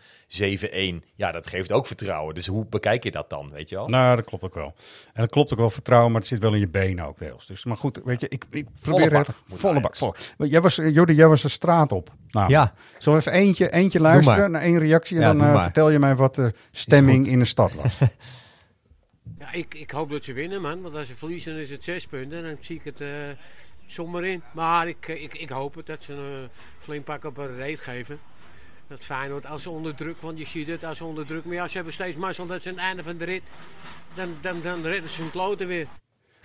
7-1. 1.02 1.04
Ja, 1.14 1.32
dat 1.32 1.46
geeft 1.46 1.72
ook 1.72 1.86
vertrouwen. 1.86 2.34
Dus 2.34 2.46
hoe 2.46 2.66
bekijk 2.66 3.04
je 3.04 3.10
dat 3.10 3.30
dan, 3.30 3.50
weet 3.50 3.68
je 3.68 3.74
wel? 3.74 3.88
Nou, 3.88 4.16
dat 4.16 4.24
klopt 4.24 4.44
ook 4.44 4.54
wel. 4.54 4.74
En 5.12 5.20
dat 5.22 5.30
klopt 5.30 5.52
ook 5.52 5.58
wel 5.58 5.70
vertrouwen, 5.70 6.12
maar 6.12 6.20
het 6.20 6.30
zit 6.30 6.38
wel 6.38 6.54
in 6.54 6.60
je 6.60 6.68
benen 6.68 7.04
ook 7.06 7.18
deels. 7.18 7.46
Dus, 7.46 7.64
maar 7.64 7.76
goed, 7.76 8.00
weet 8.04 8.20
je, 8.20 8.28
ik, 8.28 8.44
ik 8.50 8.66
Volle 8.74 9.00
probeer 9.00 9.18
bak 9.18 9.26
er 9.26 9.34
volle 9.46 9.80
bak. 9.80 9.96
Volle. 9.96 10.14
Want 10.36 10.50
Jij 10.50 10.60
was, 10.60 10.78
eh, 10.78 10.94
Jordi, 10.94 11.14
jij 11.14 11.28
was 11.28 11.42
de 11.42 11.48
straat 11.48 11.92
op. 11.92 12.10
Nou, 12.30 12.50
Ja, 12.50 12.72
Zullen 12.98 13.18
we 13.18 13.26
even 13.26 13.40
eentje, 13.40 13.70
eentje 13.72 14.00
luisteren 14.00 14.50
naar 14.50 14.62
één 14.62 14.78
reactie 14.78 15.16
en 15.16 15.22
Ja, 15.22 15.32
dan 15.32 15.56
eh, 15.56 15.62
vertel 15.62 15.90
je 15.90 15.98
mij 15.98 16.16
wat 16.16 16.34
de 16.34 16.52
stemming 16.70 17.26
in 17.26 17.38
de 17.38 17.44
stad 17.44 17.74
was. 17.74 17.98
Ja, 19.38 19.52
ik, 19.52 19.74
ik 19.74 19.90
hoop 19.90 20.10
dat 20.10 20.24
ze 20.24 20.32
winnen, 20.32 20.60
man. 20.60 20.82
Want 20.82 20.94
als 20.94 21.06
ze 21.06 21.16
verliezen, 21.16 21.52
dan 21.52 21.62
is 21.62 21.70
het 21.70 21.84
zes 21.84 22.06
punten. 22.06 22.42
Dan 22.42 22.56
zie 22.60 22.76
ik 22.76 22.84
het 22.84 23.00
eh 23.00 23.08
somber 23.92 24.24
in. 24.24 24.42
Maar 24.52 24.88
ik, 24.88 25.08
eh, 25.08 25.22
ik, 25.22 25.34
ik 25.34 25.48
hoop 25.48 25.74
het 25.74 25.86
dat 25.86 26.02
ze 26.02 26.12
een 26.12 26.48
flink 26.78 27.04
pak 27.04 27.24
op 27.24 27.38
een 27.38 27.56
reet 27.56 27.80
geven. 27.80 28.18
Dat 28.88 29.04
Feyenoord 29.04 29.46
als 29.46 29.62
ze 29.62 29.70
onder 29.70 29.94
druk, 29.94 30.20
want 30.20 30.38
je 30.38 30.46
ziet 30.46 30.68
het 30.68 30.84
als 30.84 30.98
ze 30.98 31.04
onder 31.04 31.26
druk. 31.26 31.44
Maar 31.44 31.54
ja, 31.54 31.68
ze 31.68 31.74
hebben 31.74 31.92
steeds 31.92 32.16
mazzel 32.16 32.46
dat 32.46 32.62
ze 32.62 32.68
aan 32.68 32.74
het 32.74 32.84
einde 32.84 33.02
van 33.02 33.16
de 33.16 33.24
rit, 33.24 33.42
dan, 34.14 34.36
dan, 34.40 34.62
dan 34.62 34.82
redden 34.82 35.10
ze 35.10 35.22
hun 35.22 35.30
kloten 35.30 35.66
weer. 35.66 35.86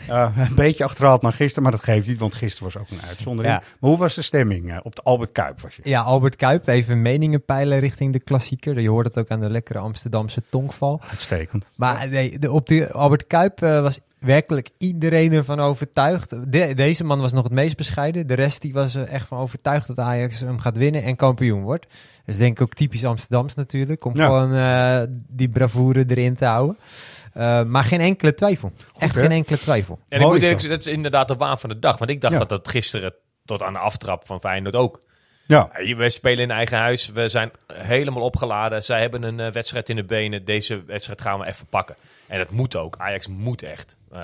Eh, 0.07 0.37
een 0.49 0.55
beetje 0.55 0.83
achterhaald 0.83 1.21
naar 1.21 1.33
gisteren, 1.33 1.63
maar 1.63 1.71
dat 1.71 1.83
geeft 1.83 2.07
niet, 2.07 2.19
want 2.19 2.33
gisteren 2.33 2.73
was 2.73 2.81
ook 2.81 2.89
een 2.89 3.07
uitzondering. 3.07 3.53
Ja. 3.53 3.63
Maar 3.79 3.89
hoe 3.89 3.99
was 3.99 4.15
de 4.15 4.21
stemming 4.21 4.71
eh, 4.71 4.77
op 4.83 4.95
de 4.95 5.01
Albert 5.01 5.31
Kuip? 5.31 5.61
Was 5.61 5.75
je? 5.75 5.81
ja, 5.83 6.01
Albert 6.01 6.35
Kuip, 6.35 6.67
even 6.67 7.01
meningen 7.01 7.45
peilen 7.45 7.79
richting 7.79 8.13
de 8.13 8.23
klassieker. 8.23 8.79
Je 8.79 8.89
hoort 8.89 9.05
het 9.05 9.17
ook 9.17 9.29
aan 9.29 9.39
de 9.39 9.49
lekkere 9.49 9.79
Amsterdamse 9.79 10.41
tongval. 10.49 11.01
Uitstekend. 11.09 11.69
Maar 11.75 12.09
nee, 12.09 12.39
de, 12.39 12.51
op 12.51 12.67
de 12.67 12.91
Albert 12.91 13.27
Kuip 13.27 13.61
eh, 13.61 13.81
was 13.81 13.99
werkelijk 14.19 14.69
iedereen 14.77 15.31
ervan 15.33 15.59
overtuigd. 15.59 16.51
De- 16.51 16.73
deze 16.73 17.03
man 17.03 17.19
was 17.19 17.33
nog 17.33 17.43
het 17.43 17.51
meest 17.53 17.77
bescheiden. 17.77 18.27
De 18.27 18.33
rest 18.33 18.61
die 18.61 18.73
was 18.73 18.95
er 18.95 19.07
echt 19.07 19.27
van 19.27 19.37
overtuigd 19.37 19.87
dat 19.87 19.99
Ajax 19.99 20.39
hem 20.39 20.59
gaat 20.59 20.77
winnen 20.77 21.03
en 21.03 21.15
kampioen 21.15 21.61
wordt. 21.61 21.87
Dus 22.25 22.37
denk 22.37 22.51
ik 22.57 22.61
ook 22.61 22.73
typisch 22.73 23.05
Amsterdams 23.05 23.55
natuurlijk. 23.55 24.05
Om 24.05 24.15
Ja. 24.15 24.25
gewoon 24.25 24.53
eh, 24.53 25.01
die 25.29 25.49
bravoure 25.49 26.05
erin 26.07 26.35
te 26.35 26.45
houden. 26.45 26.77
Eh, 27.33 27.63
maar 27.63 27.83
geen 27.83 28.01
enkele 28.01 28.33
twijfel. 28.33 28.71
Echt 28.97 29.15
hè? 29.15 29.21
geen 29.21 29.31
enkele 29.31 29.57
twijfel. 29.57 29.99
En 30.07 30.19
ik 30.21 30.27
moet 30.27 30.41
eerlijk 30.41 30.69
dat 30.69 30.79
is 30.79 30.87
inderdaad 30.87 31.27
de 31.27 31.35
waan 31.35 31.59
van 31.59 31.69
de 31.69 31.79
dag. 31.79 31.97
Want 31.97 32.09
ik 32.11 32.21
dacht 32.21 32.33
Ja. 32.33 32.39
dat 32.39 32.49
dat 32.49 32.67
gisteren 32.67 33.13
tot 33.45 33.63
aan 33.63 33.73
de 33.73 33.79
aftrap 33.79 34.25
van 34.25 34.39
Feyenoord 34.39 34.75
ook. 34.75 35.01
Ja, 35.47 35.69
We 35.97 36.09
spelen 36.09 36.43
in 36.43 36.51
eigen 36.51 36.77
huis. 36.77 37.07
We 37.07 37.27
zijn 37.27 37.51
helemaal 37.73 38.23
opgeladen. 38.23 38.83
Zij 38.83 39.01
hebben 39.01 39.23
een 39.23 39.39
eh, 39.39 39.51
wedstrijd 39.51 39.89
in 39.89 39.95
de 39.95 40.03
benen. 40.03 40.45
Deze 40.45 40.83
wedstrijd 40.85 41.21
gaan 41.21 41.39
we 41.39 41.45
even 41.47 41.65
pakken. 41.65 41.95
En 42.27 42.37
dat 42.37 42.51
moet 42.51 42.75
ook. 42.75 42.95
Ajax 42.97 43.27
moet 43.27 43.63
echt. 43.63 43.95
eh, 44.11 44.21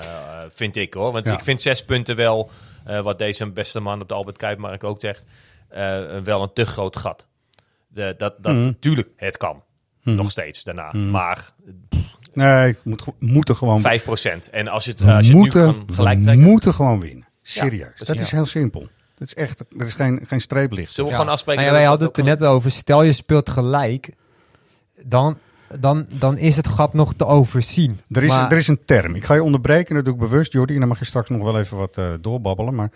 vind 0.48 0.76
ik 0.76 0.94
hoor. 0.94 1.12
Want 1.12 1.26
Ja. 1.26 1.32
ik 1.34 1.44
vind 1.44 1.62
zes 1.62 1.84
punten 1.84 2.16
wel, 2.16 2.50
eh, 2.84 3.00
wat 3.00 3.18
deze 3.18 3.46
beste 3.50 3.80
man 3.80 4.00
op 4.00 4.08
de 4.08 4.14
Albert 4.14 4.36
Kuipmarkt 4.36 4.84
ook 4.84 5.00
zegt, 5.00 5.24
wel 6.24 6.42
een 6.42 6.52
te 6.54 6.64
groot 6.66 6.96
gat. 6.96 7.26
De, 7.88 8.14
dat, 8.18 8.34
dat, 8.42 8.54
Mhm. 8.54 8.72
Tuurlijk, 8.78 9.08
het 9.16 9.36
kan. 9.36 9.62
Mhm. 10.02 10.16
Nog 10.16 10.30
steeds 10.30 10.62
daarna. 10.64 10.88
Mhm. 10.92 11.10
Maar 11.10 11.50
nee, 12.32 12.76
moet, 12.82 13.04
moeten 13.18 13.56
gewoon 13.56 13.80
5%. 13.80 14.50
En 14.50 14.68
als 14.68 14.84
je 14.84 14.90
het, 14.90 15.00
als 15.00 15.08
je 15.08 15.14
het 15.14 15.26
nu 15.26 15.34
moeten, 15.34 15.64
kan 15.86 15.94
gelijk 15.94 16.22
trekken. 16.22 16.44
moeten 16.44 16.74
gewoon 16.74 17.00
winnen. 17.00 17.26
Serieus. 17.42 17.98
dat 17.98 18.20
is 18.20 18.30
heel 18.30 18.46
simpel. 18.46 18.88
Dat 19.28 19.36
is 19.36 19.42
echt, 19.44 19.60
er 19.78 19.86
is 19.86 19.92
geen, 19.94 20.20
geen 20.26 20.40
streeplicht. 20.40 20.92
Zullen 20.92 21.04
we 21.04 21.10
Ja. 21.10 21.20
gewoon 21.20 21.32
afspreken? 21.34 21.62
Nou 21.62 21.74
ja, 21.74 21.80
wij 21.80 21.90
het 21.90 22.00
hadden 22.00 22.08
het 22.08 22.40
er 22.40 22.44
net 22.44 22.50
over. 22.52 22.70
Stel 22.70 23.02
je 23.02 23.12
speelt 23.12 23.48
gelijk, 23.50 24.10
dan, 25.02 25.38
dan, 25.80 26.06
dan 26.08 26.38
is 26.38 26.56
het 26.56 26.68
gat 26.68 26.92
nog 26.94 27.14
te 27.14 27.26
overzien. 27.26 28.00
Er 28.08 28.22
is, 28.22 28.28
Maar- 28.28 28.50
er 28.52 28.56
is 28.58 28.68
een 28.68 28.84
term. 28.84 29.14
Ik 29.14 29.24
ga 29.24 29.34
je 29.34 29.42
onderbreken, 29.42 29.94
dat 29.94 30.04
doe 30.04 30.14
ik 30.14 30.20
bewust, 30.20 30.52
Jordi. 30.52 30.72
En 30.74 30.78
dan 30.80 30.88
mag 30.88 30.98
je 30.98 31.04
straks 31.04 31.28
nog 31.28 31.42
wel 31.42 31.58
even 31.58 31.76
wat 31.76 31.96
eh, 31.96 32.12
doorbabbelen. 32.20 32.74
Maar 32.74 32.90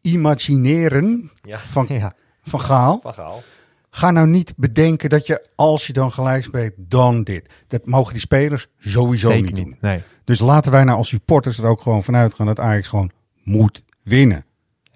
imagineren 0.00 1.30
Ja. 1.42 1.58
van, 1.58 1.86
Ja. 2.02 2.14
van 2.42 2.60
Gaal. 2.60 2.98
Van 3.02 3.14
Gaal. 3.14 3.42
Ga 3.90 4.10
nou 4.10 4.26
niet 4.26 4.54
bedenken 4.56 5.08
dat 5.08 5.26
je, 5.26 5.46
als 5.54 5.86
je 5.86 5.92
dan 5.92 6.12
gelijk 6.12 6.42
speelt, 6.44 6.72
dan 6.76 7.22
dit. 7.24 7.48
Dat 7.68 7.86
mogen 7.86 8.12
die 8.12 8.22
spelers 8.22 8.66
sowieso 8.78 9.28
Zeker 9.30 9.44
niet 9.44 9.54
niet. 9.54 9.64
doen. 9.64 9.76
Nee. 9.80 10.02
Dus 10.24 10.38
laten 10.40 10.72
wij 10.72 10.84
nou 10.84 10.98
als 10.98 11.08
supporters 11.08 11.58
er 11.58 11.66
ook 11.66 11.80
gewoon 11.80 12.02
vanuit 12.02 12.34
gaan 12.34 12.46
dat 12.46 12.60
Ajax 12.60 12.88
gewoon 12.88 13.10
moet 13.42 13.82
winnen. 14.02 14.44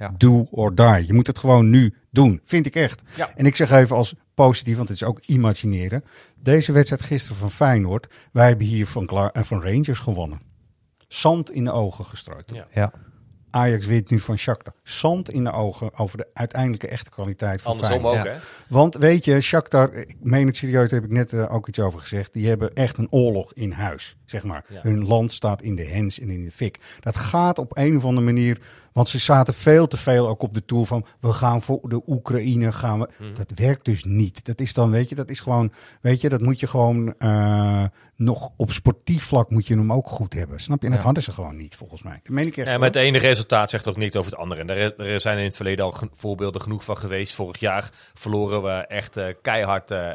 Ja. 0.01 0.15
Do 0.19 0.47
or 0.51 0.75
die. 0.75 1.07
Je 1.07 1.13
moet 1.13 1.27
het 1.27 1.39
gewoon 1.39 1.71
nu 1.71 1.95
doen. 2.11 2.41
Vind 2.45 2.67
ik 2.67 2.75
echt. 2.75 3.01
Ja. 3.17 3.31
En 3.37 3.47
ik 3.47 3.57
zeg 3.57 3.71
even 3.71 3.97
als 3.97 4.15
positief, 4.35 4.77
want 4.77 4.89
het 4.89 4.97
is 5.01 5.05
ook 5.07 5.21
imagineren. 5.27 6.05
Deze 6.43 6.73
wedstrijd 6.73 7.03
gisteren 7.03 7.37
van 7.37 7.51
Feyenoord. 7.51 8.07
Wij 8.33 8.49
hebben 8.49 8.67
hier 8.67 8.87
van, 8.87 9.07
Kla- 9.07 9.33
en 9.33 9.45
van 9.45 9.63
Rangers 9.63 9.99
gewonnen. 9.99 10.41
Zand 11.09 11.51
in 11.51 11.65
de 11.65 11.73
ogen 11.73 12.05
gestrooid. 12.05 12.51
Ja. 12.55 12.67
Ja. 12.73 12.93
Ajax 13.51 13.87
wint 13.87 14.11
nu 14.11 14.19
van 14.21 14.37
Shakhtar. 14.37 14.75
Zand 14.83 15.31
in 15.31 15.45
de 15.45 15.53
ogen 15.53 15.95
over 15.99 16.17
de 16.17 16.27
uiteindelijke 16.35 16.89
echte 16.89 17.11
kwaliteit 17.11 17.63
van 17.63 17.73
Andersom 17.73 18.01
Feyenoord. 18.01 18.29
ook, 18.29 18.35
hè? 18.35 18.41
Want 18.69 18.95
weet 18.95 19.25
je, 19.25 19.41
Shakhtar, 19.41 19.95
ik 19.95 20.17
meen 20.21 20.47
het 20.47 20.57
serieus, 20.57 20.91
daar 20.91 21.01
heb 21.01 21.11
ik 21.11 21.17
net 21.17 21.33
eh, 21.33 21.55
ook 21.55 21.69
iets 21.69 21.81
over 21.81 22.01
gezegd. 22.01 22.33
Die 22.33 22.49
hebben 22.49 22.75
echt 22.75 22.99
een 22.99 23.07
oorlog 23.11 23.53
in 23.55 23.71
huis, 23.73 24.17
zeg 24.25 24.45
maar. 24.45 24.65
Hun 24.69 25.07
land 25.07 25.33
staat 25.33 25.63
in 25.63 25.77
de 25.77 25.85
hens 25.85 26.21
en 26.21 26.31
in 26.31 26.45
de 26.45 26.51
fik. 26.51 26.79
Dat 27.01 27.17
gaat 27.17 27.59
op 27.59 27.77
een 27.77 27.97
of 27.97 28.05
andere 28.05 28.27
manier, 28.27 28.59
want 28.93 29.09
ze 29.09 29.19
zaten 29.19 29.55
veel 29.55 29.87
te 29.87 29.97
veel 29.97 30.29
ook 30.29 30.43
op 30.43 30.55
de 30.55 30.65
tour 30.65 30.87
van... 30.87 31.07
we 31.21 31.33
gaan 31.33 31.63
voor 31.63 31.89
de 31.89 32.03
Oekraïne, 32.07 32.73
gaan 32.73 32.99
we... 33.01 33.09
Mhm. 33.19 33.35
Dat 33.35 33.53
werkt 33.55 33.85
dus 33.85 34.05
niet. 34.05 34.45
Dat 34.47 34.61
is 34.61 34.75
dan, 34.75 34.91
weet 34.91 35.09
je, 35.09 35.15
dat 35.15 35.31
is 35.31 35.41
gewoon... 35.41 35.73
Weet 36.01 36.21
je, 36.21 36.29
dat 36.29 36.41
moet 36.41 36.61
je 36.61 36.67
gewoon 36.67 37.15
eh, 37.19 37.85
nog 38.17 38.51
op 38.57 38.73
sportief 38.73 39.25
vlak 39.25 39.51
moet 39.51 39.67
je 39.67 39.75
hem 39.77 39.93
ook 39.93 40.09
goed 40.09 40.33
hebben. 40.33 40.61
Snap 40.61 40.79
je? 40.81 40.85
En 40.85 40.91
dat 40.91 41.01
Ja. 41.01 41.05
hadden 41.07 41.23
ze 41.25 41.33
gewoon 41.33 41.57
niet, 41.57 41.75
volgens 41.77 42.03
mij. 42.03 42.21
Dat 42.23 42.33
meen 42.33 42.47
ik 42.47 42.57
echt. 42.57 42.65
Ja, 42.67 42.71
hoor. 42.71 42.79
maar 42.81 42.89
het 42.89 42.97
ene 42.99 43.19
resultaat 43.19 43.71
zegt 43.71 43.89
ook 43.89 43.97
niks 43.97 44.17
over 44.17 44.31
het 44.31 44.41
andere. 44.41 44.61
En 44.61 44.71
er, 44.71 45.01
er 45.01 45.21
zijn 45.21 45.39
in 45.39 45.45
het 45.45 45.57
verleden 45.57 45.85
al 45.85 45.95
voorbeelden 46.15 46.61
genoeg 46.61 46.85
van 46.85 46.97
geweest. 46.99 47.35
Vorig 47.35 47.61
jaar 47.61 47.91
verloren 48.15 48.63
we 48.63 48.71
echt 48.71 49.17
eh, 49.17 49.27
keihard 49.43 49.91
eh, 49.91 50.11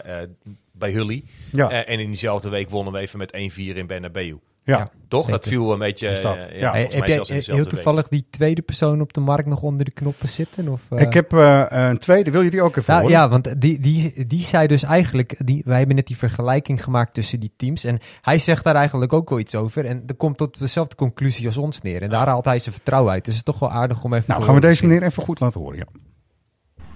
bij 0.71 0.91
Hully. 0.91 1.23
ja, 1.51 1.69
en 1.85 1.99
in 1.99 2.05
diezelfde 2.07 2.49
week 2.49 2.69
wonnen 2.69 2.93
we 2.93 2.99
even 2.99 3.19
met 3.19 3.31
1-4 3.33 3.37
in 3.57 3.87
Bernabeu. 3.87 4.37
Ja. 4.65 4.77
ja. 4.77 4.89
Toch? 5.07 5.25
Zeker. 5.25 5.39
Dat 5.39 5.47
viel 5.49 5.73
een 5.73 5.79
beetje... 5.79 6.07
Is 6.07 6.21
dat? 6.21 6.37
eh, 6.37 6.59
Ja. 6.59 6.71
Hey, 6.71 6.79
volgens 6.81 6.93
heb 6.95 7.07
mij 7.07 7.25
jij 7.25 7.41
heel 7.45 7.55
week. 7.55 7.67
toevallig 7.67 8.07
die 8.07 8.25
tweede 8.29 8.61
persoon 8.61 9.01
op 9.01 9.13
de 9.13 9.19
markt 9.19 9.47
nog 9.47 9.61
onder 9.61 9.85
de 9.85 9.91
knoppen 9.91 10.29
zitten? 10.29 10.67
Of, 10.67 10.81
eh? 10.89 11.01
Ik 11.01 11.13
heb 11.13 11.33
eh, 11.33 11.65
een 11.69 11.97
tweede, 11.97 12.31
wil 12.31 12.41
je 12.41 12.49
die 12.49 12.61
ook 12.61 12.75
even 12.75 12.93
Nou, 12.93 13.01
horen? 13.05 13.17
ja, 13.17 13.29
want 13.29 13.61
die, 13.61 13.79
die, 13.79 14.25
die 14.27 14.43
zei 14.43 14.67
dus 14.67 14.83
eigenlijk, 14.83 15.35
die, 15.45 15.61
wij 15.65 15.77
hebben 15.77 15.95
net 15.95 16.07
die 16.07 16.17
vergelijking 16.17 16.83
gemaakt 16.83 17.13
tussen 17.13 17.39
die 17.39 17.53
teams. 17.57 17.83
En 17.83 17.99
hij 18.21 18.37
zegt 18.37 18.63
daar 18.63 18.75
eigenlijk 18.75 19.13
ook 19.13 19.29
wel 19.29 19.39
iets 19.39 19.55
over. 19.55 19.85
En 19.85 20.03
er 20.07 20.15
komt 20.15 20.37
tot 20.37 20.59
dezelfde 20.59 20.95
conclusie 20.95 21.45
als 21.45 21.57
ons 21.57 21.81
neer. 21.81 22.01
En 22.01 22.09
daar 22.09 22.27
haalt 22.27 22.45
hij 22.45 22.59
zijn 22.59 22.75
vertrouwen 22.75 23.11
uit. 23.11 23.25
Dus 23.25 23.35
het 23.37 23.47
is 23.47 23.53
toch 23.53 23.69
wel 23.69 23.77
aardig 23.79 24.03
om 24.03 24.13
even 24.13 24.25
Nou, 24.27 24.39
te 24.39 24.45
gaan 24.45 24.55
we 24.55 24.61
deze 24.61 24.85
meneer 24.87 25.03
even 25.03 25.23
goed 25.23 25.39
laten 25.39 25.59
horen, 25.61 25.77
ja. 25.77 25.85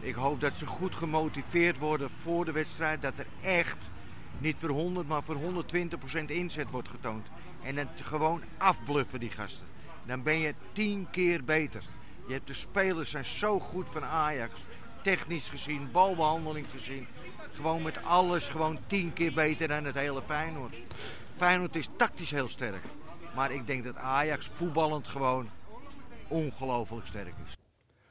Ik 0.01 0.15
hoop 0.15 0.41
dat 0.41 0.53
ze 0.53 0.65
goed 0.65 0.95
gemotiveerd 0.95 1.77
worden 1.79 2.09
voor 2.23 2.45
de 2.45 2.51
wedstrijd. 2.51 3.01
Dat 3.01 3.13
er 3.17 3.25
echt 3.41 3.89
niet 4.41 4.57
voor 4.59 4.69
100, 4.69 5.07
maar 5.07 5.23
voor 5.23 5.37
120% 6.21 6.25
inzet 6.25 6.69
wordt 6.69 6.89
getoond. 6.89 7.27
En 7.63 7.77
het 7.77 8.01
gewoon 8.01 8.41
afbluffen, 8.57 9.19
die 9.19 9.29
gasten. 9.29 9.67
Dan 10.05 10.23
ben 10.23 10.39
je 10.39 10.53
tien 10.71 11.07
keer 11.11 11.43
beter. 11.43 11.83
Je 12.27 12.33
hebt 12.33 12.47
de 12.47 12.53
spelers 12.53 13.09
zijn 13.09 13.25
zo 13.25 13.59
goed 13.59 13.89
van 13.89 14.03
Ajax. 14.05 14.65
Technisch 15.03 15.49
gezien, 15.49 15.91
balbehandeling 15.91 16.65
gezien. 16.69 17.07
Gewoon 17.51 17.81
met 17.81 18.03
alles 18.03 18.49
gewoon 18.49 18.79
tien 18.87 19.13
keer 19.13 19.33
beter 19.33 19.67
dan 19.67 19.83
het 19.83 19.95
hele 19.95 20.21
Feyenoord. 20.21 20.79
Feyenoord 21.35 21.75
is 21.75 21.87
tactisch 21.95 22.31
heel 22.31 22.47
sterk. 22.47 22.83
Maar 23.35 23.51
ik 23.51 23.67
denk 23.67 23.83
dat 23.83 23.95
Ajax 23.95 24.49
voetballend 24.53 25.07
gewoon 25.07 25.49
ongelooflijk 26.27 27.07
sterk 27.07 27.33
is. 27.45 27.57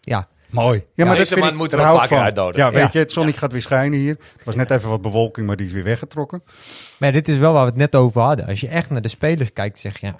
Ja, 0.01 0.29
Mooi. 0.51 0.79
Ja, 0.79 0.85
Ja, 0.95 1.05
maar 1.05 1.17
deze 1.17 1.19
dat 1.19 1.29
vind 1.29 1.41
man 1.41 1.49
ik, 1.51 1.57
moeten 1.57 1.79
we 1.79 1.85
vaker 1.85 2.09
van. 2.09 2.19
uitnodigen. 2.19 2.67
Ja, 2.67 2.73
weet 2.73 2.83
Ja. 2.83 2.89
je, 2.93 2.99
het 2.99 3.13
zonnetje 3.13 3.41
gaat 3.41 3.53
weer 3.53 3.63
schijnen 3.63 3.99
hier. 3.99 4.17
Er 4.19 4.45
was 4.45 4.55
net 4.55 4.71
even 4.71 4.89
wat 4.89 5.03
bewolking, 5.03 5.47
maar 5.47 5.57
die 5.57 5.67
is 5.67 5.73
weer 5.73 5.85
weggetrokken. 5.85 6.43
maar 6.99 7.13
dit 7.13 7.29
is 7.29 7.39
wel 7.39 7.53
waar 7.53 7.63
we 7.65 7.69
het 7.71 7.79
net 7.79 7.95
over 7.95 8.21
hadden. 8.21 8.47
Als 8.47 8.61
je 8.61 8.69
echt 8.69 8.91
naar 8.91 9.03
de 9.03 9.09
spelers 9.09 9.53
kijkt, 9.53 9.79
zeg 9.79 9.99
je 10.01 10.07
ja, 10.07 10.17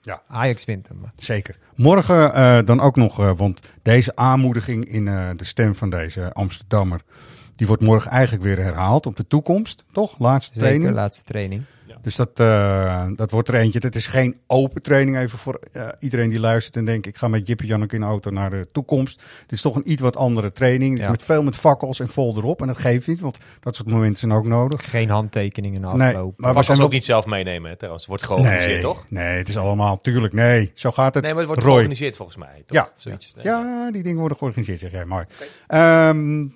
Ja. 0.00 0.22
Ajax 0.28 0.64
wint 0.64 0.88
hem. 0.88 1.00
Zeker. 1.18 1.56
Morgen 1.74 2.34
eh, 2.34 2.58
dan 2.64 2.80
ook 2.80 2.96
nog, 2.96 3.20
eh, 3.20 3.30
want 3.36 3.60
deze 3.82 4.16
aanmoediging 4.16 4.84
in 4.84 5.08
eh, 5.08 5.28
de 5.36 5.44
stem 5.44 5.74
van 5.74 5.90
deze 5.90 6.32
Amsterdammer. 6.32 7.00
Die 7.56 7.66
wordt 7.66 7.82
morgen 7.82 8.10
eigenlijk 8.10 8.44
weer 8.44 8.58
herhaald 8.58 9.06
op 9.06 9.16
de 9.16 9.26
toekomst, 9.26 9.84
toch? 9.92 10.14
Laatste 10.18 10.52
Zeker, 10.52 10.68
training. 10.68 10.94
laatste 10.94 11.22
training. 11.24 11.62
Dus 12.04 12.16
dat, 12.16 12.30
eh, 12.40 13.06
dat 13.16 13.30
wordt 13.30 13.48
er 13.48 13.54
eentje. 13.54 13.78
Het 13.82 13.96
is 13.96 14.06
geen 14.06 14.36
open 14.46 14.82
training 14.82 15.18
even 15.18 15.38
voor 15.38 15.60
eh, 15.72 15.88
iedereen 15.98 16.28
die 16.30 16.40
luistert 16.40 16.76
en 16.76 16.84
denkt... 16.84 17.06
ik 17.06 17.16
ga 17.16 17.28
met 17.28 17.46
Jip 17.46 17.60
en 17.60 17.66
Janneke 17.66 17.94
in 17.94 18.00
de 18.00 18.06
auto 18.06 18.30
naar 18.30 18.50
de 18.50 18.66
toekomst. 18.72 19.22
Het 19.42 19.52
is 19.52 19.60
toch 19.60 19.76
een 19.76 19.90
iets 19.90 20.02
wat 20.02 20.16
andere 20.16 20.52
training. 20.52 20.98
Ja. 20.98 21.10
met 21.10 21.22
veel 21.22 21.42
met 21.42 21.56
fakkels 21.56 22.00
en 22.00 22.08
vol 22.08 22.36
erop. 22.36 22.60
En 22.60 22.66
dat 22.66 22.78
geeft 22.78 23.06
niet, 23.06 23.20
want 23.20 23.38
dat 23.60 23.76
soort 23.76 23.88
momenten 23.88 24.16
zijn 24.18 24.32
ook 24.32 24.46
nodig. 24.46 24.90
Geen 24.90 25.10
handtekeningen 25.10 25.80
na 25.80 25.94
Nee, 25.96 26.08
afloop. 26.08 26.34
maar 26.38 26.54
we 26.54 26.62
zijn 26.62 26.80
ook 26.82 26.92
niet 26.92 27.04
zelf 27.04 27.26
meenemen, 27.26 27.70
hè, 27.70 27.76
trouwens. 27.76 28.02
Het 28.06 28.10
wordt 28.10 28.26
georganiseerd, 28.26 28.72
Nee, 28.72 28.80
toch? 28.82 29.04
nee, 29.08 29.36
het 29.38 29.48
is 29.48 29.56
allemaal, 29.56 30.00
tuurlijk, 30.00 30.32
nee. 30.32 30.70
Zo 30.74 30.90
gaat 30.90 31.14
het. 31.14 31.22
Nee, 31.22 31.32
maar 31.32 31.38
het 31.40 31.48
wordt 31.48 31.62
Roy. 31.62 31.70
georganiseerd 31.72 32.16
volgens 32.16 32.36
mij. 32.38 32.62
Toch? 32.66 32.76
Ja. 32.76 32.88
Zoiets. 32.96 33.32
Nee. 33.36 33.44
Ja, 33.44 33.90
die 33.90 34.02
dingen 34.02 34.18
worden 34.18 34.38
georganiseerd, 34.38 34.80
zeg 34.80 34.90
jij. 34.90 35.04
Mooi. 35.04 35.24
Ehm, 35.66 36.46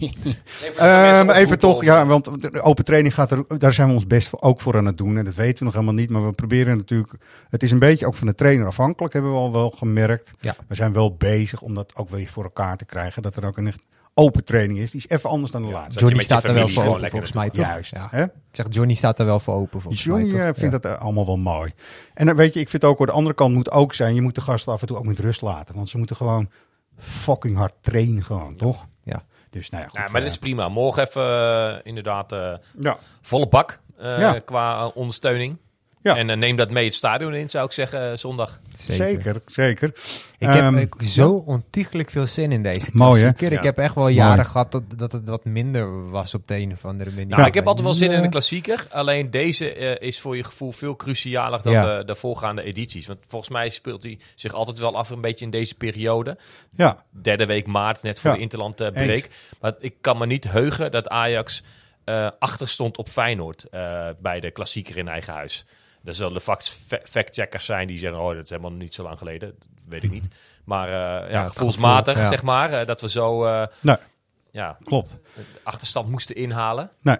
mensen 0.00 0.76
Ehm, 0.76 1.30
even 1.30 1.58
toch, 1.58 1.84
ja, 1.84 2.06
want 2.06 2.42
de 2.42 2.62
open 2.62 2.84
training 2.84 3.14
gaat 3.14 3.30
er, 3.30 3.44
daar 3.58 3.72
zijn 3.72 3.88
we 3.88 3.94
ons 3.94 4.06
best 4.06 4.28
voor, 4.28 4.40
ook 4.40 4.60
voor 4.60 4.76
aan 4.76 4.86
het 4.86 4.91
doen. 4.96 5.16
En 5.18 5.24
dat 5.24 5.34
weten 5.34 5.58
we 5.58 5.64
nog 5.64 5.72
helemaal 5.74 5.94
niet, 5.94 6.10
maar 6.10 6.26
we 6.26 6.32
proberen 6.32 6.76
natuurlijk, 6.76 7.12
het 7.48 7.62
is 7.62 7.70
een 7.70 7.78
beetje 7.78 8.06
ook 8.06 8.14
van 8.14 8.26
de 8.26 8.34
trainer 8.34 8.66
afhankelijk, 8.66 9.12
hebben 9.12 9.32
we 9.32 9.36
al 9.38 9.52
wel 9.52 9.70
gemerkt. 9.70 10.30
Ja. 10.40 10.54
We 10.68 10.74
zijn 10.74 10.92
wel 10.92 11.14
bezig 11.16 11.60
om 11.60 11.74
dat 11.74 11.96
ook 11.96 12.08
weer 12.08 12.28
voor 12.28 12.44
elkaar 12.44 12.76
te 12.76 12.84
krijgen, 12.84 13.22
dat 13.22 13.36
er 13.36 13.46
ook 13.46 13.56
een 13.56 13.66
echt 13.66 13.86
open 14.14 14.44
training 14.44 14.78
is. 14.78 14.90
Die 14.90 15.00
is 15.00 15.08
even 15.16 15.30
anders 15.30 15.52
dan 15.52 15.62
de 15.62 15.68
Ja, 15.68 15.74
laatste. 15.74 16.00
Johnny 16.00 16.18
je 16.18 16.24
staat 16.24 16.44
er 16.44 16.54
wel 16.54 16.68
voor 16.68 16.82
open, 16.82 16.92
lekker 16.92 17.10
volgens 17.10 17.32
mij, 17.32 17.50
toch? 17.50 17.66
Juist. 17.66 17.94
Ja. 17.96 18.08
Hè? 18.10 18.22
Ik 18.22 18.30
zeg, 18.52 18.66
Johnny 18.70 18.94
staat 18.94 19.18
er 19.18 19.26
wel 19.26 19.40
voor 19.40 19.54
open, 19.54 19.80
volgens 19.80 20.04
Johnny 20.04 20.30
mij. 20.30 20.40
eh, 20.40 20.46
toch? 20.46 20.56
vindt 20.56 20.74
Ja. 20.74 20.80
dat 20.80 20.92
eh, 20.92 21.02
allemaal 21.04 21.26
wel 21.26 21.36
mooi. 21.36 21.72
En 22.14 22.26
dan 22.26 22.36
weet 22.36 22.54
je, 22.54 22.60
ik 22.60 22.68
vind 22.68 22.84
ook, 22.84 22.96
hoor, 22.98 23.06
de 23.06 23.12
andere 23.12 23.34
kant 23.34 23.54
moet 23.54 23.70
ook 23.70 23.94
zijn, 23.94 24.14
je 24.14 24.22
moet 24.22 24.34
de 24.34 24.40
gasten 24.40 24.72
af 24.72 24.80
en 24.80 24.86
toe 24.86 24.96
ook 24.96 25.06
met 25.06 25.18
rust 25.18 25.42
laten. 25.42 25.74
Want 25.74 25.88
ze 25.88 25.98
moeten 25.98 26.16
gewoon 26.16 26.50
fucking 26.98 27.56
hard 27.56 27.74
trainen 27.80 28.24
gewoon, 28.24 28.56
toch? 28.56 28.86
Ja. 29.02 29.22
Dus 29.50 29.70
nou 29.70 29.82
ja, 29.82 29.88
goed. 29.88 29.98
Ja, 29.98 30.08
maar 30.10 30.20
dat 30.20 30.30
is 30.30 30.36
eh, 30.36 30.42
prima. 30.42 30.68
Morgen 30.68 31.02
even 31.08 31.22
eh, 31.22 31.78
inderdaad 31.82 32.32
eh, 32.32 32.52
ja. 32.80 32.98
volle 33.22 33.48
bak 33.48 33.80
eh, 33.91 33.91
Ja. 34.08 34.38
qua 34.38 34.80
eh, 34.80 34.88
ondersteuning. 34.94 35.56
Ja. 36.02 36.16
En 36.16 36.30
eh, 36.30 36.36
neem 36.36 36.56
dat 36.56 36.70
mee 36.70 36.84
het 36.84 36.94
stadion 36.94 37.34
in, 37.34 37.50
zou 37.50 37.64
ik 37.66 37.72
zeggen, 37.72 38.10
eh, 38.10 38.16
zondag. 38.16 38.60
Zeker, 38.76 39.36
zeker. 39.46 39.88
Ik 40.38 40.48
heb 40.48 40.64
Ehm, 40.74 40.86
zo 41.04 41.30
ontiegelijk 41.46 42.10
veel 42.10 42.26
zin 42.26 42.52
in 42.52 42.62
deze 42.62 42.90
Mooi, 42.92 43.22
hè? 43.22 43.26
klassieker. 43.28 43.52
Ik 43.56 43.58
Ja. 43.62 43.68
heb 43.68 43.78
echt 43.78 43.94
wel 43.94 44.08
jaren 44.08 44.46
gehad 44.46 44.72
dat, 44.72 44.82
dat 44.96 45.12
het 45.12 45.26
wat 45.26 45.44
minder 45.44 46.10
was 46.10 46.34
op 46.34 46.48
de 46.48 46.56
een 46.56 46.72
of 46.72 46.84
andere 46.84 47.10
manier. 47.10 47.26
Nou, 47.26 47.46
ik 47.46 47.54
heb 47.54 47.66
altijd 47.66 47.84
wel 47.84 47.94
zin 47.94 48.10
in 48.12 48.22
een 48.24 48.30
klassieker. 48.30 48.86
Alleen 48.90 49.30
deze 49.30 49.72
eh, 49.74 50.08
is 50.08 50.20
voor 50.20 50.36
je 50.36 50.44
gevoel 50.44 50.72
veel 50.72 50.96
crucialer 50.96 51.62
dan 51.62 51.72
Ja. 51.72 51.98
de, 51.98 52.04
de 52.04 52.14
voorgaande 52.14 52.62
edities. 52.62 53.06
Want 53.06 53.18
volgens 53.26 53.50
mij 53.50 53.68
speelt 53.68 54.02
hij 54.02 54.18
zich 54.34 54.52
altijd 54.52 54.78
wel 54.78 54.96
af 54.96 55.10
een 55.10 55.20
beetje 55.20 55.44
in 55.44 55.50
deze 55.50 55.74
periode. 55.74 56.36
Ja, 56.76 57.04
Derde 57.22 57.46
week 57.46 57.66
maart, 57.66 58.02
net 58.02 58.20
voor 58.20 58.30
Ja. 58.30 58.36
de 58.36 58.42
Interland 58.42 58.80
eh, 58.80 58.92
break. 58.92 59.28
Maar 59.60 59.74
ik 59.78 59.94
kan 60.00 60.18
me 60.18 60.26
niet 60.26 60.50
heugen 60.50 60.90
dat 60.90 61.08
Ajax 61.08 61.62
eh 62.04 62.28
achter 62.38 62.68
stond 62.68 62.98
op 62.98 63.08
Feyenoord 63.08 63.64
eh, 63.64 64.08
bij 64.18 64.40
de 64.40 64.50
klassieker 64.50 64.96
in 64.96 65.08
eigen 65.08 65.32
huis. 65.32 65.64
Er 66.04 66.14
zullen 66.14 66.40
fact- 66.40 66.80
fa- 66.86 67.00
fact-checkers 67.04 67.64
zijn 67.64 67.86
die 67.86 67.98
zeggen, 67.98 68.20
oh, 68.20 68.34
dat 68.34 68.44
is 68.44 68.50
helemaal 68.50 68.70
niet 68.72 68.94
zo 68.94 69.02
lang 69.02 69.18
geleden. 69.18 69.48
Dat 69.58 69.68
weet 69.88 70.02
ik 70.02 70.10
niet. 70.10 70.28
Maar 70.64 70.88
eh, 70.88 71.30
ja, 71.30 71.48
gevoelsmatig, 71.48 72.18
ja. 72.18 72.28
zeg 72.28 72.42
maar, 72.42 72.86
dat 72.86 73.00
we 73.00 73.08
zo 73.08 73.44
nee, 73.80 73.96
ja, 74.50 74.78
klopt. 74.84 75.18
de 75.34 75.44
achterstand 75.62 76.08
moesten 76.08 76.36
inhalen. 76.36 76.90
Nee. 77.00 77.16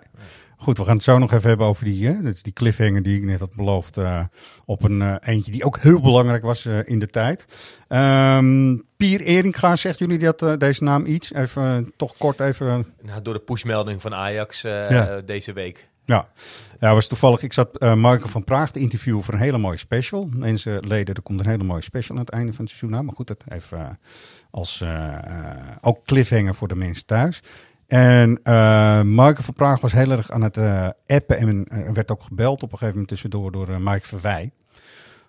Goed, 0.63 0.79
we 0.79 0.85
gaan 0.85 0.95
het 0.95 1.03
zo 1.03 1.19
nog 1.19 1.33
even 1.33 1.49
hebben 1.49 1.67
over 1.67 1.85
die, 1.85 2.07
hè, 2.07 2.23
dat 2.23 2.35
is 2.35 2.43
die 2.43 2.53
cliffhanger 2.53 3.03
die 3.03 3.17
ik 3.17 3.25
net 3.25 3.41
had 3.41 3.55
beloofd. 3.55 3.97
eh, 3.97 4.21
op 4.65 4.83
een 4.83 5.03
eh, 5.03 5.15
eentje 5.21 5.53
die 5.53 5.65
ook 5.65 5.79
heel 5.79 6.01
belangrijk 6.01 6.43
was 6.43 6.67
eh, 6.67 6.79
in 6.85 6.99
de 6.99 7.07
tijd. 7.09 7.45
Ehm 7.89 8.77
Pier 8.97 9.21
Eringa, 9.21 9.77
zegt 9.77 9.99
jullie 9.99 10.19
dat, 10.19 10.61
deze 10.61 10.85
naam 10.85 11.05
iets? 11.07 11.33
Even 11.33 11.93
toch 11.97 12.17
kort 12.17 12.41
even. 12.41 12.87
Nou, 13.03 13.23
door 13.23 13.35
de 13.35 13.41
pushmelding 13.41 14.01
van 14.03 14.15
Ajax 14.15 14.61
Ja. 14.63 15.21
deze 15.21 15.53
week. 15.53 15.89
Ja, 16.05 16.29
ja 16.81 16.95
was 16.95 17.09
toevallig. 17.09 17.43
Ik 17.43 17.53
zat 17.53 17.79
eh 17.79 17.95
Marco 17.95 18.27
van 18.27 18.45
Praag 18.45 18.71
te 18.71 18.79
interviewen 18.79 19.23
voor 19.23 19.35
een 19.35 19.41
hele 19.41 19.59
mooie 19.59 19.77
special. 19.77 20.29
Mensen 20.35 20.87
leden, 20.87 21.15
er 21.15 21.23
komt 21.23 21.41
een 21.41 21.47
hele 21.51 21.65
mooie 21.65 21.83
special 21.83 22.17
aan 22.17 22.23
het 22.25 22.33
einde 22.33 22.53
van 22.53 22.65
het 22.65 22.75
seizoen. 22.75 22.99
aan. 22.99 23.05
Maar 23.05 23.15
goed, 23.15 23.27
dat 23.27 23.45
even 23.49 23.99
als 24.51 24.85
ook 25.81 26.05
cliffhanger 26.05 26.55
voor 26.55 26.69
de 26.69 26.75
mensen 26.77 27.07
thuis. 27.07 27.43
En 27.93 28.41
eh 28.43 29.03
Marco 29.03 29.43
van 29.43 29.55
Praag 29.55 29.81
was 29.81 29.93
heel 29.93 30.11
erg 30.11 30.31
aan 30.31 30.43
het 30.43 30.57
eh, 30.57 30.89
appen 31.07 31.37
en 31.37 31.69
eh, 31.69 31.91
werd 31.91 32.11
ook 32.11 32.23
gebeld 32.23 32.63
op 32.63 32.73
een 32.73 32.79
gegeven 32.79 32.91
moment 32.93 33.09
tussendoor 33.09 33.53
door 33.53 33.69
eh, 33.69 33.77
Mike 33.77 34.07
Verwij. 34.07 34.53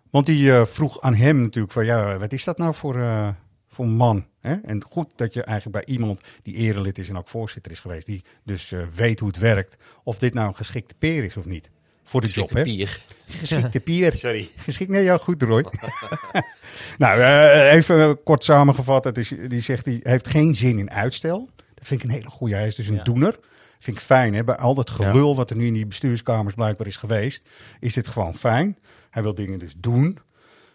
Want 0.10 0.26
die 0.26 0.52
eh, 0.52 0.66
vroeg 0.66 1.02
aan 1.02 1.16
hem 1.16 1.42
natuurlijk 1.42 1.74
van, 1.74 1.86
ja, 1.86 2.18
wat 2.18 2.32
is 2.32 2.44
dat 2.44 2.58
nou 2.58 2.74
voor, 2.74 3.00
eh, 3.00 3.28
voor 3.68 3.88
man? 3.88 4.26
Hè? 4.40 4.54
En 4.54 4.84
goed 4.90 5.08
dat 5.16 5.34
je 5.34 5.44
eigenlijk 5.44 5.86
bij 5.86 5.96
iemand 5.96 6.22
die 6.44 6.56
erelid 6.56 6.98
is 6.98 7.10
en 7.10 7.18
ook 7.18 7.28
voorzitter 7.28 7.72
is 7.72 7.80
geweest, 7.80 8.06
die 8.06 8.24
dus 8.44 8.72
eh, 8.72 8.80
weet 8.96 9.20
hoe 9.20 9.28
het 9.28 9.38
werkt, 9.38 9.78
of 10.04 10.18
dit 10.18 10.34
nou 10.34 10.48
een 10.48 10.56
geschikte 10.56 10.96
peer 10.98 11.24
is 11.24 11.38
of 11.38 11.46
niet. 11.46 11.70
Voor 12.04 12.22
de 12.22 12.28
job, 12.28 12.50
hè? 12.50 12.64
Pier. 12.64 13.02
Geschikte 13.28 13.80
peer. 13.80 14.14
Sorry. 14.18 14.50
Geschikt, 14.56 14.90
nee, 14.92 15.04
ja, 15.04 15.18
goed, 15.18 15.42
Roy. 15.42 15.66
nou, 16.98 17.22
eh, 17.22 17.74
even 17.74 18.24
kort 18.24 18.44
samengevat. 18.44 19.04
Het 19.04 19.18
is, 19.18 19.34
die 19.48 19.62
zegt, 19.62 19.86
hij 19.86 20.00
heeft 20.04 20.28
geen 20.28 20.56
zin 20.56 20.80
in 20.80 20.92
uitstel. 20.92 21.50
Dat 21.84 21.92
vind 21.92 22.04
ik 22.04 22.10
een 22.10 22.16
hele 22.16 22.30
goede. 22.30 22.56
Hij 22.56 22.68
is 22.68 22.76
dus 22.76 22.88
een 22.88 22.96
Ja. 22.96 23.04
doener. 23.04 23.40
Vind 23.80 23.98
ik 23.98 24.04
fijn, 24.04 24.34
hè? 24.34 24.44
Bij 24.44 24.56
al 24.56 24.74
dat 24.76 24.90
gelul 24.90 25.36
wat 25.36 25.50
er 25.50 25.56
nu 25.56 25.66
in 25.66 25.74
die 25.74 25.86
bestuurskamers 25.88 26.54
blijkbaar 26.56 26.88
is 26.88 26.98
geweest, 26.98 27.50
is 27.80 27.94
dit 27.94 28.08
gewoon 28.08 28.36
fijn. 28.36 28.78
Hij 29.10 29.24
wil 29.24 29.34
dingen 29.34 29.60
dus 29.60 29.74
doen. 29.78 30.18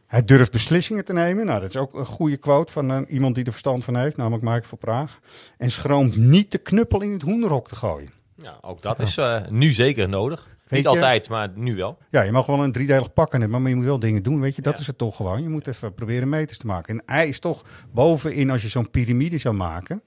Hij 0.07 0.25
durft 0.25 0.53
beslissingen 0.53 1.05
te 1.05 1.13
nemen. 1.13 1.47
Nou, 1.47 1.61
dat 1.61 1.69
is 1.69 1.77
ook 1.77 1.95
een 1.95 2.07
goede 2.07 2.37
quote 2.37 2.73
van 2.73 2.91
eh, 2.91 3.01
iemand 3.09 3.35
die 3.35 3.45
er 3.45 3.51
verstand 3.51 3.85
van 3.85 3.97
heeft, 3.97 4.17
namelijk 4.17 4.43
Mark 4.43 4.65
van 4.65 4.79
Praag. 4.79 5.19
En 5.59 5.71
schroomt 5.71 6.17
niet 6.17 6.53
de 6.53 6.59
knuppel 6.59 7.03
in 7.03 7.13
het 7.13 7.23
hoenderhok 7.23 7.69
te 7.69 7.77
gooien. 7.77 8.11
Ja, 8.43 8.59
ook 8.61 8.83
dat 8.83 8.99
is 9.01 9.17
eh, 9.17 9.41
nu 9.51 9.73
zeker 9.73 10.09
nodig. 10.09 10.57
niet 10.69 10.83
je- 10.83 10.89
altijd, 10.89 11.29
maar 11.29 11.49
nu 11.55 11.75
wel. 11.75 11.99
Ja, 12.11 12.23
je 12.23 12.33
mag 12.33 12.47
wel 12.47 12.63
een 12.65 12.73
driedelig 12.73 13.13
pak 13.13 13.35
aan 13.35 13.41
hebben, 13.41 13.61
maar 13.61 13.71
je 13.71 13.77
moet 13.77 13.85
wel 13.85 13.99
dingen 13.99 14.23
doen. 14.23 14.41
Weet 14.41 14.57
je, 14.57 14.63
dat 14.63 14.75
Ja. 14.75 14.81
is 14.81 14.87
het 14.87 14.99
toch 14.99 15.17
gewoon. 15.17 15.43
Je 15.43 15.49
moet 15.49 15.67
even 15.67 15.95
proberen 15.95 16.29
meters 16.29 16.59
te 16.59 16.67
maken. 16.67 16.99
En 16.99 17.03
hij 17.15 17.29
is 17.29 17.39
toch 17.39 17.65
bovenin, 17.93 18.51
als 18.51 18.63
je 18.63 18.69
zo'n 18.69 18.91
piramide 18.91 19.39
zou 19.39 19.55
maken, 19.55 20.03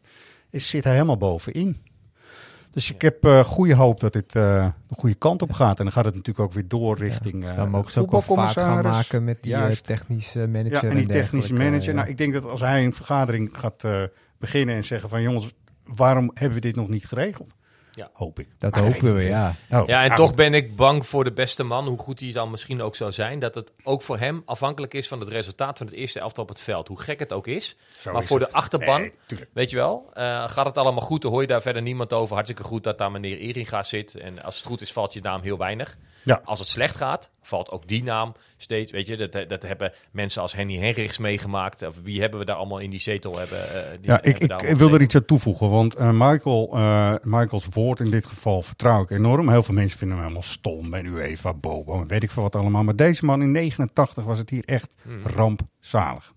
is, 0.51 0.69
zit 0.69 0.83
hij 0.83 0.93
helemaal 0.93 1.17
bovenin. 1.17 1.77
Dus 2.71 2.91
ik 2.91 3.01
heb 3.01 3.25
eh 3.25 3.43
goede 3.43 3.75
hoop 3.75 3.99
dat 3.99 4.13
dit 4.13 4.35
eh 4.35 4.67
de 4.87 4.95
goede 4.95 5.15
kant 5.15 5.41
op 5.41 5.51
gaat. 5.51 5.77
En 5.77 5.83
dan 5.83 5.93
gaat 5.93 6.05
het 6.05 6.15
natuurlijk 6.15 6.45
ook 6.45 6.53
weer 6.53 6.67
door 6.67 6.97
richting 6.97 7.45
eh 7.45 7.55
Dan 7.55 7.69
mogen 7.69 7.91
ze 7.91 7.99
ook 7.99 8.23
vaart 8.23 8.51
gaan 8.51 8.83
maken 8.83 9.23
met 9.23 9.43
die 9.43 9.53
eh, 9.53 9.59
Juist. 9.59 9.85
technische 9.85 10.47
manager. 10.47 10.83
Ja, 10.83 10.89
en 10.89 10.95
die 10.95 11.05
technische 11.07 11.53
manager. 11.53 11.89
ja. 11.89 11.93
Nou, 11.93 12.09
ik 12.09 12.17
denk 12.17 12.33
dat 12.33 12.43
als 12.49 12.61
hij 12.61 12.83
een 12.83 12.93
vergadering 12.93 13.49
gaat 13.53 13.83
eh, 13.83 14.03
beginnen 14.37 14.75
en 14.75 14.83
zeggen 14.83 15.09
van 15.09 15.21
jongens, 15.21 15.53
waarom 15.83 16.31
hebben 16.33 16.53
we 16.55 16.61
dit 16.61 16.75
nog 16.75 16.87
niet 16.87 17.05
geregeld? 17.05 17.55
Ja. 18.01 18.09
Hoop 18.13 18.39
ik. 18.39 18.47
dat 18.57 18.71
Maar 18.71 18.83
hopen 18.83 19.15
we, 19.15 19.23
ja. 19.23 19.55
Nou, 19.69 19.87
Ja, 19.87 20.01
en 20.01 20.07
nou, 20.07 20.19
toch 20.19 20.27
goed. 20.27 20.35
ben 20.35 20.53
ik 20.53 20.75
bang 20.75 21.07
voor 21.07 21.23
de 21.23 21.31
beste 21.31 21.63
man, 21.63 21.87
hoe 21.87 21.97
goed 21.97 22.19
hij 22.19 22.31
dan 22.31 22.51
misschien 22.51 22.81
ook 22.81 22.95
zou 22.95 23.11
zijn. 23.11 23.39
Dat 23.39 23.55
het 23.55 23.71
ook 23.83 24.01
voor 24.01 24.17
hem 24.17 24.41
afhankelijk 24.45 24.93
is 24.93 25.07
van 25.07 25.19
het 25.19 25.29
resultaat 25.29 25.77
van 25.77 25.87
het 25.87 25.95
eerste 25.95 26.19
elftal 26.19 26.43
op 26.43 26.49
het 26.49 26.59
veld. 26.59 26.87
Hoe 26.87 26.99
gek 26.99 27.19
het 27.19 27.33
ook 27.33 27.47
is. 27.47 27.75
Zo 27.97 28.11
maar 28.11 28.21
is 28.21 28.27
voor 28.27 28.39
het. 28.39 28.49
de 28.49 28.55
achterban, 28.55 28.99
Nee, 29.01 29.11
weet 29.53 29.69
je 29.69 29.75
wel, 29.75 30.09
eh, 30.13 30.49
gaat 30.49 30.65
het 30.65 30.77
allemaal 30.77 31.01
goed, 31.01 31.21
dan 31.21 31.31
hoor 31.31 31.41
je 31.41 31.47
daar 31.47 31.61
verder 31.61 31.81
niemand 31.81 32.13
over. 32.13 32.33
Hartstikke 32.33 32.63
goed 32.63 32.83
dat 32.83 32.97
daar 32.97 33.11
meneer 33.11 33.37
Eringa 33.37 33.83
zit. 33.83 34.15
En 34.15 34.43
als 34.43 34.57
het 34.57 34.65
goed 34.65 34.81
is, 34.81 34.91
valt 34.91 35.13
je 35.13 35.21
naam 35.21 35.41
heel 35.41 35.57
weinig. 35.57 35.97
Ja. 36.23 36.41
Als 36.43 36.59
het 36.59 36.67
slecht 36.67 36.95
gaat, 36.95 37.31
valt 37.41 37.69
ook 37.69 37.87
die 37.87 38.03
naam 38.03 38.33
steeds. 38.57 38.91
Weet 38.91 39.07
je, 39.07 39.17
dat, 39.17 39.49
dat 39.49 39.61
hebben 39.61 39.91
mensen 40.11 40.41
als 40.41 40.55
Henny 40.55 40.77
Henrichs 40.77 41.17
meegemaakt. 41.17 41.81
Of 41.83 41.95
wie 42.03 42.21
hebben 42.21 42.39
we 42.39 42.45
daar 42.45 42.55
allemaal 42.55 42.77
in 42.79 42.89
die 42.89 42.99
zetel 42.99 43.37
hebben? 43.37 43.69
eh, 43.75 43.91
die 44.01 44.09
Ja, 44.09 44.17
ik, 44.17 44.23
hebben 44.23 44.41
ik, 44.41 44.47
daar 44.47 44.57
ik 44.59 44.65
allemaal 44.67 44.87
wil 44.87 44.93
er 44.93 45.01
iets 45.01 45.15
aan 45.15 45.25
toevoegen. 45.25 45.69
Want 45.69 45.95
eh, 45.95 46.09
Michael, 46.13 46.69
eh, 46.75 47.13
Michaels 47.21 47.65
woord 47.69 47.99
in 47.99 48.11
dit 48.11 48.25
geval 48.25 48.61
vertrouw 48.61 49.01
ik 49.03 49.09
enorm. 49.11 49.49
Heel 49.49 49.63
veel 49.63 49.73
mensen 49.73 49.97
vinden 49.97 50.17
hem 50.17 50.25
helemaal 50.25 50.47
stom. 50.49 50.93
En 50.93 51.05
UEFA, 51.05 51.53
Bobo, 51.53 52.01
en 52.01 52.07
weet 52.07 52.23
ik 52.23 52.31
veel 52.31 52.43
wat 52.43 52.55
allemaal. 52.55 52.83
Maar 52.83 52.95
deze 52.95 53.25
man 53.25 53.41
in 53.41 53.51
89 53.51 54.23
was 54.23 54.37
het 54.37 54.49
hier 54.49 54.63
echt 54.65 54.89
Hmm. 55.01 55.21
rampzalig. 55.23 56.33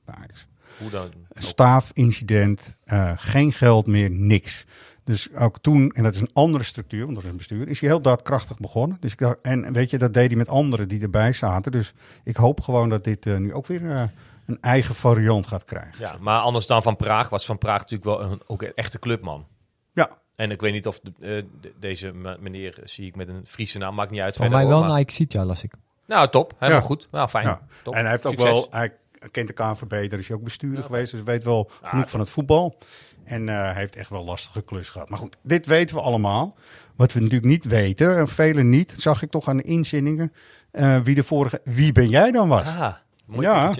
Hoe 0.78 0.90
dan? 0.90 1.08
Staafincident, 1.34 2.78
geen 3.16 3.52
geld 3.52 3.86
meer, 3.86 4.10
niks. 4.10 4.64
Dus 5.04 5.34
ook 5.34 5.58
toen, 5.58 5.90
en 5.90 6.02
dat 6.02 6.14
is 6.14 6.20
een 6.20 6.30
andere 6.32 6.64
structuur, 6.64 7.02
want 7.02 7.14
dat 7.14 7.24
is 7.24 7.30
een 7.30 7.36
bestuur, 7.36 7.68
is 7.68 7.80
hij 7.80 7.88
heel 7.88 8.00
daadkrachtig 8.02 8.58
begonnen. 8.58 8.96
Dus 9.00 9.12
ik 9.12 9.18
dacht, 9.18 9.36
en 9.42 9.72
weet 9.72 9.90
je, 9.90 9.98
dat 9.98 10.14
deed 10.14 10.26
hij 10.26 10.36
met 10.36 10.48
anderen 10.48 10.88
die 10.88 11.02
erbij 11.02 11.32
zaten. 11.32 11.72
Dus 11.72 11.92
ik 12.24 12.36
hoop 12.36 12.60
gewoon 12.60 12.88
dat 12.88 13.04
dit 13.04 13.26
eh, 13.26 13.36
nu 13.36 13.54
ook 13.54 13.66
weer 13.66 13.90
eh, 13.96 14.02
een 14.46 14.58
eigen 14.60 14.94
variant 14.94 15.46
gaat 15.46 15.64
krijgen. 15.64 15.98
Ja, 16.04 16.16
maar 16.20 16.40
anders 16.40 16.66
dan 16.66 16.82
Van 16.82 16.96
Praag 16.96 17.28
was 17.28 17.44
Van 17.46 17.58
Praag 17.58 17.80
natuurlijk 17.80 18.04
wel 18.18 18.20
een, 18.30 18.40
ook 18.46 18.62
een 18.62 18.74
echte 18.74 18.98
clubman. 18.98 19.46
Ja, 19.92 20.10
En 20.36 20.50
ik 20.50 20.60
weet 20.60 20.72
niet 20.72 20.86
of 20.86 21.00
de, 21.00 21.12
eh, 21.20 21.44
de- 21.60 21.72
deze 21.80 22.12
meneer 22.40 22.78
zie 22.84 23.06
ik 23.06 23.16
met 23.16 23.28
een 23.28 23.40
Friese 23.46 23.78
naam, 23.78 23.94
maakt 23.94 24.10
niet 24.10 24.20
uit. 24.20 24.36
Van 24.36 24.50
mij 24.50 24.66
wel 24.66 24.80
maar- 24.84 24.98
Nike 24.98 25.12
Sitja, 25.12 25.44
las 25.44 25.62
ik. 25.62 25.72
Nou, 26.06 26.28
top. 26.28 26.52
Helemaal 26.58 26.80
Ja. 26.80 26.86
goed. 26.86 27.08
Nou, 27.10 27.28
fijn. 27.28 27.46
Ja. 27.46 27.60
Top. 27.82 27.94
En 27.94 28.02
hij 28.02 28.10
heeft 28.10 28.26
ook 28.26 28.36
wel, 28.36 28.66
hij 28.70 28.92
kent 29.30 29.46
de 29.48 29.52
KNVB, 29.54 30.10
daar 30.10 30.18
is 30.18 30.28
hij 30.28 30.36
ook 30.36 30.42
bestuurder 30.42 30.78
Ja, 30.80 30.84
geweest, 30.86 31.12
dus 31.12 31.22
weet 31.22 31.44
wel 31.44 31.70
genoeg 31.82 32.00
top. 32.02 32.08
van 32.10 32.20
het 32.20 32.30
voetbal. 32.30 32.78
En 33.24 33.48
eh, 33.48 33.54
hij 33.54 33.74
heeft 33.74 33.96
echt 33.96 34.10
wel 34.10 34.24
lastige 34.24 34.62
klus 34.62 34.88
gehad. 34.88 35.08
Maar 35.08 35.18
goed, 35.18 35.36
dit 35.42 35.66
weten 35.66 35.96
we 35.96 36.02
allemaal. 36.02 36.56
Wat 36.96 37.12
we 37.12 37.20
natuurlijk 37.20 37.50
niet 37.50 37.64
weten, 37.64 38.16
en 38.16 38.28
velen 38.28 38.68
niet, 38.68 38.94
zag 38.96 39.22
ik 39.22 39.30
toch 39.30 39.48
aan 39.48 39.56
de 39.56 39.62
inzinningen, 39.62 40.32
eh, 40.70 41.00
wie 41.00 41.14
de 41.14 41.22
vorige, 41.22 41.60
wie 41.64 41.92
ben 41.92 42.08
jij 42.08 42.30
dan 42.30 42.48
was. 42.48 42.66
Ah, 42.66 42.94
mooi 43.26 43.46
Ja. 43.46 43.74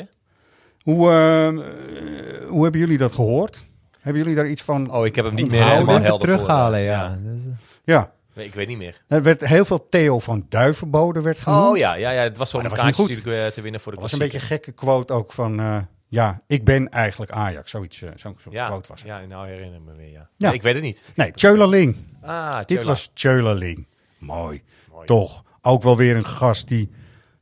Hoe, 0.83 1.11
eh, 1.11 2.49
hoe 2.49 2.63
hebben 2.63 2.81
jullie 2.81 2.99
dat 2.99 3.13
gehoord? 3.13 3.65
Hebben 4.01 4.23
jullie 4.23 4.37
daar 4.37 4.49
iets 4.49 4.63
van? 4.63 4.91
Oh, 4.93 5.07
ik 5.07 5.15
heb 5.15 5.25
hem 5.25 5.35
niet 5.35 5.51
meer 5.51 5.65
helemaal 5.65 6.01
helder 6.01 6.29
voor, 6.29 6.37
terughalen, 6.39 6.79
eh, 6.79 6.85
ja. 6.85 7.19
Dus, 7.23 7.41
Ja, 7.85 8.13
Nee, 8.35 8.47
Ik 8.47 8.55
weet 8.55 8.69
niet 8.69 8.79
meer. 8.79 9.03
er 9.09 9.23
werd 9.23 9.47
heel 9.47 9.65
veel 9.65 9.89
Theo 9.89 10.19
van 10.19 10.47
Duivenbode 10.49 11.21
werd 11.23 11.39
genoemd. 11.39 11.69
Oh 11.69 11.77
ja, 11.77 11.95
ja, 11.95 12.11
ja, 12.11 12.23
het 12.23 12.39
was 12.39 12.53
wel 12.53 12.63
een 12.63 12.69
dat 12.69 12.77
was 12.77 12.87
niet 12.87 12.97
kaartje 12.97 13.15
goed. 13.15 13.25
natuurlijk 13.25 13.55
te 13.55 13.61
winnen 13.61 13.81
voor 13.81 13.93
de 13.93 14.01
Dat 14.01 14.11
was 14.11 14.21
een 14.21 14.25
beetje 14.25 14.41
een 14.41 14.47
gekke 14.47 14.73
quote 14.73 15.13
ook 15.13 15.33
van, 15.33 15.61
eh, 15.61 15.77
ja, 16.15 16.43
ik 16.47 16.65
ben 16.65 16.89
eigenlijk 16.91 17.33
Ajax. 17.33 17.71
Zoiets, 17.71 18.03
eh, 18.03 18.11
zo'n 18.15 18.37
soort 18.41 18.55
Ja, 18.55 18.71
was 18.71 18.87
het. 18.89 19.01
ja, 19.03 19.21
nou 19.21 19.49
herinner 19.49 19.75
ik 19.75 19.85
me 19.85 19.95
weer, 19.95 20.11
ja. 20.11 20.29
Ja. 20.37 20.53
Ik 20.53 20.63
weet 20.63 20.75
het 20.75 20.83
niet. 20.83 21.03
Nee, 21.15 21.33
Tjölaling. 21.33 21.97
Ah, 22.23 22.61
Dit 22.65 22.85
was 22.85 23.11
Tjölaling. 23.15 23.87
Mooi. 24.19 24.63
Mooi. 24.91 25.07
Toch. 25.07 25.45
Ook 25.63 25.83
wel 25.83 25.97
weer 25.97 26.17
een 26.17 26.27
gast 26.27 26.69
die 26.69 26.91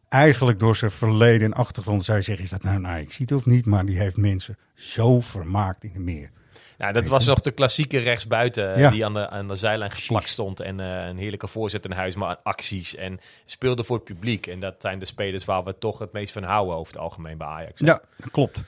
eigenlijk 0.08 0.58
door 0.58 0.76
zijn 0.76 0.90
verleden 0.90 1.52
en 1.52 1.58
achtergrond 1.58 2.04
zou 2.04 2.18
je 2.18 2.24
zeggen, 2.24 2.44
is 2.44 2.50
dat 2.50 2.62
nou 2.62 2.76
een 2.76 2.86
Ajax 2.86 3.14
ziet 3.14 3.34
of 3.34 3.46
niet? 3.46 3.66
Maar 3.66 3.84
die 3.84 3.98
heeft 3.98 4.16
mensen 4.16 4.58
zo 4.74 5.20
vermaakt 5.20 5.84
in 5.84 5.92
de 5.92 5.98
meer. 6.00 6.30
Ja, 6.78 6.92
dat 6.92 7.06
was 7.06 7.26
nog 7.26 7.40
de 7.40 7.50
klassieke 7.50 7.98
rechtsbuiten 7.98 8.74
eh, 8.74 8.80
Ja. 8.80 8.90
die 8.90 9.04
aan 9.04 9.14
de, 9.14 9.28
aan 9.30 9.48
de 9.48 9.56
zijlijn 9.56 9.90
geplakt 9.90 10.28
stond. 10.28 10.60
En 10.60 10.80
eh, 10.80 11.06
een 11.06 11.18
heerlijke 11.18 11.48
voorzet 11.48 11.84
in 11.84 11.92
huis, 11.92 12.14
maar 12.14 12.36
acties. 12.42 12.94
En 12.94 13.20
speelde 13.44 13.84
voor 13.84 13.96
het 13.96 14.04
publiek. 14.04 14.46
En 14.46 14.60
dat 14.60 14.74
zijn 14.78 14.98
de 14.98 15.04
spelers 15.04 15.44
waar 15.44 15.64
we 15.64 15.78
toch 15.78 15.98
het 15.98 16.12
meest 16.12 16.32
van 16.32 16.42
houden 16.42 16.76
over 16.76 16.92
het 16.92 17.02
algemeen 17.02 17.38
bij 17.38 17.46
Ajax. 17.46 17.80
Ja, 17.80 18.00
klopt. 18.30 18.64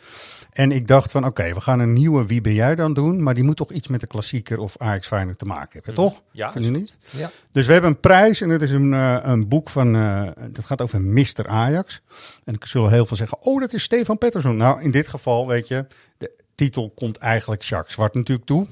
En 0.52 0.72
ik 0.72 0.88
dacht 0.88 1.10
van, 1.10 1.24
oké, 1.24 1.54
we 1.54 1.60
gaan 1.60 1.80
een 1.80 1.92
nieuwe 1.92 2.26
Wie 2.26 2.40
ben 2.40 2.54
jij 2.54 2.74
dan 2.74 2.92
doen? 2.92 3.22
Maar 3.22 3.34
die 3.34 3.44
moet 3.44 3.56
toch 3.56 3.70
iets 3.70 3.88
met 3.88 4.00
de 4.00 4.06
klassieker 4.06 4.58
of 4.58 4.74
Ajax 4.78 5.06
Feyenoord 5.06 5.38
te 5.38 5.44
maken 5.44 5.70
hebben, 5.72 5.94
toch? 5.94 6.22
Ja, 6.30 6.52
Vind 6.52 6.64
je 6.64 6.70
niet? 6.70 6.98
Ja. 7.10 7.30
Dus 7.52 7.66
we 7.66 7.72
hebben 7.72 7.90
een 7.90 8.00
prijs 8.00 8.40
en 8.40 8.48
het 8.48 8.62
is 8.62 8.70
een, 8.70 8.92
eh, 8.94 9.18
een 9.22 9.48
boek 9.48 9.70
van, 9.70 9.96
eh, 9.96 10.28
dat 10.50 10.64
gaat 10.64 10.82
over 10.82 11.00
Mr. 11.00 11.46
Ajax. 11.46 12.00
En 12.44 12.54
ik 12.54 12.64
zullen 12.64 12.90
heel 12.90 13.06
veel 13.06 13.16
zeggen, 13.16 13.38
oh, 13.42 13.60
dat 13.60 13.72
is 13.72 13.82
Stefan 13.82 14.18
Pettersson. 14.18 14.56
Nou, 14.56 14.82
in 14.82 14.90
dit 14.90 15.08
geval, 15.08 15.46
weet 15.46 15.68
je, 15.68 15.86
de 16.18 16.30
titel 16.54 16.90
komt 16.90 17.16
eigenlijk 17.16 17.62
Jacques 17.62 17.92
Zwart 17.92 18.14
natuurlijk 18.14 18.46
toe. 18.46 18.66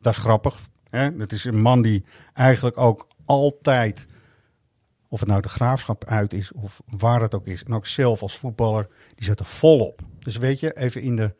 Dat 0.00 0.12
is 0.12 0.18
grappig. 0.18 0.60
Hè? 0.90 1.16
Dat 1.16 1.32
is 1.32 1.44
een 1.44 1.60
man 1.60 1.82
die 1.82 2.04
eigenlijk 2.32 2.78
ook 2.78 3.08
altijd, 3.24 4.06
of 5.08 5.20
het 5.20 5.28
nou 5.28 5.40
de 5.42 5.48
graafschap 5.48 6.04
uit 6.04 6.32
is 6.32 6.52
of 6.52 6.82
waar 6.86 7.20
het 7.20 7.34
ook 7.34 7.46
is, 7.46 7.64
en 7.64 7.74
ook 7.74 7.86
zelf 7.86 8.22
als 8.22 8.36
voetballer, 8.36 8.88
die 9.14 9.24
zet 9.24 9.40
er 9.40 9.46
volop. 9.46 10.00
Dus 10.18 10.36
weet 10.36 10.60
je, 10.60 10.76
even 10.76 11.02
in 11.02 11.16
de, 11.16 11.34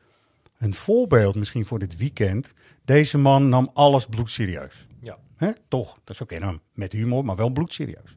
een 0.59 0.75
voorbeeld 0.75 1.35
misschien 1.35 1.67
voor 1.67 1.79
dit 1.79 1.97
weekend. 1.97 2.53
Deze 2.85 3.19
man 3.19 3.49
nam 3.49 3.71
alles 3.75 4.07
bloedserieus. 4.07 4.87
Ja. 5.01 5.19
Hè? 5.37 5.51
Toch, 5.69 5.95
dat 6.05 6.15
is 6.15 6.21
oké, 6.21 6.39
nou, 6.39 6.59
met 6.73 6.93
humor, 6.93 7.25
maar 7.25 7.37
wel 7.37 7.51
bloedserieus. 7.51 8.17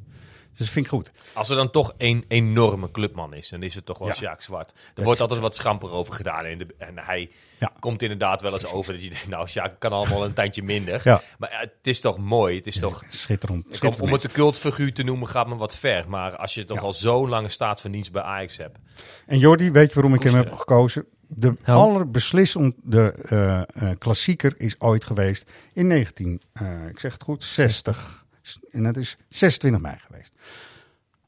Dus 0.57 0.65
dat 0.65 0.69
vind 0.69 0.85
ik 0.85 0.91
goed. 0.91 1.11
Als 1.33 1.49
er 1.49 1.55
dan 1.55 1.71
toch 1.71 1.93
een 1.97 2.25
enorme 2.27 2.91
clubman 2.91 3.33
is, 3.33 3.49
dan 3.49 3.63
is 3.63 3.75
het 3.75 3.85
toch 3.85 3.97
wel 3.97 4.07
Ja. 4.07 4.13
Sjaak 4.13 4.41
Zwart. 4.41 4.71
Er 4.71 4.75
Dat 4.93 5.05
wordt 5.05 5.21
altijd 5.21 5.39
wat 5.39 5.55
schamper 5.55 5.91
over 5.91 6.13
gedaan. 6.13 6.45
En, 6.45 6.57
de, 6.57 6.67
en 6.77 6.99
hij 6.99 7.29
Ja. 7.59 7.71
komt 7.79 8.01
inderdaad 8.01 8.41
wel 8.41 8.51
eens 8.53 8.65
over 8.71 8.93
dat 8.93 9.03
je 9.03 9.09
denkt, 9.09 9.27
nou 9.27 9.47
Sjaak 9.47 9.79
kan 9.79 9.91
allemaal 9.91 10.23
een 10.25 10.33
tandje 10.33 10.63
minder. 10.63 11.01
Ja. 11.03 11.21
Maar 11.37 11.51
ja, 11.51 11.59
het 11.59 11.71
is 11.87 11.99
toch 11.99 12.17
mooi. 12.17 12.55
Het 12.57 12.67
is 12.67 12.79
toch, 12.79 13.03
Schitterend. 13.09 13.65
om, 13.65 13.71
schitterend 13.71 14.01
om 14.01 14.11
het 14.13 14.23
een 14.23 14.31
cultfiguur 14.31 14.93
te 14.93 15.03
noemen 15.03 15.27
gaat 15.27 15.47
me 15.47 15.55
wat 15.55 15.75
ver. 15.75 16.09
Maar 16.09 16.35
als 16.35 16.53
je 16.53 16.63
toch 16.63 16.77
Ja. 16.77 16.83
al 16.83 16.93
zo'n 16.93 17.29
lange 17.29 17.49
staat 17.49 17.81
van 17.81 17.91
dienst 17.91 18.11
bij 18.11 18.21
Ajax 18.21 18.57
hebt. 18.57 18.77
En 19.25 19.37
Jordi, 19.39 19.71
weet 19.71 19.87
je 19.87 19.93
waarom 19.93 20.13
ik 20.13 20.23
hem 20.23 20.35
heb 20.35 20.51
gekozen? 20.51 21.05
De 21.27 21.53
allerbeslissende 21.63 23.11
eh, 23.29 23.61
eh, 23.61 23.97
klassieker 23.99 24.53
is 24.57 24.75
ooit 24.79 25.03
geweest 25.05 25.49
in 25.73 25.87
19, 25.87 26.41
eh, 26.53 26.67
ik 26.89 26.99
zeg 26.99 27.13
het 27.13 27.23
goed, 27.23 27.43
60. 27.43 28.22
En 28.71 28.83
dat 28.83 28.97
is 28.97 29.17
26 29.29 29.81
mei 29.81 29.97
geweest. 29.97 30.33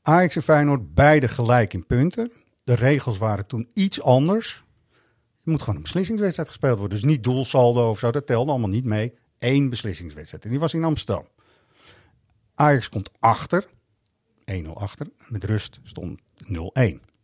Ajax 0.01 0.36
en 0.36 0.41
Feyenoord 0.41 0.93
beide 0.93 1.28
gelijk 1.28 1.74
in 1.74 1.86
punten. 1.86 2.32
De 2.63 2.74
regels 2.74 3.18
waren 3.18 3.47
toen 3.47 3.70
iets 3.74 4.01
anders. 4.01 4.63
Er 5.43 5.51
moet 5.51 5.59
gewoon 5.59 5.76
een 5.76 5.82
beslissingswedstrijd 5.82 6.49
gespeeld 6.49 6.80
worden. 6.80 6.97
Dus 6.97 7.07
niet 7.07 7.24
doelsaldo 7.24 7.89
of 7.89 7.99
zo, 7.99 8.11
dat 8.11 8.26
telde 8.26 8.51
allemaal 8.51 8.70
niet 8.70 8.86
mee. 8.86 9.13
Eén 9.39 9.70
beslissingswedstrijd. 9.70 10.43
En 10.43 10.49
die 10.49 10.59
was 10.59 10.74
in 10.74 10.84
Amsterdam. 10.84 11.28
Ajax 12.55 12.89
komt 12.89 13.11
achter. 13.20 13.68
1-0 14.51 14.68
achter. 14.74 15.07
Met 15.28 15.43
rust 15.43 15.80
stond 15.84 16.20
0-1. 16.43 17.14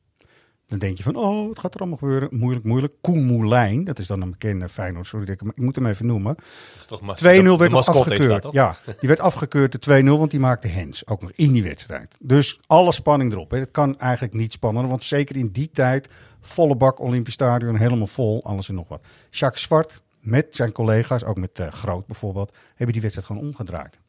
Dan 0.72 0.80
denk 0.80 0.98
je 0.98 1.04
van, 1.04 1.16
oh, 1.16 1.48
wat 1.48 1.60
gaat 1.60 1.74
er 1.74 1.80
allemaal 1.80 1.98
gebeuren? 1.98 2.30
Moeilijk, 2.32 2.66
moeilijk. 2.66 2.94
Koen 3.02 3.24
Moulijn, 3.26 3.84
dat 3.84 4.00
is 4.00 4.08
dan 4.08 4.22
een 4.22 4.30
bekende 4.32 4.70
Feyenoord, 4.70 5.08
sorry, 5.08 5.30
ik, 5.32 5.42
ik 5.42 5.58
moet 5.58 5.76
hem 5.76 5.86
even 5.86 6.06
noemen. 6.06 6.36
2-0 6.36 6.38
Dat 6.38 6.46
is 6.80 6.86
toch 6.86 7.02
mas- 7.02 7.22
werd 7.22 7.36
de 7.38 7.44
nog 7.44 7.86
dat, 7.86 7.88
afgekeurd. 7.96 8.42
toch? 8.42 8.54
Ja, 8.54 8.78
die 9.00 9.08
werd 9.08 9.20
afgekeurd 9.20 9.72
de 9.86 10.02
2-0, 10.04 10.06
want 10.06 10.32
die 10.32 10.40
maakte 10.40 10.68
Hens 10.68 11.08
ook 11.08 11.22
nog 11.22 11.32
in 11.36 11.52
die 11.52 11.64
wedstrijd. 11.64 12.18
Dus 12.20 12.60
alle 12.68 12.92
spanning 12.92 13.32
erop. 13.32 13.52
Hè. 13.52 13.58
Het 13.60 13.72
kan 13.72 14.00
eigenlijk 14.00 14.34
niet 14.34 14.52
spannender, 14.52 14.90
want 14.90 15.04
zeker 15.04 15.36
in 15.36 15.50
die 15.52 15.70
tijd, 15.72 16.08
volle 16.42 16.76
bak 16.76 17.00
Olympisch 17.00 17.34
Stadion, 17.34 17.76
helemaal 17.76 18.08
vol, 18.08 18.44
alles 18.44 18.70
en 18.70 18.76
nog 18.76 18.88
wat. 18.88 19.02
Jacques 19.30 19.64
Zwart 19.64 20.04
met 20.20 20.48
zijn 20.52 20.72
collega's, 20.72 21.24
ook 21.24 21.38
met 21.38 21.60
eh, 21.60 21.68
Groot 21.72 22.06
bijvoorbeeld, 22.06 22.56
hebben 22.76 22.92
die 22.94 23.02
wedstrijd 23.02 23.28
gewoon 23.28 23.44
omgedraaid. 23.44 24.00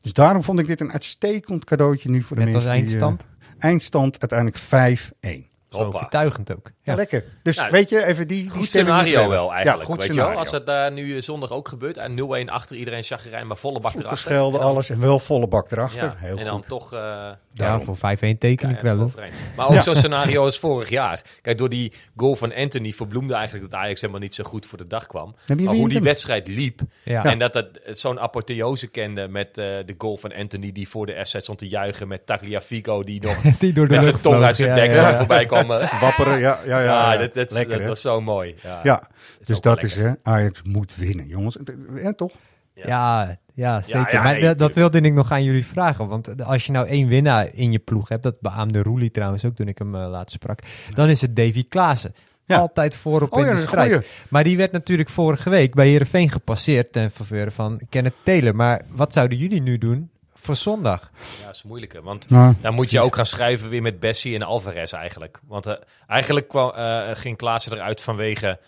Dus 0.00 0.12
daarom 0.12 0.42
vond 0.42 0.58
ik 0.58 0.66
dit 0.66 0.80
een 0.80 0.92
uitstekend 0.92 1.64
cadeautje 1.64 2.10
nu 2.10 2.22
voor 2.22 2.36
de 2.36 2.44
Met 2.44 2.54
als 2.54 2.64
mensen 2.64 2.86
die, 2.86 2.96
eh, 2.96 3.02
eindstand. 3.02 3.26
eindstand 3.58 4.20
uiteindelijk 4.20 4.58
5-1. 4.58 5.54
Zo 5.76 5.82
Hoppa. 5.82 5.96
overtuigend 5.96 6.52
ook. 6.52 6.66
Ja, 6.66 6.92
Ja. 6.92 6.94
lekker. 6.94 7.24
Dus 7.42 7.56
Nou, 7.56 7.70
weet 7.70 7.88
je, 7.88 8.04
even 8.04 8.28
die, 8.28 8.42
die 8.42 8.50
Goed 8.50 8.64
scenario 8.66 9.22
we 9.22 9.28
wel 9.28 9.52
eigenlijk. 9.52 9.78
Ja, 9.80 9.84
goed 9.84 9.96
weet 9.96 10.06
je 10.06 10.12
scenario. 10.12 10.30
wel? 10.30 10.38
Als 10.38 10.50
het 10.50 10.66
daar 10.66 10.92
nu 10.92 11.22
zondag 11.22 11.50
ook 11.50 11.68
gebeurt. 11.68 11.96
En 11.96 12.14
0-1 12.14 12.50
achter 12.50 12.76
iedereen 12.76 13.02
chagrijn, 13.02 13.46
maar 13.46 13.56
volle 13.56 13.80
bak 13.80 13.94
erachter. 13.94 14.16
schelden, 14.18 14.60
alles 14.60 14.90
en 14.90 15.00
wel 15.00 15.18
volle 15.18 15.48
bak 15.48 15.70
erachter. 15.70 16.02
Ja, 16.02 16.14
Heel 16.16 16.38
en 16.38 16.44
dan 16.44 16.54
goed. 16.58 16.68
toch... 16.68 16.92
eh, 16.92 17.30
Ja, 17.52 17.80
voor 17.80 17.96
5-1 17.96 18.38
teken 18.38 18.70
ik 18.70 18.80
wel 18.80 19.00
overeen. 19.00 19.30
Maar 19.56 19.66
ook 19.68 19.72
Ja. 19.74 19.82
zo'n 19.82 19.94
scenario 19.94 20.42
als 20.44 20.58
vorig 20.58 20.88
jaar. 20.88 21.22
Kijk, 21.42 21.58
door 21.58 21.68
die 21.68 21.92
goal 22.16 22.36
van 22.36 22.54
Anthony 22.54 22.92
verbloemde 22.92 23.34
eigenlijk 23.34 23.70
dat 23.70 23.80
Ajax 23.80 24.00
helemaal 24.00 24.20
niet 24.22 24.34
zo 24.34 24.44
goed 24.44 24.66
voor 24.66 24.78
de 24.78 24.86
dag 24.86 25.06
kwam. 25.06 25.34
maar 25.46 25.56
hoe 25.74 25.84
die 25.86 25.96
hem? 25.96 26.02
wedstrijd 26.06 26.48
liep. 26.48 26.80
Ja. 27.02 27.24
En 27.24 27.38
dat 27.38 27.54
het 27.54 27.80
zo'n 27.84 28.20
apotheose 28.20 28.86
kende 28.90 29.28
met 29.28 29.46
eh, 29.48 29.64
de 29.64 29.94
goal 29.98 30.16
van 30.16 30.32
Anthony 30.34 30.72
die 30.72 30.88
voor 30.88 31.06
de 31.06 31.24
FC 31.26 31.40
stond 31.40 31.58
te 31.58 31.68
juichen. 31.68 32.08
Met 32.08 32.26
Tagliafico 32.26 33.02
die 33.02 33.20
nog 33.22 33.36
Die 33.58 33.72
door 33.72 33.88
de 33.88 33.94
met 33.94 34.02
zijn 34.02 34.12
lucht 34.14 34.22
tong 34.22 34.42
uit 34.44 34.56
zijn 34.56 34.74
dek 34.74 34.94
voorbij 35.16 35.46
kwam. 35.46 35.65
Wapperen, 36.00 36.38
ja, 36.38 36.58
ja, 36.66 36.80
ja. 36.80 37.12
ja. 37.12 37.18
dat, 37.18 37.34
dat, 37.34 37.52
Lekker, 37.52 37.78
dat 37.78 37.88
was 37.88 38.00
zo 38.00 38.20
mooi. 38.20 38.54
Ja, 38.62 38.80
Ja, 38.82 39.08
dus 39.44 39.60
dat 39.60 39.82
is, 39.82 39.96
hè, 39.96 40.12
Ajax 40.22 40.62
moet 40.62 40.96
winnen, 40.96 41.26
jongens. 41.26 41.56
Ja, 41.94 42.12
toch? 42.12 42.32
Ja, 42.74 43.38
ja, 43.54 43.82
zeker. 43.82 44.12
ja, 44.12 44.22
maar 44.22 44.56
dat 44.56 44.74
wilde 44.74 45.00
ik 45.00 45.12
nog 45.12 45.32
aan 45.32 45.44
jullie 45.44 45.66
vragen. 45.66 46.08
Want 46.08 46.42
als 46.42 46.66
je 46.66 46.72
nou 46.72 46.86
één 46.86 47.08
winnaar 47.08 47.48
in 47.52 47.72
je 47.72 47.78
ploeg 47.78 48.08
hebt, 48.08 48.22
dat 48.22 48.40
beaamde 48.40 48.82
Roelie 48.82 49.10
trouwens 49.10 49.44
ook 49.44 49.54
toen 49.54 49.68
ik 49.68 49.78
hem 49.78 49.94
eh, 49.94 50.08
laatst 50.08 50.34
sprak, 50.34 50.60
dan 50.94 51.08
is 51.08 51.20
het 51.20 51.36
Davy 51.36 51.68
Klaassen. 51.68 52.14
Ja. 52.44 52.58
Altijd 52.58 52.96
voorop 52.96 53.32
Oh 53.32 53.40
in 53.40 53.46
ja, 53.46 53.52
de 53.52 53.58
strijd. 53.58 53.92
goeie. 53.92 54.06
Maar 54.28 54.44
die 54.44 54.56
werd 54.56 54.72
natuurlijk 54.72 55.08
vorige 55.08 55.50
week 55.50 55.74
bij 55.74 55.88
Heerenveen 55.88 56.30
gepasseerd 56.30 56.92
ten 56.92 57.10
faveur 57.10 57.52
van 57.52 57.80
Kenneth 57.88 58.14
Taylor. 58.24 58.56
Maar 58.56 58.82
wat 58.90 59.12
zouden 59.12 59.38
jullie 59.38 59.62
nu 59.62 59.78
doen 59.78 60.10
voor 60.46 60.56
zondag? 60.56 61.10
Ja, 61.38 61.46
dat 61.46 61.54
is 61.54 61.62
moeilijker. 61.62 62.02
Want 62.02 62.26
dan 62.60 62.74
moet 62.74 62.90
je 62.90 63.00
ook 63.00 63.14
gaan 63.14 63.26
schrijven 63.26 63.68
weer 63.68 63.82
met 63.82 64.00
Bessie 64.00 64.34
en 64.34 64.42
Alvarez 64.42 64.92
eigenlijk. 64.92 65.40
Want 65.46 65.66
eh, 65.66 65.74
eigenlijk 66.06 66.48
kwam, 66.48 66.70
eh, 66.70 67.10
ging 67.12 67.36
Klaassen 67.36 67.72
eruit 67.72 68.02
vanwege 68.02 68.60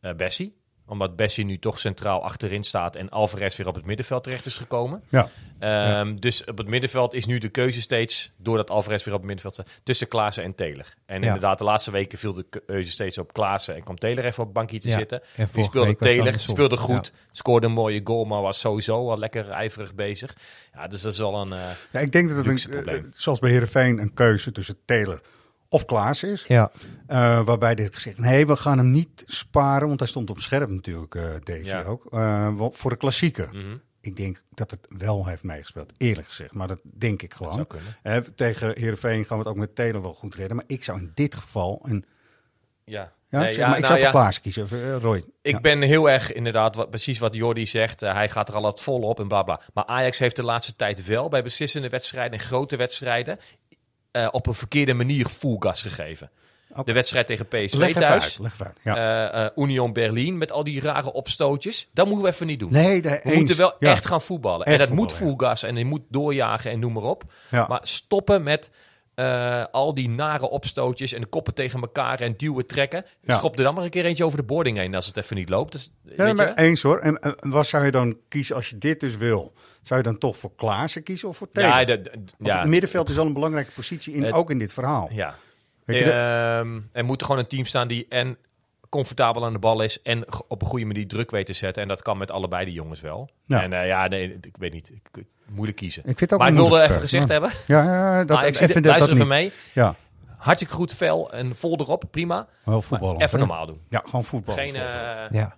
eh 0.00 0.14
Bessie. 0.14 0.61
Omdat 0.86 1.16
Bessie 1.16 1.44
nu 1.44 1.58
toch 1.58 1.78
centraal 1.78 2.22
achterin 2.22 2.64
staat 2.64 2.96
en 2.96 3.08
Alvarez 3.08 3.56
weer 3.56 3.66
op 3.66 3.74
het 3.74 3.84
middenveld 3.84 4.22
terecht 4.24 4.46
is 4.46 4.56
gekomen. 4.56 5.02
Ja. 5.08 5.28
Ehm, 5.58 6.16
Dus 6.16 6.44
op 6.44 6.58
het 6.58 6.66
middenveld 6.66 7.14
is 7.14 7.26
nu 7.26 7.38
de 7.38 7.48
keuze 7.48 7.80
steeds, 7.80 8.30
doordat 8.36 8.70
Alvarez 8.70 9.04
weer 9.04 9.14
op 9.14 9.20
het 9.20 9.28
middenveld 9.30 9.54
staat, 9.66 9.80
tussen 9.82 10.08
Klaassen 10.08 10.44
en 10.44 10.54
Taylor. 10.54 10.94
En 11.06 11.20
Ja. 11.20 11.26
inderdaad, 11.26 11.58
de 11.58 11.64
laatste 11.64 11.90
weken 11.90 12.18
viel 12.18 12.32
de 12.32 12.46
keuze 12.66 12.90
steeds 12.90 13.18
op 13.18 13.32
Klaassen 13.32 13.74
en 13.74 13.82
kwam 13.82 13.98
Taylor 13.98 14.24
even 14.24 14.38
op 14.38 14.44
het 14.44 14.54
bankje 14.54 14.78
te 14.80 14.88
Ja. 14.88 14.98
zitten. 14.98 15.20
Vorige 15.34 15.62
speelde 15.62 15.96
Taylor, 15.96 16.38
speelde 16.38 16.76
goed, 16.76 17.12
scoorde 17.30 17.66
een 17.66 17.72
mooie 17.72 18.00
goal, 18.04 18.24
maar 18.24 18.42
was 18.42 18.60
sowieso 18.60 19.10
al 19.10 19.18
lekker 19.18 19.50
ijverig 19.50 19.94
bezig. 19.94 20.36
Ja, 20.74 20.88
dus 20.88 21.02
dat 21.02 21.12
is 21.12 21.18
wel 21.18 21.40
een... 21.40 21.48
ja, 21.92 22.00
ik 22.00 22.12
denk 22.12 22.28
dat 22.28 22.36
het, 22.46 22.64
een, 22.64 22.86
eh, 22.86 22.94
zoals 23.14 23.38
bij 23.38 23.50
Heerenveen, 23.50 23.98
een 23.98 24.14
keuze 24.14 24.52
tussen 24.52 24.76
Taylor 24.84 25.20
of 25.72 25.84
Klaas 25.84 26.22
is. 26.22 26.44
Ja, 26.48 26.70
Eh, 27.06 27.44
waarbij 27.44 27.74
er 27.74 27.88
gezegd, 27.92 28.18
nee, 28.18 28.46
we 28.46 28.56
gaan 28.56 28.78
hem 28.78 28.90
niet 28.90 29.22
sparen. 29.26 29.88
Want 29.88 30.00
hij 30.00 30.08
stond 30.08 30.30
op 30.30 30.40
scherp 30.40 30.68
natuurlijk, 30.70 31.14
eh 31.14 31.64
Ja. 31.64 31.82
ook. 31.82 32.06
eh, 32.12 32.54
wel- 32.56 32.70
voor 32.72 32.90
de 32.90 32.96
klassieker. 32.96 33.48
mhm, 33.52 33.76
Ik 34.00 34.16
denk 34.16 34.42
dat 34.50 34.70
het 34.70 34.86
wel 34.88 35.26
heeft 35.26 35.42
meegespeeld, 35.42 35.92
eerlijk 35.96 36.26
gezegd. 36.26 36.54
Maar 36.54 36.68
dat 36.68 36.78
denk 36.82 37.22
ik 37.22 37.34
gewoon. 37.34 37.66
tegen 38.34 38.78
Heerenveen 38.78 39.24
gaan 39.24 39.36
we 39.38 39.42
het 39.42 39.52
ook 39.52 39.58
met 39.58 39.74
Taylor 39.74 40.02
wel 40.02 40.14
goed 40.14 40.34
redden. 40.34 40.56
Maar 40.56 40.64
ik 40.68 40.84
zou 40.84 40.98
in 40.98 41.12
dit 41.14 41.34
geval... 41.34 41.80
Een, 41.82 42.04
Ja, 42.84 43.12
ja, 43.28 43.38
Nee, 43.38 43.46
zeg 43.48 43.56
ja, 43.56 43.68
maar, 43.68 43.78
ik 43.78 43.84
nou 43.84 43.98
zou 43.98 43.98
voor 43.98 44.18
ja. 44.18 44.22
Klaas 44.24 44.40
kiezen, 44.40 44.98
Roy. 45.00 45.24
Ik 45.42 45.52
Ja. 45.52 45.60
ben 45.60 45.82
heel 45.82 46.10
erg 46.10 46.32
inderdaad, 46.32 46.74
wat, 46.74 46.90
precies 46.90 47.18
wat 47.18 47.34
Jordi 47.34 47.66
zegt. 47.66 48.00
hij 48.00 48.28
gaat 48.28 48.48
er 48.48 48.54
al 48.54 48.62
wat 48.62 48.82
vol 48.82 49.00
op 49.00 49.20
en 49.20 49.28
bla 49.28 49.42
bla. 49.42 49.60
Maar 49.74 49.84
Ajax 49.84 50.18
heeft 50.18 50.36
de 50.36 50.44
laatste 50.44 50.76
tijd 50.76 51.06
wel 51.06 51.28
bij 51.28 51.42
beslissende 51.42 51.88
wedstrijden 51.88 52.38
en 52.38 52.44
grote 52.44 52.76
wedstrijden. 52.76 53.38
Eh, 54.12 54.28
op 54.30 54.46
een 54.46 54.54
verkeerde 54.54 54.94
manier 54.94 55.26
full 55.26 55.56
gas 55.58 55.82
gegeven. 55.82 56.30
De 56.84 56.92
wedstrijd 56.92 57.26
tegen 57.26 57.46
PSV 57.48 57.74
Leg 57.74 57.92
thuis. 57.92 58.38
uit, 58.42 58.60
uit. 58.62 58.72
Ja. 58.82 58.96
eh, 59.30 59.44
eh, 59.44 59.50
Union 59.56 59.92
Berlin 59.92 60.38
met 60.38 60.52
al 60.52 60.64
die 60.64 60.80
rare 60.80 61.12
opstootjes. 61.12 61.88
Dat 61.92 62.06
moeten 62.06 62.24
we 62.24 62.30
even 62.30 62.46
niet 62.46 62.58
doen. 62.58 62.72
nee, 62.72 63.02
de, 63.02 63.08
We 63.08 63.20
eens. 63.22 63.34
moeten 63.36 63.56
wel 63.56 63.74
Ja. 63.78 63.90
echt 63.90 64.06
gaan 64.06 64.22
voetballen. 64.22 64.66
Echt 64.66 64.80
en 64.80 64.86
dat 64.86 64.96
moet 64.96 65.12
full 65.12 65.34
gas 65.36 65.62
en 65.62 65.76
je 65.76 65.84
moet 65.84 66.02
doorjagen 66.08 66.70
en 66.70 66.78
noem 66.78 66.92
maar 66.92 67.02
op. 67.02 67.24
Maar 67.50 67.80
stoppen 67.82 68.42
met 68.42 68.70
al 69.70 69.94
die 69.94 70.08
nare 70.08 70.48
opstootjes 70.50 71.12
en 71.12 71.20
de 71.20 71.26
koppen 71.26 71.54
tegen 71.54 71.80
elkaar 71.80 72.20
en 72.20 72.34
duwen, 72.36 72.66
trekken. 72.66 73.04
Schop 73.26 73.58
er 73.58 73.64
dan 73.64 73.74
maar 73.74 73.84
een 73.84 73.90
keer 73.90 74.04
eentje 74.04 74.24
over 74.24 74.38
de 74.38 74.44
boarding 74.44 74.76
heen 74.76 74.94
als 74.94 75.06
het 75.06 75.16
even 75.16 75.36
niet 75.36 75.48
loopt. 75.48 75.72
Dus, 75.72 75.92
Ja, 76.04 76.24
weet 76.24 76.36
maar 76.36 76.54
eens 76.54 76.82
hoor. 76.82 76.98
En, 76.98 77.18
en 77.20 77.36
wat 77.50 77.66
zou 77.66 77.84
je 77.84 77.90
dan 77.90 78.16
kiezen 78.28 78.56
als 78.56 78.68
je 78.68 78.78
dit 78.78 79.00
dus 79.00 79.16
wil? 79.16 79.52
Zou 79.82 80.00
je 80.00 80.06
dan 80.06 80.18
toch 80.18 80.36
voor 80.36 80.50
Klaassen 80.56 81.02
kiezen 81.02 81.28
of 81.28 81.36
voor 81.36 81.48
Tegen? 81.52 81.70
Ja, 81.70 81.84
de- 81.84 82.00
de- 82.00 82.10
Want 82.10 82.52
ja, 82.52 82.58
het 82.58 82.68
middenveld 82.68 83.08
is 83.08 83.18
al 83.18 83.26
een 83.26 83.32
belangrijke 83.32 83.70
positie, 83.72 84.14
in, 84.14 84.22
Het- 84.22 84.32
ook 84.34 84.50
in 84.50 84.58
dit 84.58 84.72
verhaal. 84.72 85.08
ja. 85.12 85.34
Dat- 85.86 85.96
Ehm, 85.96 86.80
er 86.92 87.04
moet 87.04 87.20
er 87.20 87.26
gewoon 87.26 87.40
een 87.40 87.48
team 87.48 87.64
staan 87.64 87.88
die 87.88 88.06
en 88.08 88.36
comfortabel 88.88 89.44
aan 89.44 89.52
de 89.52 89.58
bal 89.58 89.82
is 89.82 90.02
en 90.02 90.24
op 90.48 90.62
een 90.62 90.68
goede 90.68 90.84
manier 90.84 91.06
druk 91.08 91.30
weet 91.30 91.46
te 91.46 91.52
zetten. 91.52 91.82
En 91.82 91.88
dat 91.88 92.02
kan 92.02 92.18
met 92.18 92.30
allebei 92.30 92.64
die 92.64 92.74
jongens 92.74 93.00
wel. 93.00 93.30
Ja. 93.46 93.62
En 93.62 93.72
eh, 93.72 93.86
ja, 93.86 94.06
nee, 94.08 94.38
ik 94.40 94.56
weet 94.58 94.72
niet. 94.72 94.90
Ik, 94.90 95.08
ik- 95.18 95.26
moeilijk 95.48 95.76
kiezen. 95.78 96.02
ik 96.02 96.06
vind 96.18 96.20
het 96.20 96.32
ook 96.32 96.38
maar 96.38 96.48
ik 96.48 96.54
wilde 96.54 96.68
even 96.70 96.80
moeilijke 96.88 97.08
gezegd 97.16 97.28
hebben. 97.28 97.50
Ja, 97.66 97.82
ja, 97.84 98.24
dat, 98.24 98.36
maar 98.36 98.46
ik 98.46 98.54
zie 98.54 98.68
even 98.68 98.82
de, 98.82 98.88
dat, 98.88 98.98
dat 98.98 99.08
luister 99.08 99.26
even 99.28 99.42
niet. 99.42 99.52
mee. 99.74 99.84
Ja, 99.84 99.94
Hartstikke 100.36 100.74
goed 100.74 100.94
vel 100.94 101.32
en 101.32 101.56
vol 101.56 101.78
erop, 101.80 102.04
prima. 102.10 102.34
wel 102.64 102.74
Maar 102.74 102.82
voetballen. 102.82 103.20
even 103.22 103.38
normaal 103.38 103.66
doen. 103.66 103.80
Ja, 103.88 104.02
gewoon 104.04 104.24
voetbal. 104.24 104.54
Geen 104.54 104.74
eh 104.74 104.82
Ja. 105.30 105.56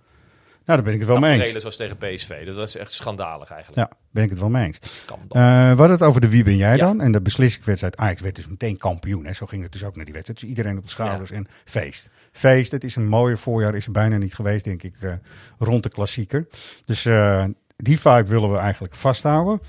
Nou, 0.64 0.78
daar 0.78 0.82
ben 0.82 0.92
ik 0.92 0.98
het 0.98 1.08
wel 1.08 1.18
mee 1.18 1.42
eens. 1.42 1.60
zoals 1.60 1.76
tegen 1.76 1.96
PSV. 1.96 2.46
Dat 2.46 2.68
is 2.68 2.76
echt 2.76 2.90
schandalig 2.92 3.50
eigenlijk. 3.50 3.90
Ja, 3.90 3.96
ben 4.10 4.24
ik 4.24 4.30
het 4.30 4.38
wel 4.38 4.48
mee 4.48 4.64
eens. 4.64 4.78
Eh, 5.08 5.42
we 5.70 5.76
hadden 5.76 5.90
het 5.90 6.02
over 6.02 6.20
de 6.20 6.28
wie 6.30 6.44
ben 6.44 6.56
jij 6.56 6.76
Ja. 6.76 6.84
dan? 6.86 7.00
En 7.00 7.12
de 7.12 7.22
beslissingswedstrijd 7.22 7.96
Ajax 7.96 8.20
werd 8.20 8.36
dus 8.36 8.48
meteen 8.48 8.76
kampioen. 8.76 9.24
Hè? 9.24 9.32
Zo 9.32 9.46
ging 9.46 9.62
het 9.62 9.72
dus 9.72 9.84
ook 9.84 9.96
naar 9.96 10.04
die 10.04 10.14
wedstrijd. 10.14 10.40
Dus 10.40 10.48
iedereen 10.48 10.76
op 10.78 10.84
de 10.84 10.90
schouders 10.90 11.30
en 11.30 11.46
feest. 11.64 12.10
Feest, 12.32 12.70
het 12.70 12.84
is 12.84 12.96
een 12.96 13.06
mooie 13.08 13.36
voorjaar. 13.36 13.74
Is 13.74 13.86
er 13.86 13.92
bijna 13.92 14.16
niet 14.16 14.34
geweest, 14.34 14.64
denk 14.64 14.82
ik, 14.82 14.94
eh, 15.00 15.12
rond 15.58 15.82
de 15.82 15.88
klassieker. 15.88 16.46
Dus 16.84 17.04
eh, 17.06 17.44
die 17.76 18.00
vibe 18.00 18.24
willen 18.28 18.50
we 18.52 18.58
eigenlijk 18.58 18.94
vasthouden. 18.94 19.60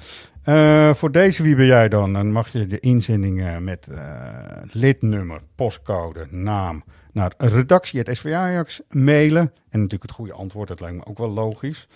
Voor 0.95 1.11
deze 1.11 1.43
wie 1.43 1.55
ben 1.55 1.65
jij 1.65 1.89
dan? 1.89 2.13
Dan 2.13 2.31
mag 2.31 2.49
je 2.51 2.67
de 2.67 2.79
inzending 2.79 3.41
eh, 3.43 3.57
met 3.57 3.87
lidnummer, 4.71 5.41
postcode, 5.55 6.27
naam 6.29 6.83
naar 7.15 7.33
Ajax 8.35 8.81
mailen. 8.89 9.53
En 9.69 9.79
natuurlijk 9.79 10.01
het 10.01 10.11
goede 10.11 10.33
antwoord, 10.33 10.67
dat 10.67 10.79
lijkt 10.79 10.97
me 10.97 11.05
ook 11.05 11.17
wel 11.17 11.29
logisch. 11.29 11.87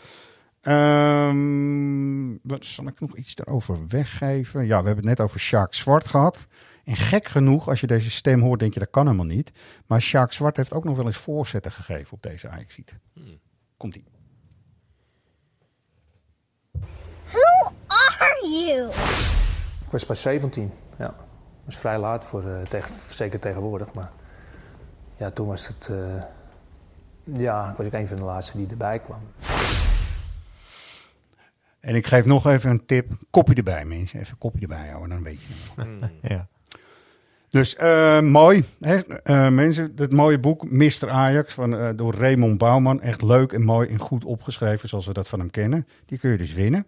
Ehm, 0.61 2.35
wat 2.43 2.65
zal 2.65 2.87
ik 2.87 2.99
nog 2.99 3.15
iets 3.15 3.35
daarover 3.35 3.87
weggeven? 3.87 4.65
Ja, 4.65 4.79
we 4.79 4.85
hebben 4.85 5.07
het 5.07 5.17
net 5.17 5.19
over 5.19 5.39
Sjaak 5.39 5.73
Zwart 5.73 6.07
gehad. 6.07 6.47
En 6.83 6.95
gek 6.95 7.27
genoeg, 7.27 7.67
als 7.69 7.79
je 7.79 7.87
deze 7.87 8.11
stem 8.11 8.41
hoort, 8.41 8.59
denk 8.59 8.73
je 8.73 8.79
dat 8.79 8.89
kan 8.89 9.05
helemaal 9.05 9.25
niet. 9.25 9.51
Maar 9.85 10.01
Sjaak 10.01 10.31
Zwart 10.31 10.57
heeft 10.57 10.73
ook 10.73 10.83
nog 10.83 10.97
wel 10.97 11.05
eens 11.05 11.17
voorzetten 11.17 11.71
gegeven 11.71 12.13
op 12.13 12.21
deze 12.23 12.49
Ajaxiet. 12.49 12.99
Komt 13.77 13.95
ie. 13.95 14.05
Who 17.25 17.71
are 17.87 18.49
you? 18.49 18.89
Ik 19.85 19.91
was 19.91 20.05
pas 20.05 20.21
17, 20.21 20.71
ja. 20.97 21.05
Dat 21.05 21.15
was 21.65 21.77
vrij 21.77 21.99
laat, 21.99 22.25
voor, 22.25 22.49
eh, 22.49 22.61
tegen, 22.61 22.91
zeker 23.09 23.39
tegenwoordig. 23.39 23.93
Maar 23.93 24.11
ja, 25.19 25.31
toen 25.31 25.47
was 25.47 25.67
het... 25.67 25.89
eh, 25.91 26.23
ja, 27.37 27.69
ik 27.69 27.77
was 27.77 27.85
ook 27.85 27.93
een 27.93 28.07
van 28.07 28.17
de 28.17 28.23
laatste 28.25 28.57
die 28.57 28.67
erbij 28.67 28.99
kwam. 28.99 29.19
En 31.79 31.95
ik 31.95 32.07
geef 32.07 32.25
nog 32.25 32.45
even 32.47 32.69
een 32.69 32.85
tip. 32.85 33.11
Kopje 33.29 33.53
erbij, 33.53 33.85
mensen. 33.85 34.19
Even 34.19 34.37
kopje 34.37 34.61
erbij 34.61 34.87
houden, 34.87 35.09
dan 35.09 35.23
weet 35.23 35.41
je 35.41 35.47
het. 35.53 35.85
Hmm. 35.85 36.09
Ja. 36.21 36.47
Dus 37.49 37.75
eh, 37.75 38.19
mooi. 38.19 38.63
Hè? 38.79 38.95
Eh, 39.23 39.49
mensen, 39.49 39.93
het 39.95 40.11
mooie 40.11 40.39
boek 40.39 40.69
Mr. 40.71 41.09
Ajax 41.09 41.53
van, 41.53 41.77
eh, 41.77 41.89
door 41.95 42.15
Raymond 42.15 42.57
Bouwman. 42.57 43.01
Echt 43.01 43.21
leuk 43.21 43.53
en 43.53 43.61
mooi 43.61 43.89
en 43.89 43.97
goed 43.97 44.23
opgeschreven 44.23 44.89
zoals 44.89 45.05
we 45.05 45.13
dat 45.13 45.27
van 45.27 45.39
hem 45.39 45.51
kennen. 45.51 45.87
Die 46.05 46.17
kun 46.19 46.31
je 46.31 46.37
dus 46.37 46.53
winnen. 46.53 46.85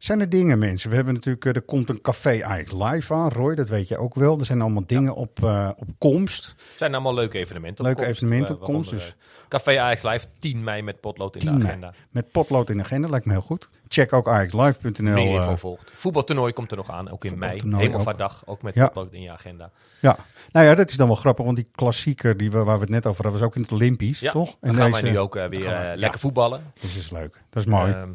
Zijn 0.00 0.20
er 0.20 0.28
dingen, 0.28 0.58
mensen? 0.58 0.90
We 0.90 0.96
hebben 0.96 1.14
natuurlijk, 1.14 1.44
eh, 1.44 1.54
er 1.54 1.62
komt 1.62 1.88
een 1.90 2.00
café 2.00 2.44
Ajax 2.44 2.72
live 2.72 3.14
aan. 3.14 3.28
Roy, 3.28 3.54
dat 3.54 3.68
weet 3.68 3.88
je 3.88 3.98
ook 3.98 4.14
wel. 4.14 4.38
Er 4.38 4.44
zijn 4.46 4.60
allemaal 4.60 4.82
dingen 4.86 5.14
op, 5.14 5.44
eh, 5.44 5.68
op 5.76 5.88
komst. 5.98 6.44
Het 6.46 6.56
zijn 6.76 6.92
allemaal 6.94 7.14
leuke 7.14 7.38
evenementen. 7.38 7.84
Leuke 7.84 8.06
evenementen 8.06 8.54
eh, 8.54 8.60
op 8.60 8.66
komst, 8.66 8.90
dus- 8.90 9.16
Café 9.48 9.78
Ajax 9.80 10.02
Live 10.02 10.26
10 10.38 10.64
mei 10.64 10.82
met 10.82 11.00
potlood 11.00 11.34
in 11.34 11.40
10 11.40 11.50
de 11.50 11.56
mei. 11.58 11.68
agenda. 11.68 11.92
Met 12.10 12.30
potlood 12.30 12.70
in 12.70 12.76
de 12.76 12.82
agenda, 12.82 13.08
lijkt 13.08 13.26
me 13.26 13.32
heel 13.32 13.40
goed. 13.40 13.68
Check 13.88 14.12
ook 14.12 14.28
axlive.nl. 14.28 15.02
Meer 15.12 15.34
info 15.34 15.56
volgt. 15.56 15.92
Voetbaltoernooi 15.94 16.52
komt 16.52 16.70
er 16.70 16.76
nog 16.76 16.90
aan, 16.90 17.10
ook 17.10 17.24
in 17.24 17.30
mei. 17.30 17.50
Voetbaltoernooi 17.50 17.84
Hemelvaartdag, 17.86 18.42
ook 18.46 18.62
met 18.62 18.74
Ja. 18.74 18.86
potlood 18.86 19.12
in 19.12 19.22
je 19.22 19.30
agenda. 19.30 19.70
ja, 20.00 20.16
nou 20.52 20.66
ja, 20.66 20.74
dat 20.74 20.90
is 20.90 20.96
dan 20.96 21.06
wel 21.06 21.16
grappig, 21.16 21.44
want 21.44 21.56
die 21.56 21.68
klassieker 21.74 22.36
die 22.36 22.50
we, 22.50 22.58
waar 22.64 22.74
we 22.76 22.80
het 22.80 22.90
net 22.90 23.06
over 23.06 23.22
hadden, 23.22 23.40
was 23.40 23.48
ook 23.48 23.56
in 23.56 23.62
het 23.62 23.72
Olympisch, 23.72 24.20
Ja, 24.20 24.30
toch? 24.30 24.56
dan 24.60 24.74
gaan 24.74 24.90
wij 24.90 25.02
nu 25.02 25.18
ook 25.18 25.34
weer 25.34 25.92
lekker 25.96 26.20
voetballen. 26.20 26.72
Dus 26.80 26.94
dat 26.94 27.02
is 27.02 27.10
leuk. 27.10 27.42
Dat 27.50 27.62
is 27.62 27.68
mooi. 27.70 27.92
Ehm, 27.92 28.08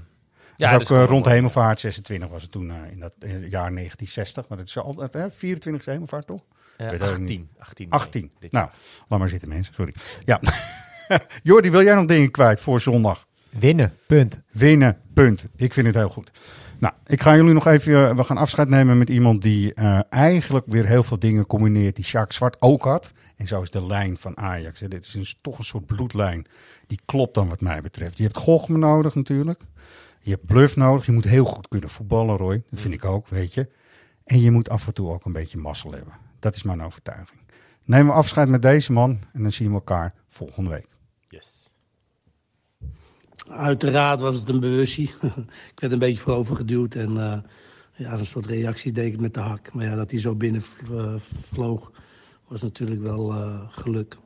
Ja, 0.57 0.71
dat 0.71 0.75
ook 0.75 0.97
is 0.97 1.03
eh, 1.03 1.09
rond 1.09 1.23
de 1.23 1.29
hemelvaart, 1.29 1.79
26 1.79 2.29
was 2.29 2.41
het 2.41 2.51
toen 2.51 2.69
eh, 2.69 2.75
in 2.91 2.99
dat 2.99 3.13
jaar 3.19 3.49
1960. 3.49 4.47
Maar 4.49 4.57
dat 4.57 4.67
is 4.67 4.77
altijd, 4.77 5.13
hè, 5.13 5.31
24e 5.31 5.83
hemelvaart 5.83 6.27
toch? 6.27 6.41
Eh, 6.77 6.89
Weet 6.89 7.01
ik 7.01 7.07
ook 7.09 7.19
niet. 7.19 7.19
18. 7.19 7.49
18. 7.59 7.89
18. 7.89 8.31
dit 8.39 8.51
Nou, 8.51 8.65
jaar. 8.65 8.75
laat 9.07 9.19
maar 9.19 9.29
zitten 9.29 9.49
mensen, 9.49 9.73
sorry. 9.73 9.93
Ja. 10.25 10.39
Jordi, 11.43 11.71
wil 11.71 11.83
jij 11.83 11.95
nog 11.95 12.05
dingen 12.05 12.31
kwijt 12.31 12.59
voor 12.59 12.79
zondag? 12.81 13.27
Winnen, 13.49 13.93
punt. 14.07 14.39
Winnen, 14.51 14.97
punt. 15.13 15.47
Ik 15.55 15.73
vind 15.73 15.85
het 15.87 15.95
heel 15.95 16.09
goed. 16.09 16.31
Nou, 16.79 16.93
ik 17.05 17.21
ga 17.21 17.35
jullie 17.35 17.53
nog 17.53 17.67
even, 17.67 18.09
eh, 18.09 18.15
we 18.15 18.23
gaan 18.23 18.37
afscheid 18.37 18.69
nemen 18.69 18.97
met 18.97 19.09
iemand 19.09 19.41
die 19.41 19.73
eh, 19.73 19.99
eigenlijk 20.09 20.65
weer 20.67 20.85
heel 20.85 21.03
veel 21.03 21.19
dingen 21.19 21.45
combineert 21.45 21.95
die 21.95 22.05
Sjaak 22.05 22.31
Zwart 22.31 22.55
ook 22.59 22.83
had. 22.83 23.11
En 23.35 23.47
zo 23.47 23.61
is 23.61 23.69
de 23.69 23.85
lijn 23.85 24.17
van 24.17 24.37
Ajax. 24.37 24.79
hè. 24.79 24.87
Dit 24.87 25.05
is 25.05 25.13
een, 25.13 25.25
toch 25.41 25.57
een 25.57 25.63
soort 25.63 25.85
bloedlijn. 25.85 26.45
Die 26.87 26.99
klopt 27.05 27.33
dan 27.33 27.49
wat 27.49 27.61
mij 27.61 27.81
betreft. 27.81 28.17
Je 28.17 28.23
hebt 28.23 28.37
Gochme 28.37 28.77
nodig 28.77 29.15
natuurlijk. 29.15 29.61
Je 30.25 30.31
hebt 30.31 30.45
Bluff 30.45 30.75
nodig. 30.75 31.05
Je 31.05 31.11
moet 31.11 31.23
heel 31.23 31.45
goed 31.45 31.67
kunnen 31.67 31.89
voetballen, 31.89 32.37
Roy. 32.37 32.63
Dat 32.69 32.79
vind 32.79 32.93
ik 32.93 33.05
ook, 33.05 33.27
weet 33.27 33.53
je. 33.53 33.69
En 34.23 34.41
je 34.41 34.51
moet 34.51 34.69
af 34.69 34.87
en 34.87 34.93
toe 34.93 35.09
ook 35.09 35.25
een 35.25 35.31
beetje 35.31 35.57
mazzel 35.57 35.91
hebben. 35.91 36.13
Dat 36.39 36.55
is 36.55 36.63
mijn 36.63 36.83
overtuiging. 36.83 37.39
Nemen 37.83 38.07
we 38.07 38.13
afscheid 38.13 38.49
met 38.49 38.61
deze 38.61 38.91
man 38.91 39.19
en 39.33 39.41
dan 39.41 39.51
zien 39.51 39.67
we 39.67 39.73
elkaar 39.73 40.13
volgende 40.27 40.69
week. 40.69 40.87
Yes. 41.29 41.73
Uiteraard 43.49 44.19
was 44.19 44.35
het 44.35 44.49
een 44.49 44.59
bewustie. 44.59 45.13
ik 45.71 45.79
werd 45.79 45.93
een 45.93 45.99
beetje 45.99 46.23
voorovergeduwd 46.23 46.95
en 46.95 47.17
eh, 47.17 47.39
ja, 47.93 48.11
een 48.11 48.25
soort 48.25 48.45
reactie 48.45 48.91
deed 48.91 49.13
ik 49.13 49.19
met 49.19 49.33
de 49.33 49.39
hak. 49.39 49.73
Maar 49.73 49.85
ja, 49.85 49.95
dat 49.95 50.11
hij 50.11 50.19
zo 50.19 50.35
binnen 50.35 50.63
eh, 50.91 51.15
vloog 51.51 51.91
was 52.47 52.61
natuurlijk 52.61 53.01
wel 53.01 53.33
eh, 53.33 53.61
geluk. 53.69 54.17